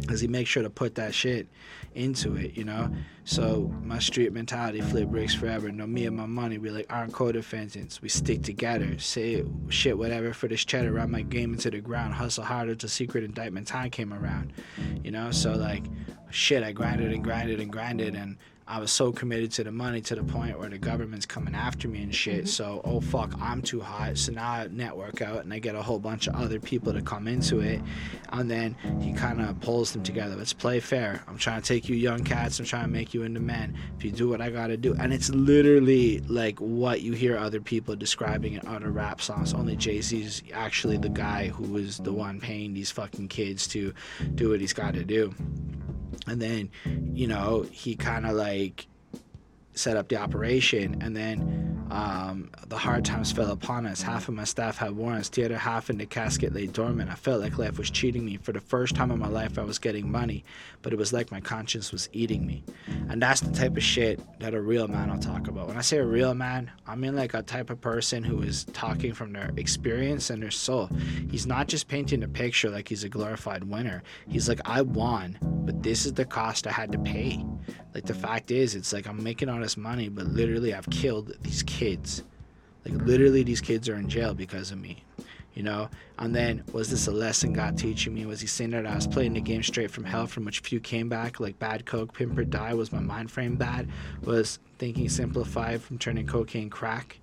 [0.00, 1.48] because he makes sure to put that shit
[1.94, 2.90] into it, you know.
[3.24, 5.70] So my street mentality, flip bricks forever.
[5.70, 8.02] No, me and my money, we like aren't co-defendants.
[8.02, 8.98] We stick together.
[8.98, 10.92] Say shit, whatever for this cheddar.
[10.92, 12.14] Run my game into the ground.
[12.14, 14.52] Hustle harder till secret indictment time came around,
[15.04, 15.30] you know.
[15.30, 15.84] So like,
[16.30, 18.36] shit, I grinded and grinded and grinded and
[18.66, 21.88] I was so committed to the money to the point where the government's coming after
[21.88, 22.44] me and shit.
[22.44, 22.46] Mm-hmm.
[22.46, 24.16] So, oh fuck, I'm too hot.
[24.18, 27.02] So now I network out and I get a whole bunch of other people to
[27.02, 27.80] come into it.
[28.30, 30.36] And then he kind of pulls them together.
[30.36, 31.22] Let's play fair.
[31.26, 32.58] I'm trying to take you young cats.
[32.58, 33.76] I'm trying to make you into men.
[33.98, 34.94] If you do what I gotta do.
[34.94, 39.54] And it's literally like what you hear other people describing in other rap songs.
[39.54, 43.92] Only Jay Z's actually the guy who was the one paying these fucking kids to
[44.34, 45.34] do what he's gotta do
[46.26, 46.70] and then
[47.12, 48.86] you know he kind of like
[49.74, 54.00] set up the operation and then um, the hard times fell upon us.
[54.00, 57.10] Half of my staff had warrants, the other half in the casket lay dormant.
[57.10, 58.38] I felt like life was cheating me.
[58.38, 60.42] For the first time in my life, I was getting money,
[60.80, 62.64] but it was like my conscience was eating me.
[63.10, 65.68] And that's the type of shit that a real man will talk about.
[65.68, 68.64] When I say a real man, I mean like a type of person who is
[68.72, 70.88] talking from their experience and their soul.
[71.30, 74.02] He's not just painting a picture like he's a glorified winner.
[74.30, 77.44] He's like, I won, but this is the cost I had to pay.
[77.94, 81.34] Like the fact is, it's like I'm making all this money, but literally I've killed
[81.42, 81.81] these kids.
[82.84, 83.06] Like mm-hmm.
[83.06, 85.04] literally, these kids are in jail because of me.
[85.54, 88.24] You know, and then was this a lesson God teaching me?
[88.24, 90.80] Was He saying that I was playing the game straight from hell, from which few
[90.80, 91.40] came back?
[91.40, 92.72] Like bad coke, pimp or die?
[92.72, 93.88] Was my mind frame bad?
[94.22, 97.18] Was thinking simplified from turning cocaine crack?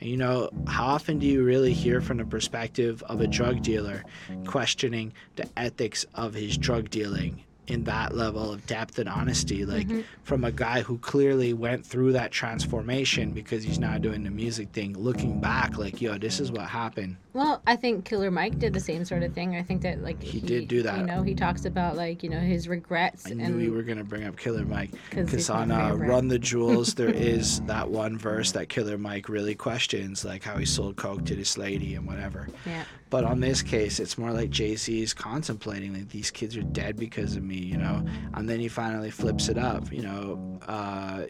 [0.00, 3.62] And you know, how often do you really hear from the perspective of a drug
[3.62, 4.04] dealer
[4.46, 9.86] questioning the ethics of his drug dealing in that level of depth and honesty like
[9.86, 10.00] mm-hmm.
[10.24, 14.68] from a guy who clearly went through that transformation because he's now doing the music
[14.70, 17.16] thing looking back like yo this is what happened.
[17.34, 19.54] Well i think killer mike did the same sort of thing.
[19.54, 20.98] I think that like he, he did do that.
[20.98, 23.82] you know he talks about like you know his regrets i and, knew we were
[23.82, 27.88] going to bring up killer mike because on uh, run the jewels there is that
[27.88, 31.94] one verse that killer mike really questions like how he sold coke to this lady
[31.94, 32.48] and whatever.
[32.66, 36.62] Yeah but on this case, it's more like Jay-Z is contemplating like these kids are
[36.62, 38.02] dead because of me, you know.
[38.32, 40.58] And then he finally flips it up, you know.
[40.66, 41.24] Uh,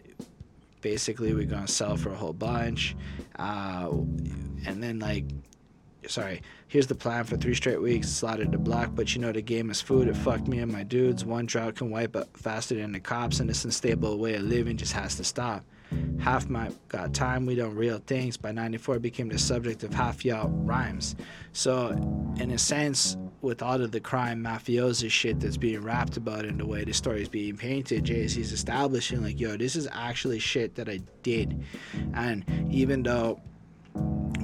[0.79, 2.95] basically, we're gonna sell for a whole bunch,
[3.37, 3.89] uh,
[4.65, 5.25] and then like
[6.07, 9.41] sorry, here's the plan for three straight weeks, slotted to block, but you know the
[9.41, 11.25] game is food, it fucked me and my dudes.
[11.25, 14.77] One drought can wipe up faster than the cops, and this unstable way of living
[14.77, 15.65] just has to stop.
[16.19, 18.37] Half my got time, we don't real things.
[18.37, 21.15] By 94, became the subject of half y'all rhymes.
[21.51, 21.89] So,
[22.39, 26.59] in a sense, with all of the crime mafioso shit that's being rapped about and
[26.59, 30.75] the way the story is being painted, Jay-Z's establishing like, yo, this is actually shit
[30.75, 31.61] that I did.
[32.13, 33.41] And even though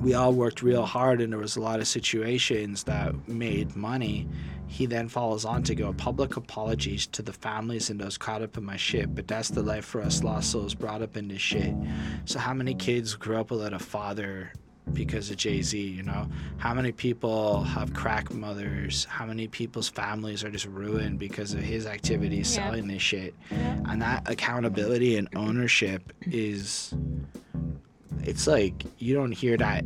[0.01, 4.27] we all worked real hard and there was a lot of situations that made money
[4.69, 8.55] he then follows on to go public apologies to the families and those caught up
[8.55, 11.41] in my shit but that's the life for us lost souls brought up in this
[11.41, 11.73] shit
[12.25, 14.53] so how many kids grew up without a father
[14.93, 16.27] because of jay-z you know
[16.57, 21.59] how many people have crack mothers how many people's families are just ruined because of
[21.59, 22.65] his activities yeah.
[22.65, 23.79] selling this shit yeah.
[23.87, 26.93] and that accountability and ownership is
[28.23, 29.85] it's like you don't hear that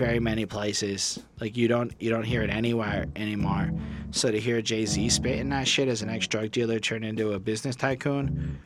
[0.00, 1.20] very many places.
[1.40, 3.70] Like you don't you don't hear it anywhere anymore.
[4.12, 7.34] So to hear Jay Z spitting that shit as an ex drug dealer turn into
[7.34, 8.58] a business tycoon,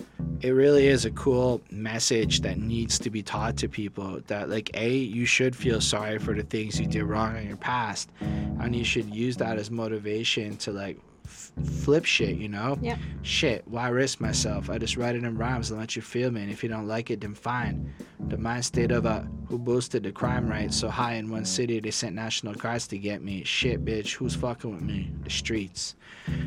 [0.42, 4.20] it really is a cool message that needs to be taught to people.
[4.28, 7.56] That like a you should feel sorry for the things you did wrong in your
[7.56, 10.98] past, and you should use that as motivation to like
[11.34, 12.78] flip shit, you know?
[12.80, 12.96] Yeah.
[13.22, 14.70] Shit, why risk myself?
[14.70, 16.42] I just write it in rhymes and let you feel me.
[16.42, 17.92] And if you don't like it, then fine.
[18.28, 21.80] The mind state of a who boosted the crime rate so high in one city
[21.80, 23.44] they sent national guards to get me.
[23.44, 25.10] Shit, bitch, who's fucking with me?
[25.22, 25.96] The streets.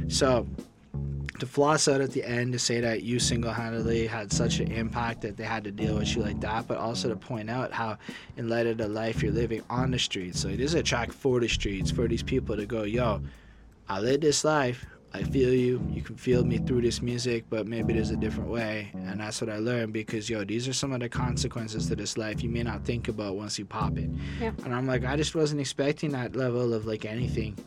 [0.08, 0.48] So
[1.40, 5.22] to floss out at the end to say that you single-handedly had such an impact
[5.22, 7.98] that they had to deal with you like that, but also to point out how,
[8.38, 11.12] in light of the life you're living on the streets, so this is a track
[11.12, 13.22] for the streets for these people to go, yo,
[13.90, 14.86] I live this life.
[15.14, 15.82] I feel you.
[15.90, 18.92] You can feel me through this music, but maybe there's a different way.
[18.94, 22.18] And that's what I learned because, yo, these are some of the consequences to this
[22.18, 24.10] life you may not think about once you pop it.
[24.40, 24.52] Yeah.
[24.66, 27.58] And I'm like, I just wasn't expecting that level of like anything.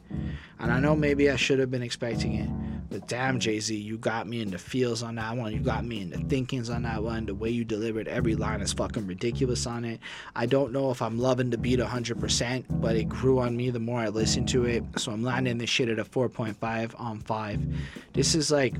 [0.58, 2.50] And I know maybe I should have been expecting it.
[2.90, 3.38] But damn, mm-hmm.
[3.38, 5.52] Jay Z, you got me in the feels on that one.
[5.52, 7.26] You got me in the thinkings on that one.
[7.26, 10.00] The way you delivered every line is fucking ridiculous on it.
[10.34, 13.78] I don't know if I'm loving the beat 100%, but it grew on me the
[13.78, 14.82] more I listened to it.
[14.96, 17.76] So I'm landing this shit at a 4.5 on 5.
[18.12, 18.74] This is like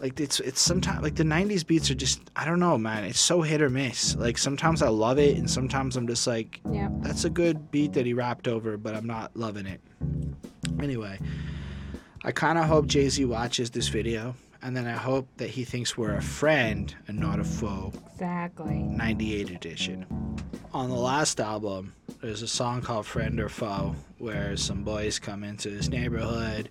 [0.00, 3.18] like it's it's sometimes like the 90s beats are just i don't know man it's
[3.18, 6.88] so hit or miss like sometimes i love it and sometimes i'm just like Yeah.
[7.00, 9.80] that's a good beat that he rapped over but i'm not loving it
[10.80, 11.18] anyway
[12.24, 15.96] i kind of hope jay-z watches this video and then i hope that he thinks
[15.96, 18.74] we're a friend and not a foe Exactly.
[18.74, 20.04] 98 edition.
[20.74, 25.44] On the last album, there's a song called Friend or Foe where some boys come
[25.44, 26.68] into his neighborhood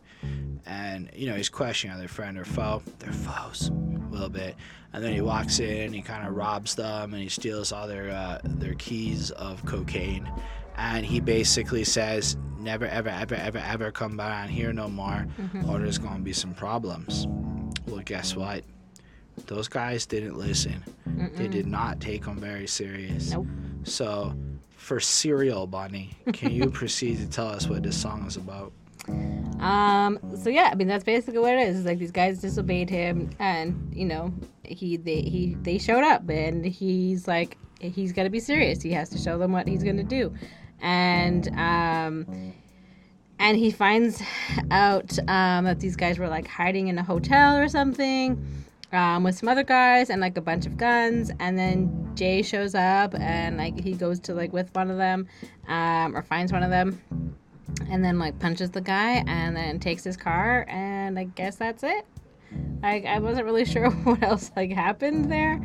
[0.66, 2.84] and, you know, he's questioning are they friend or foe.
[3.00, 4.58] They're foes a little bit.
[4.92, 8.10] And then he walks in, he kind of robs them and he steals all their,
[8.10, 10.30] uh, their keys of cocaine.
[10.78, 15.26] And he basically says, never, ever, ever, ever, ever come around here no more
[15.68, 17.28] or there's to be some problems.
[17.88, 18.64] Well, guess what?
[19.46, 20.84] Those guys didn't listen.
[21.36, 23.32] They did not take him very serious.
[23.32, 23.48] Nope.
[23.84, 24.36] So,
[24.76, 28.74] for Serial Bunny, can you proceed to tell us what this song is about?
[29.60, 30.20] Um.
[30.38, 31.78] So yeah, I mean that's basically what it is.
[31.78, 34.34] It's like these guys disobeyed him, and you know
[34.64, 38.82] he they he they showed up, and he's like he's gonna be serious.
[38.82, 40.34] He has to show them what he's gonna do,
[40.82, 42.54] and um.
[43.40, 44.20] And he finds
[44.72, 49.38] out um, that these guys were like hiding in a hotel or something um, with
[49.38, 51.32] some other guys and like a bunch of guns.
[51.40, 55.28] And then Jay shows up and like he goes to like with one of them
[55.68, 57.02] um, or finds one of them
[57.90, 61.84] and then like punches the guy and then takes his car and I guess that's
[61.84, 62.06] it.
[62.82, 65.62] Like I wasn't really sure what else like happened there.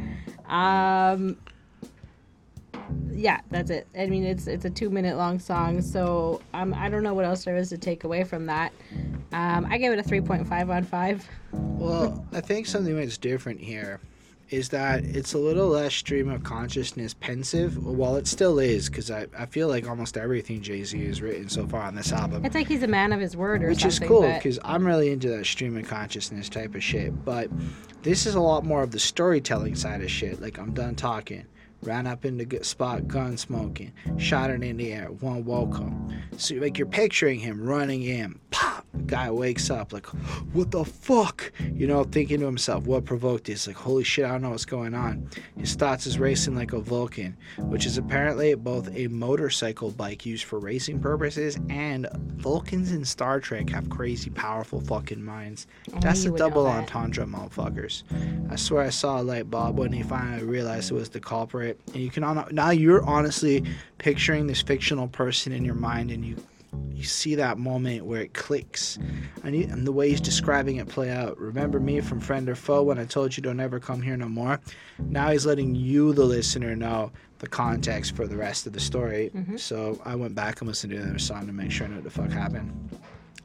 [0.46, 1.38] Um
[3.22, 3.86] yeah, that's it.
[3.96, 7.24] I mean it's it's a 2 minute long song, so um I don't know what
[7.24, 8.72] else there is to take away from that.
[9.32, 11.28] Um I gave it a 3.5 on 5.
[11.52, 14.00] Well, I think something that's different here
[14.50, 17.86] is that it's a little less stream of consciousness pensive.
[17.86, 21.48] While it still is, because I, I feel like almost everything Jay Z has written
[21.48, 22.44] so far on this album.
[22.44, 24.86] It's like he's a man of his word or which is cool but- because I'm
[24.86, 27.24] really into that stream of consciousness type of shit.
[27.24, 27.48] But
[28.02, 30.42] this is a lot more of the storytelling side of shit.
[30.42, 31.46] Like I'm done talking,
[31.82, 36.12] ran up in the good spot, gun smoking, shot it in the air, one welcome.
[36.36, 38.81] So like you're picturing him running in, pop.
[39.06, 40.06] Guy wakes up like,
[40.52, 41.50] what the fuck?
[41.74, 43.66] You know, thinking to himself, what provoked this?
[43.66, 45.28] Like, holy shit, I don't know what's going on.
[45.58, 50.44] His thoughts is racing like a Vulcan, which is apparently both a motorcycle bike used
[50.44, 55.66] for racing purposes and Vulcans in Star Trek have crazy powerful fucking minds.
[56.00, 58.02] That's a double entendre, motherfuckers.
[58.50, 61.80] I swear I saw a light bulb when he finally realized it was the culprit.
[61.88, 63.64] And you can now you're honestly
[63.98, 66.36] picturing this fictional person in your mind, and you
[66.90, 68.98] you see that moment where it clicks,
[69.44, 71.38] and, you, and the way he's describing it play out.
[71.38, 74.28] Remember me from Friend or Foe when I told you don't ever come here no
[74.28, 74.60] more.
[74.98, 79.30] Now he's letting you, the listener, know the context for the rest of the story.
[79.34, 79.56] Mm-hmm.
[79.56, 81.96] So I went back and listened to the other song to make sure I know
[81.96, 82.72] what the fuck happened.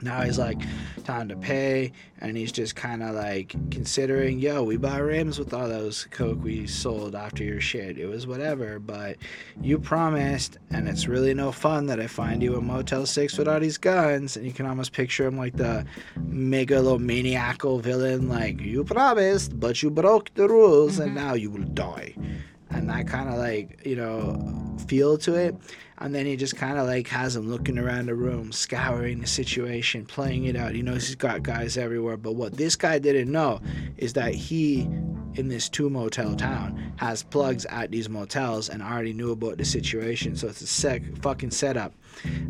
[0.02, 0.62] Now he's like,
[1.06, 5.54] time to pay, and he's just kind of like considering, yo, we buy rims with
[5.54, 7.98] all those coke we sold after your shit.
[7.98, 9.18] It was whatever, but
[9.62, 13.48] you promised, and it's really no fun that I find you in Motel 6 with
[13.48, 15.86] all these guns, and you can almost picture him like the
[16.20, 21.28] megalomaniacal villain, like, you promised, but you broke the rules, and mm-hmm.
[21.28, 22.14] now you will die.
[22.70, 25.56] And that kind of like, you know, feel to it.
[26.00, 29.28] And then he just kind of like has him looking around the room, scouring the
[29.28, 30.76] situation, playing it out.
[30.76, 32.18] He knows he's got guys everywhere.
[32.18, 33.62] But what this guy didn't know
[33.98, 34.82] is that he,
[35.34, 39.66] in this two motel town, has plugs at these motels and already knew about the
[39.66, 40.36] situation.
[40.36, 41.94] So it's a sec- fucking setup.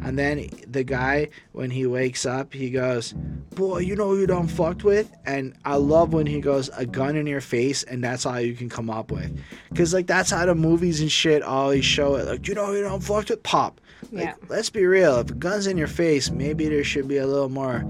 [0.04, 3.14] And then the guy, when he wakes up, he goes,
[3.56, 5.12] Boy, you know who you done fucked with?
[5.26, 8.54] And I love when he goes, A gun in your face, and that's all you
[8.54, 9.38] can come up with.
[9.70, 12.26] Because, like, that's how the movies and shit always show it.
[12.28, 13.44] Like, you know who you done fucked with?
[13.44, 13.82] Pop.
[14.12, 14.34] Like, Yeah.
[14.50, 15.18] let's be real.
[15.20, 17.84] If a gun's in your face, maybe there should be a little more,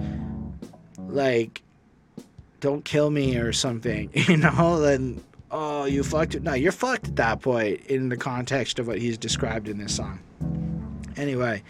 [1.07, 1.61] like,
[2.59, 4.79] don't kill me or something, you know?
[4.79, 5.21] Then,
[5.51, 6.43] oh, you fucked it.
[6.43, 9.95] No, you're fucked at that point in the context of what he's described in this
[9.95, 10.19] song.
[11.17, 11.63] Anyway,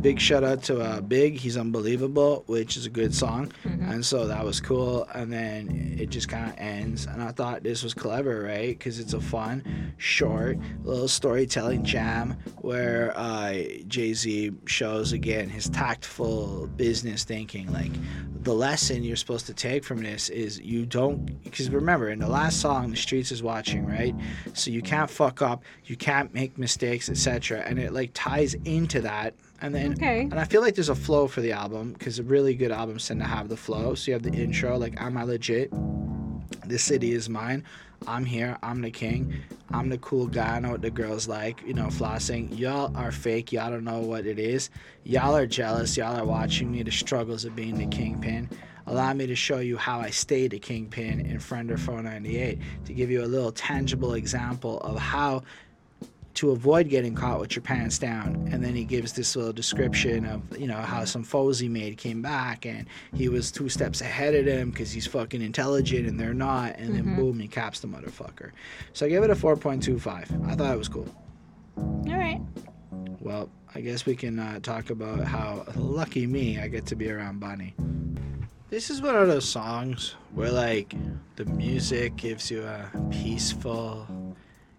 [0.00, 1.36] big shout out to uh, Big.
[1.36, 5.06] He's unbelievable, which is a good song, and so that was cool.
[5.14, 8.68] And then it just kind of ends, and I thought this was clever, right?
[8.68, 13.54] Because it's a fun, short, little storytelling jam where uh,
[13.86, 17.70] Jay Z shows again his tactful business thinking.
[17.72, 17.92] Like
[18.46, 22.28] the lesson you're supposed to take from this is you don't, because remember in the
[22.28, 24.14] last song, the streets is watching, right?
[24.54, 27.60] So you can't fuck up, you can't make mistakes, etc.
[27.66, 28.54] And it like ties
[28.86, 29.34] into that.
[29.60, 30.20] And then, Okay.
[30.20, 33.20] and I feel like there's a flow for the album because really good albums tend
[33.20, 33.94] to have the flow.
[33.94, 35.72] So you have the intro, like "Am I Legit?"
[36.64, 37.64] This city is mine.
[38.06, 38.58] I'm here.
[38.62, 39.32] I'm the king.
[39.72, 40.56] I'm the cool guy.
[40.56, 41.62] I know what the girls like.
[41.66, 42.56] You know, flossing.
[42.56, 43.50] Y'all are fake.
[43.52, 44.70] Y'all don't know what it is.
[45.04, 45.96] Y'all are jealous.
[45.96, 46.82] Y'all are watching me.
[46.82, 48.48] The struggles of being the kingpin.
[48.86, 52.58] Allow me to show you how I stayed a kingpin in Friend or Foe '98
[52.84, 55.42] to give you a little tangible example of how
[56.36, 58.48] to avoid getting caught with your pants down.
[58.52, 61.96] And then he gives this little description of, you know, how some foes he made
[61.96, 66.20] came back and he was two steps ahead of them because he's fucking intelligent and
[66.20, 66.76] they're not.
[66.76, 68.50] And then boom, he caps the motherfucker.
[68.92, 70.48] So I give it a 4.25.
[70.48, 71.08] I thought it was cool.
[71.76, 72.40] All right.
[73.20, 77.10] Well, I guess we can uh, talk about how lucky me I get to be
[77.10, 77.74] around Bonnie.
[78.68, 80.94] This is one of those songs where, like,
[81.36, 84.06] the music gives you a peaceful,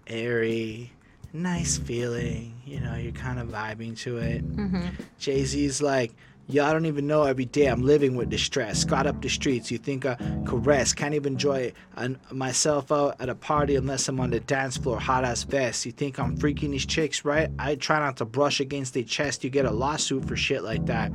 [0.07, 0.91] airy,
[1.33, 2.53] nice feeling.
[2.65, 4.55] You know, you're kind of vibing to it.
[4.55, 4.87] Mm-hmm.
[5.19, 6.13] Jay Z's like,
[6.49, 8.85] Y'all don't even know every day I'm living with distress.
[8.85, 10.93] Got up the streets, you think I caress.
[10.93, 14.97] Can't even enjoy an, myself out at a party unless I'm on the dance floor,
[14.97, 15.85] hot ass vest.
[15.85, 17.51] You think I'm freaking these chicks, right?
[17.59, 19.43] I try not to brush against their chest.
[19.43, 21.11] You get a lawsuit for shit like that.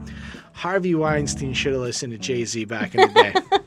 [0.53, 3.59] Harvey Weinstein should have listened to Jay Z back in the day.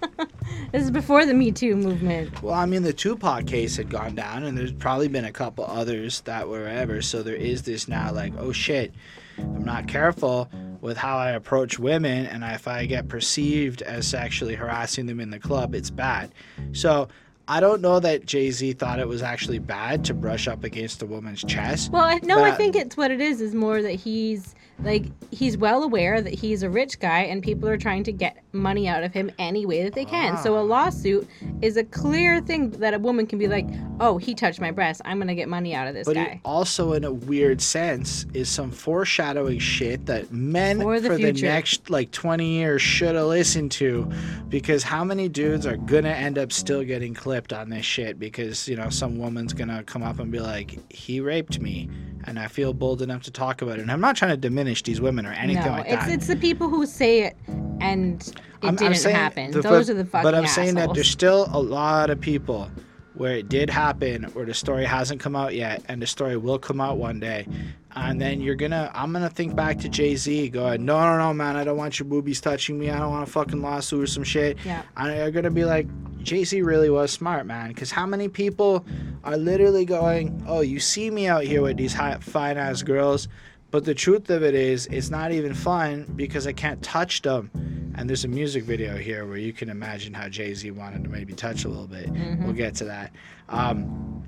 [0.76, 2.44] This is before the Me Too movement.
[2.44, 5.64] Well, I mean, the Tupac case had gone down, and there's probably been a couple
[5.64, 7.02] others that were ever.
[7.02, 8.94] So there is this now, like, oh shit,
[9.38, 10.50] if I'm not careful
[10.82, 15.30] with how I approach women, and if I get perceived as sexually harassing them in
[15.30, 16.34] the club, it's bad.
[16.74, 17.08] So
[17.48, 21.02] I don't know that Jay Z thought it was actually bad to brush up against
[21.02, 21.90] a woman's chest.
[21.94, 23.40] Well, I, no, I think it's what it is.
[23.40, 27.68] Is more that he's like he's well aware that he's a rich guy and people
[27.68, 30.38] are trying to get money out of him any way that they can.
[30.38, 30.64] So a Ah.
[30.64, 31.28] lawsuit
[31.62, 33.68] is a clear thing that a woman can be like,
[34.00, 35.02] "Oh, he touched my breast.
[35.06, 38.26] I'm gonna get money out of this But it guy." also, in a weird sense,
[38.34, 43.16] is some foreshadowing shit that men For for the the, next like 20 years should
[43.16, 44.10] have listened to.
[44.50, 48.20] Because how many dudes are gonna end up still getting clipped on this shit?
[48.20, 51.90] Because, you know, some woman's gonna come up and be like, he raped me.
[52.28, 53.82] And I feel bold enough to talk about it.
[53.84, 56.14] And I'm not trying to diminish these women or anything no, like it's that.
[56.14, 57.36] it's the people who say it
[57.80, 58.34] and it
[58.64, 59.52] I'm- I'm didn't saying happen.
[59.52, 62.20] the- Those but, are the fucking But I'm saying that there's still a lot of
[62.20, 62.70] people
[63.16, 66.60] where it did happen, where the story hasn't come out yet, and the story will
[66.60, 67.48] come out one day.
[67.96, 71.34] And then you're gonna, I'm gonna think back to Jay Z, going, no, no, no,
[71.34, 72.90] man, I don't want your boobies touching me.
[72.90, 74.58] I don't want a fucking lawsuit or some shit.
[74.66, 74.82] Yeah.
[74.98, 75.88] And you're gonna be like,
[76.22, 77.70] Jay Z really was smart, man.
[77.70, 78.86] Because how many people
[79.24, 83.30] are literally going, oh, you see me out here with these high, fine ass girls,
[83.72, 87.52] but the truth of it is, it's not even fun because I can't touch them.
[87.98, 91.10] And there's a music video here where you can imagine how Jay Z wanted to
[91.10, 92.10] maybe touch a little bit.
[92.44, 93.12] We'll get to that.
[93.50, 94.24] Um,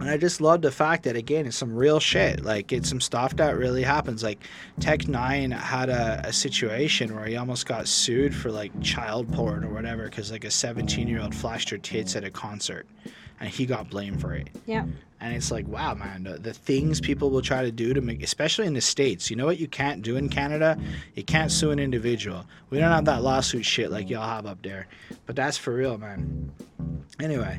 [0.00, 2.44] and I just love the fact that again, it's some real shit.
[2.44, 4.22] Like it's some stuff that really happens.
[4.22, 4.44] Like
[4.78, 9.64] Tech N9ne had a, a situation where he almost got sued for like child porn
[9.64, 12.86] or whatever because like a 17 year old flashed her tits at a concert,
[13.40, 14.48] and he got blamed for it.
[14.66, 14.84] yeah.
[15.20, 18.22] And it's like, wow, man, the, the things people will try to do to make,
[18.22, 20.78] especially in the States, you know what you can't do in Canada?
[21.16, 22.46] You can't sue an individual.
[22.70, 24.86] We don't have that lawsuit shit like y'all have up there.
[25.26, 26.52] But that's for real, man.
[27.18, 27.58] Anyway,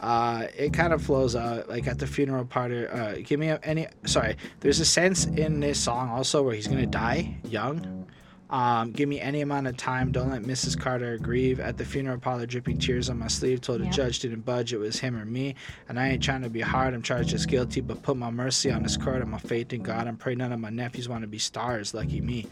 [0.00, 2.86] uh, it kind of flows out like at the funeral party.
[2.86, 6.68] Uh, give me a, any, sorry, there's a sense in this song also where he's
[6.68, 8.06] going to die young.
[8.52, 10.12] Um, give me any amount of time.
[10.12, 10.78] Don't let Mrs.
[10.78, 11.58] Carter grieve.
[11.58, 13.62] At the funeral parlor, dripping tears on my sleeve.
[13.62, 13.90] Told the Yeah.
[13.92, 14.74] judge didn't budge.
[14.74, 15.54] It was him or me.
[15.88, 16.92] And I ain't trying to be hard.
[16.92, 19.82] I'm charged as guilty, but put my mercy on this court and my faith in
[19.82, 20.06] God.
[20.06, 21.94] I'm praying none of my nephews want to be stars.
[21.94, 22.46] Lucky me.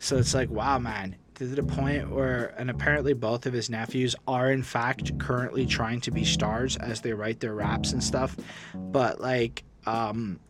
[0.00, 1.14] So it's like, wow, man.
[1.36, 6.00] To the point where, and apparently both of his nephews are in fact currently trying
[6.00, 8.36] to be stars as they write their raps and stuff.
[8.74, 10.40] But like, um,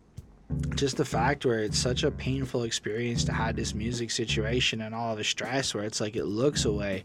[0.75, 4.95] just the fact where it's such a painful experience to have this music situation and
[4.95, 7.03] all the stress where it's like it looks away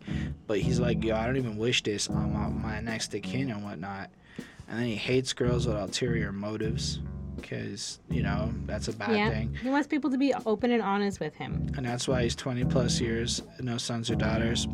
[0.48, 3.50] but he's like yo i don't even wish this on my, my next of kin
[3.50, 4.10] and whatnot
[4.68, 7.00] and then he hates girls with ulterior motives
[7.38, 9.30] because you know that's a bad yeah.
[9.30, 11.72] thing He wants people to be open and honest with him.
[11.76, 14.68] and that's why he's 20 plus years no sons or daughters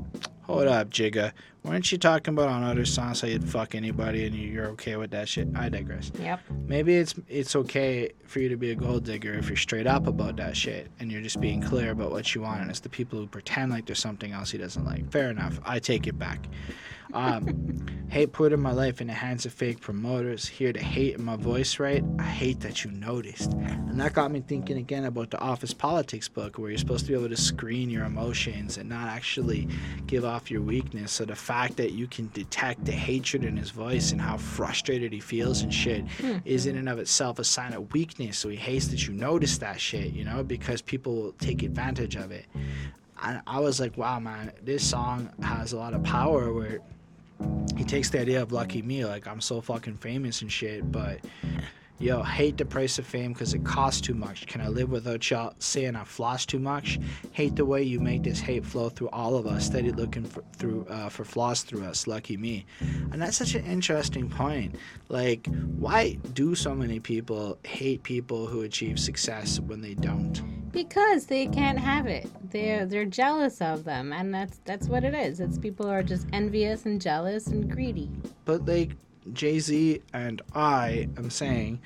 [0.48, 1.32] hold up jigga
[1.64, 4.96] weren't you talking about on other songs how you'd fuck anybody and you- you're okay
[4.96, 6.40] with that shit i digress Yep.
[6.68, 10.08] Maybe it's it's okay for you to be a gold digger if you're straight up
[10.08, 12.90] about that shit and you're just being clear about what you want and it's the
[12.90, 15.10] people who pretend like there's something else he doesn't like.
[15.12, 15.60] Fair enough.
[15.66, 16.46] I take it back.
[17.14, 20.46] Um, hate putting my life in the hands of fake promoters.
[20.46, 22.04] Hear the hate in my voice, right?
[22.20, 23.54] I hate that you noticed.
[23.54, 27.12] And that got me thinking again about the Office Politics book where you're supposed to
[27.14, 29.70] be able to screen your emotions and not actually
[30.06, 31.12] give off your weakness.
[31.12, 35.12] So the fact that you can detect the hatred in his voice and how frustrated
[35.12, 36.38] he feels and shit hmm.
[36.46, 38.38] is in and of itself a sign of weakness.
[38.38, 42.16] So he hates that you notice that shit, you know, because people will take advantage
[42.16, 42.46] of it.
[43.18, 46.80] I, I was like, wow, man, this song has a lot of power where
[47.76, 51.20] he takes the idea of lucky me, like I'm so fucking famous and shit, but
[52.00, 54.48] yo, hate the price of fame because it costs too much.
[54.48, 57.00] Can I live without y'all saying I floss too much?
[57.32, 60.44] Hate the way you make this hate flow through all of us, steady looking for
[60.54, 62.08] through uh, for flaws through us.
[62.08, 62.66] Lucky me,
[63.12, 64.76] and that's such an interesting point.
[65.10, 65.48] Like,
[65.78, 70.42] why do so many people hate people who achieve success when they don't?
[70.72, 72.30] Because they can't have it.
[72.52, 75.40] They're they're jealous of them, and that's that's what it is.
[75.40, 78.12] It's people who are just envious and jealous and greedy.
[78.46, 78.92] But like
[79.34, 81.80] Jay Z and I am saying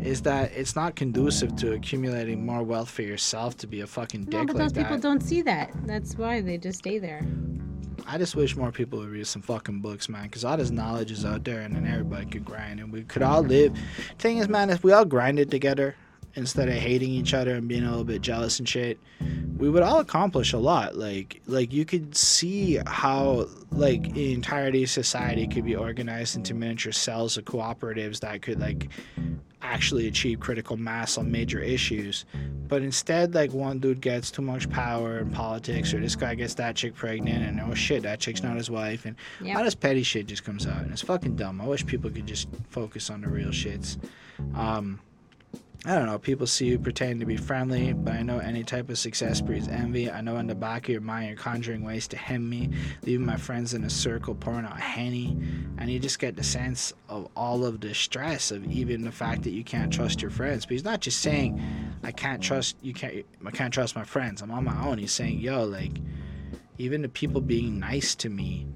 [0.00, 4.24] is that it's not conducive to accumulating more wealth for yourself to be a fucking
[4.24, 5.70] dick No, but like those people don't see that.
[5.86, 7.26] That's why they just stay there.
[8.06, 11.10] I just wish more people would read some fucking books, man, because all this knowledge
[11.10, 13.76] is out there and then everybody could grind and we could all live.
[14.18, 15.96] Thing is, man, if we all grinded together
[16.36, 18.98] instead of hating each other and being a little bit jealous and shit,
[19.58, 20.96] we would all accomplish a lot.
[20.96, 26.54] Like, like you could see how like the entirety of society could be organized into
[26.54, 28.88] miniature cells of cooperatives that could like
[29.62, 32.24] actually achieve critical mass on major issues.
[32.68, 36.54] But instead, like one dude gets too much power in politics, or this guy gets
[36.54, 39.56] that chick pregnant, and oh shit, that chick's not his wife, and Yep.
[39.56, 41.60] all this petty shit just comes out, and it's fucking dumb.
[41.60, 43.98] I wish people could just focus on the real shits.
[44.54, 45.00] Um,
[45.88, 46.18] I don't know.
[46.18, 49.68] People see you pretending to be friendly, but I know any type of success breeds
[49.68, 50.10] envy.
[50.10, 52.70] I know in the back of your mind you're conjuring ways to hem me,
[53.02, 55.38] leaving my friends in a circle, pouring out henny,
[55.78, 59.44] and you just get the sense of all of the stress of even the fact
[59.44, 60.66] that you can't trust your friends.
[60.66, 61.62] But he's not just saying,
[62.02, 64.42] "I can't trust you can't I can't trust my friends.
[64.42, 66.00] I'm on my own." He's saying, "Yo, like,
[66.78, 68.66] even the people being nice to me."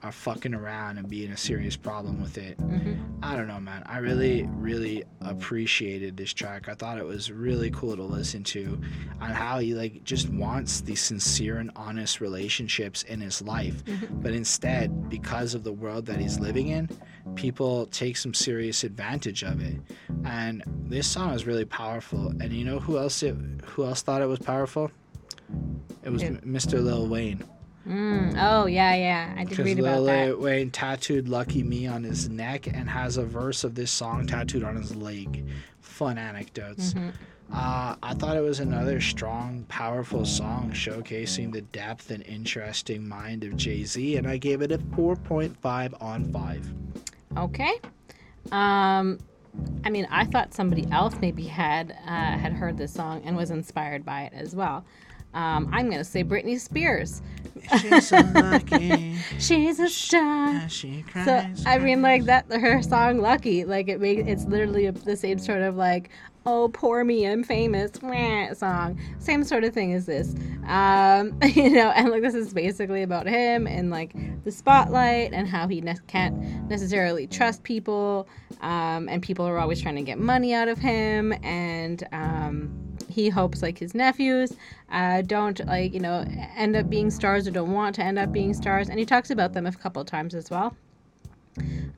[0.00, 2.56] Are fucking around and being a serious problem with it.
[2.60, 3.82] hmm I don't know, man.
[3.84, 6.68] I really, really appreciated this track.
[6.68, 8.80] I thought it was really cool to listen to
[9.20, 13.82] on how he like just wants these sincere and honest relationships in his life.
[14.12, 16.88] But instead, because of the world that he's living in,
[17.34, 19.80] people take some serious advantage of it.
[20.24, 22.28] And this song is really powerful.
[22.40, 23.34] And you know who else it
[23.64, 24.92] who else thought it was powerful?
[26.04, 26.22] It was?
[26.22, 26.82] M- Mr.
[26.82, 27.42] Lil Wayne.
[27.88, 28.36] Mm.
[28.38, 29.34] Oh yeah, yeah.
[29.36, 30.40] I did read about Lil that.
[30.40, 34.62] Wayne tattooed "Lucky Me" on his neck and has a verse of this song tattooed
[34.62, 35.46] on his leg.
[35.80, 36.92] Fun anecdotes.
[36.92, 37.12] Mhm.
[37.50, 43.42] Uh, I thought it was another strong, powerful song showcasing the depth and interesting mind
[43.42, 46.74] of Jay Z, and I gave it a 4.5 on 5.
[47.38, 47.72] Okay.
[48.52, 49.18] Um,
[49.82, 53.50] I mean, I thought somebody else maybe had uh, had heard this song and was
[53.50, 54.84] inspired by it as well.
[55.38, 57.22] Um, I'm gonna say Britney Spears.
[57.80, 59.14] She's so lucky.
[59.38, 60.68] She's a star.
[60.68, 61.44] She So.
[61.64, 65.38] I mean, like that her song "Lucky," like it makes it's literally a, the same
[65.38, 66.10] sort of like
[66.50, 67.92] "Oh poor me, I'm famous"
[68.58, 68.98] song.
[69.18, 70.34] Same sort of thing as this,
[70.66, 71.90] um, you know.
[71.90, 74.14] And like this is basically about him and like
[74.44, 76.34] the spotlight and how he ne- can't
[76.70, 78.26] necessarily trust people,
[78.62, 83.28] um, and people are always trying to get money out of him, and um, he
[83.28, 84.56] hopes like his nephews
[84.90, 86.24] uh, don't like you know
[86.56, 89.28] end up being stars or don't want to end up being stars, and he talks
[89.28, 90.74] about them a couple times as well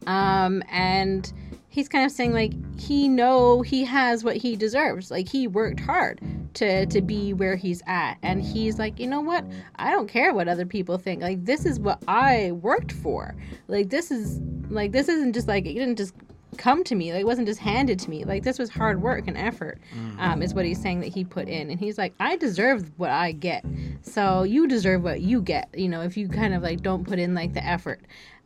[0.07, 1.33] um and
[1.71, 5.11] he's kind of saying like he know he has what he deserves.
[5.11, 6.21] Like he worked hard
[6.55, 8.19] to to be where he's at.
[8.23, 9.45] And he's like you know what?
[9.77, 11.23] I don't care what other people think.
[11.23, 13.35] Like this is what i worked for.
[13.69, 16.15] Like this is like this isn't just like it didn't just
[16.57, 17.13] come to me.
[17.13, 18.25] Like it wasn't just handed to me.
[18.25, 19.79] Like this was hard work and effort
[20.19, 21.71] um, is what he's saying that he put in.
[21.71, 23.65] And he's like i deserve what i get.
[24.03, 27.21] So you deserve what you get you know if you kind of like don't put
[27.21, 28.01] in like the effort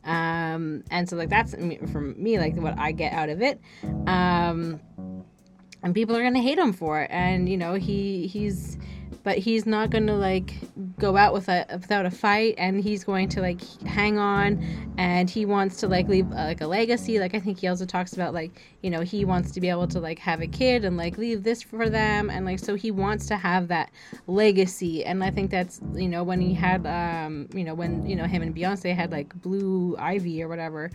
[0.05, 1.55] um and so like that's
[1.91, 3.59] from me like what i get out of it.
[4.07, 4.79] Um
[5.85, 7.11] and people are gonna hate him for it.
[7.11, 8.77] And you know he he's
[9.25, 10.53] but he's not gonna like
[10.99, 14.63] go out with a without a fight and he's going to like hang on
[14.99, 17.19] and he wants to like leave uh, like a legacy.
[17.19, 19.87] Like i think he also talks about like you know he wants to be able
[19.87, 22.91] to like have a kid and like leave this for them and like so he
[22.91, 23.89] wants to have that
[24.27, 25.03] legacy.
[25.03, 28.25] And i think that's you know when he had um you know when you know
[28.25, 30.91] him and beyonce had like blue ivy or whatever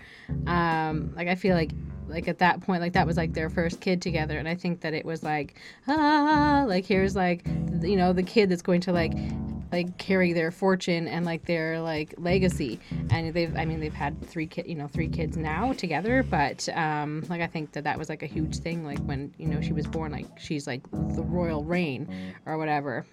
[0.46, 1.72] um like i feel like
[2.10, 4.38] like at that point like that was like their first kid together.
[4.38, 5.58] And i think that it was like
[5.88, 7.46] ah like here's like
[7.82, 9.12] you know the kid that's going to like
[9.72, 12.78] like carry their fortune and like their like legacy.
[13.10, 16.68] And they've i mean they've had three kid you know three kids now together but
[16.70, 19.60] um like i think that that was like a huge thing like when you know
[19.60, 23.06] she was born like she's like the royal reign or whatever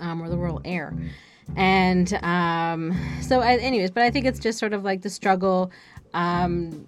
[0.00, 0.94] um or the royal heir.
[1.56, 5.70] And um so anyways but i think it's just sort of like the struggle
[6.14, 6.86] um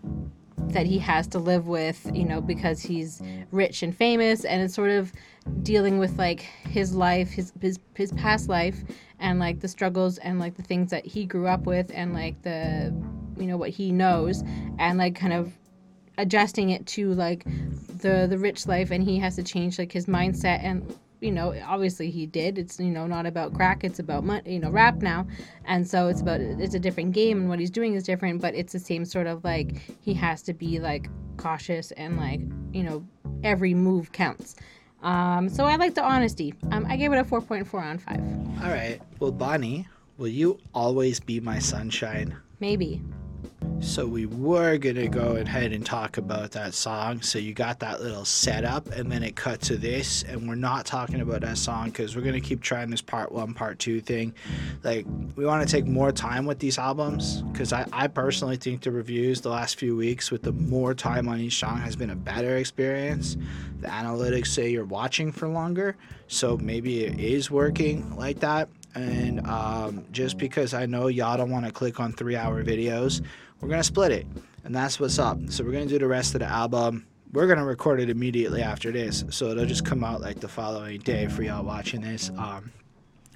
[0.69, 4.75] that he has to live with, you know, because he's rich and famous, and it's
[4.75, 5.13] sort of
[5.63, 8.83] dealing with like his life, his his his past life,
[9.19, 12.41] and like the struggles and like the things that he grew up with, and like
[12.43, 12.95] the
[13.37, 14.43] you know what he knows
[14.79, 15.53] and like kind of
[16.19, 17.45] adjusting it to like
[17.99, 21.55] the the rich life and he has to change like his mindset and you know
[21.67, 22.59] obviously he did.
[22.59, 23.85] It's you know not about crack.
[23.85, 25.27] It's about you know rap now.
[25.65, 28.55] And so it's about it's a different game and what he's doing is different but
[28.55, 32.41] it's the same sort of like he has to be like cautious and like
[32.73, 33.05] you know
[33.43, 34.57] every move counts
[35.03, 36.55] um, so I like the honesty.
[36.71, 38.65] Um, I gave it a 4.4 on 5.
[38.65, 39.01] All right.
[39.19, 39.87] Well, Bonnie,
[40.19, 42.37] will you always be my sunshine?
[42.61, 43.03] Maybe.
[43.81, 47.21] So we were gonna go ahead and talk about that song.
[47.21, 50.87] So you got that little setup, and then it cut to this, and we're not
[50.87, 54.35] talking about that song because we're gonna keep trying this part one, part two thing.
[54.83, 55.07] Like
[55.37, 58.93] we want to take more time with these albums because I, I personally think the
[58.93, 62.17] reviews the last few weeks with the more time on each song has been a
[62.17, 63.37] better experience.
[63.81, 65.97] The analytics say you're watching for longer,
[66.29, 71.51] so maybe it is working like that and um, just because I know y'all don't
[71.51, 73.23] want to click on three hour videos,
[73.63, 74.27] we're gonna split it,
[74.65, 75.39] and that's what's up.
[75.49, 77.07] So we're gonna do the rest of the album.
[77.33, 81.01] We're gonna record it immediately after this, so it'll just come out like the following
[81.01, 82.31] day for y'all watching this.
[82.37, 82.73] Um,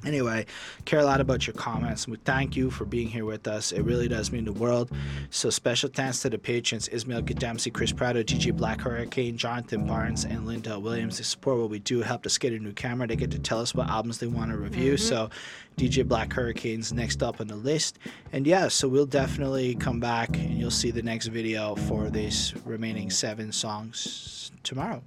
[0.07, 0.47] Anyway,
[0.85, 2.07] care a lot about your comments.
[2.07, 3.73] We thank you for being here with us.
[3.73, 4.91] It really does mean the world.
[5.31, 10.25] So special thanks to the patrons Ismail Gadamsi, Chris Prado, DJ Black Hurricane, Jonathan Barnes,
[10.25, 11.19] and Linda Williams.
[11.19, 13.09] They support what we do, help us get a new camera.
[13.09, 14.95] They get to tell us what albums they want to review.
[14.95, 15.09] Mm-hmm.
[15.09, 15.31] So
[15.77, 17.99] DJ Black Hurricane's next up on the list.
[18.33, 22.55] And yeah, so we'll definitely come back and you'll see the next video for these
[22.65, 25.03] remaining seven songs tomorrow.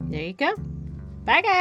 [0.00, 0.54] There you go.
[1.24, 1.52] Bye, guys.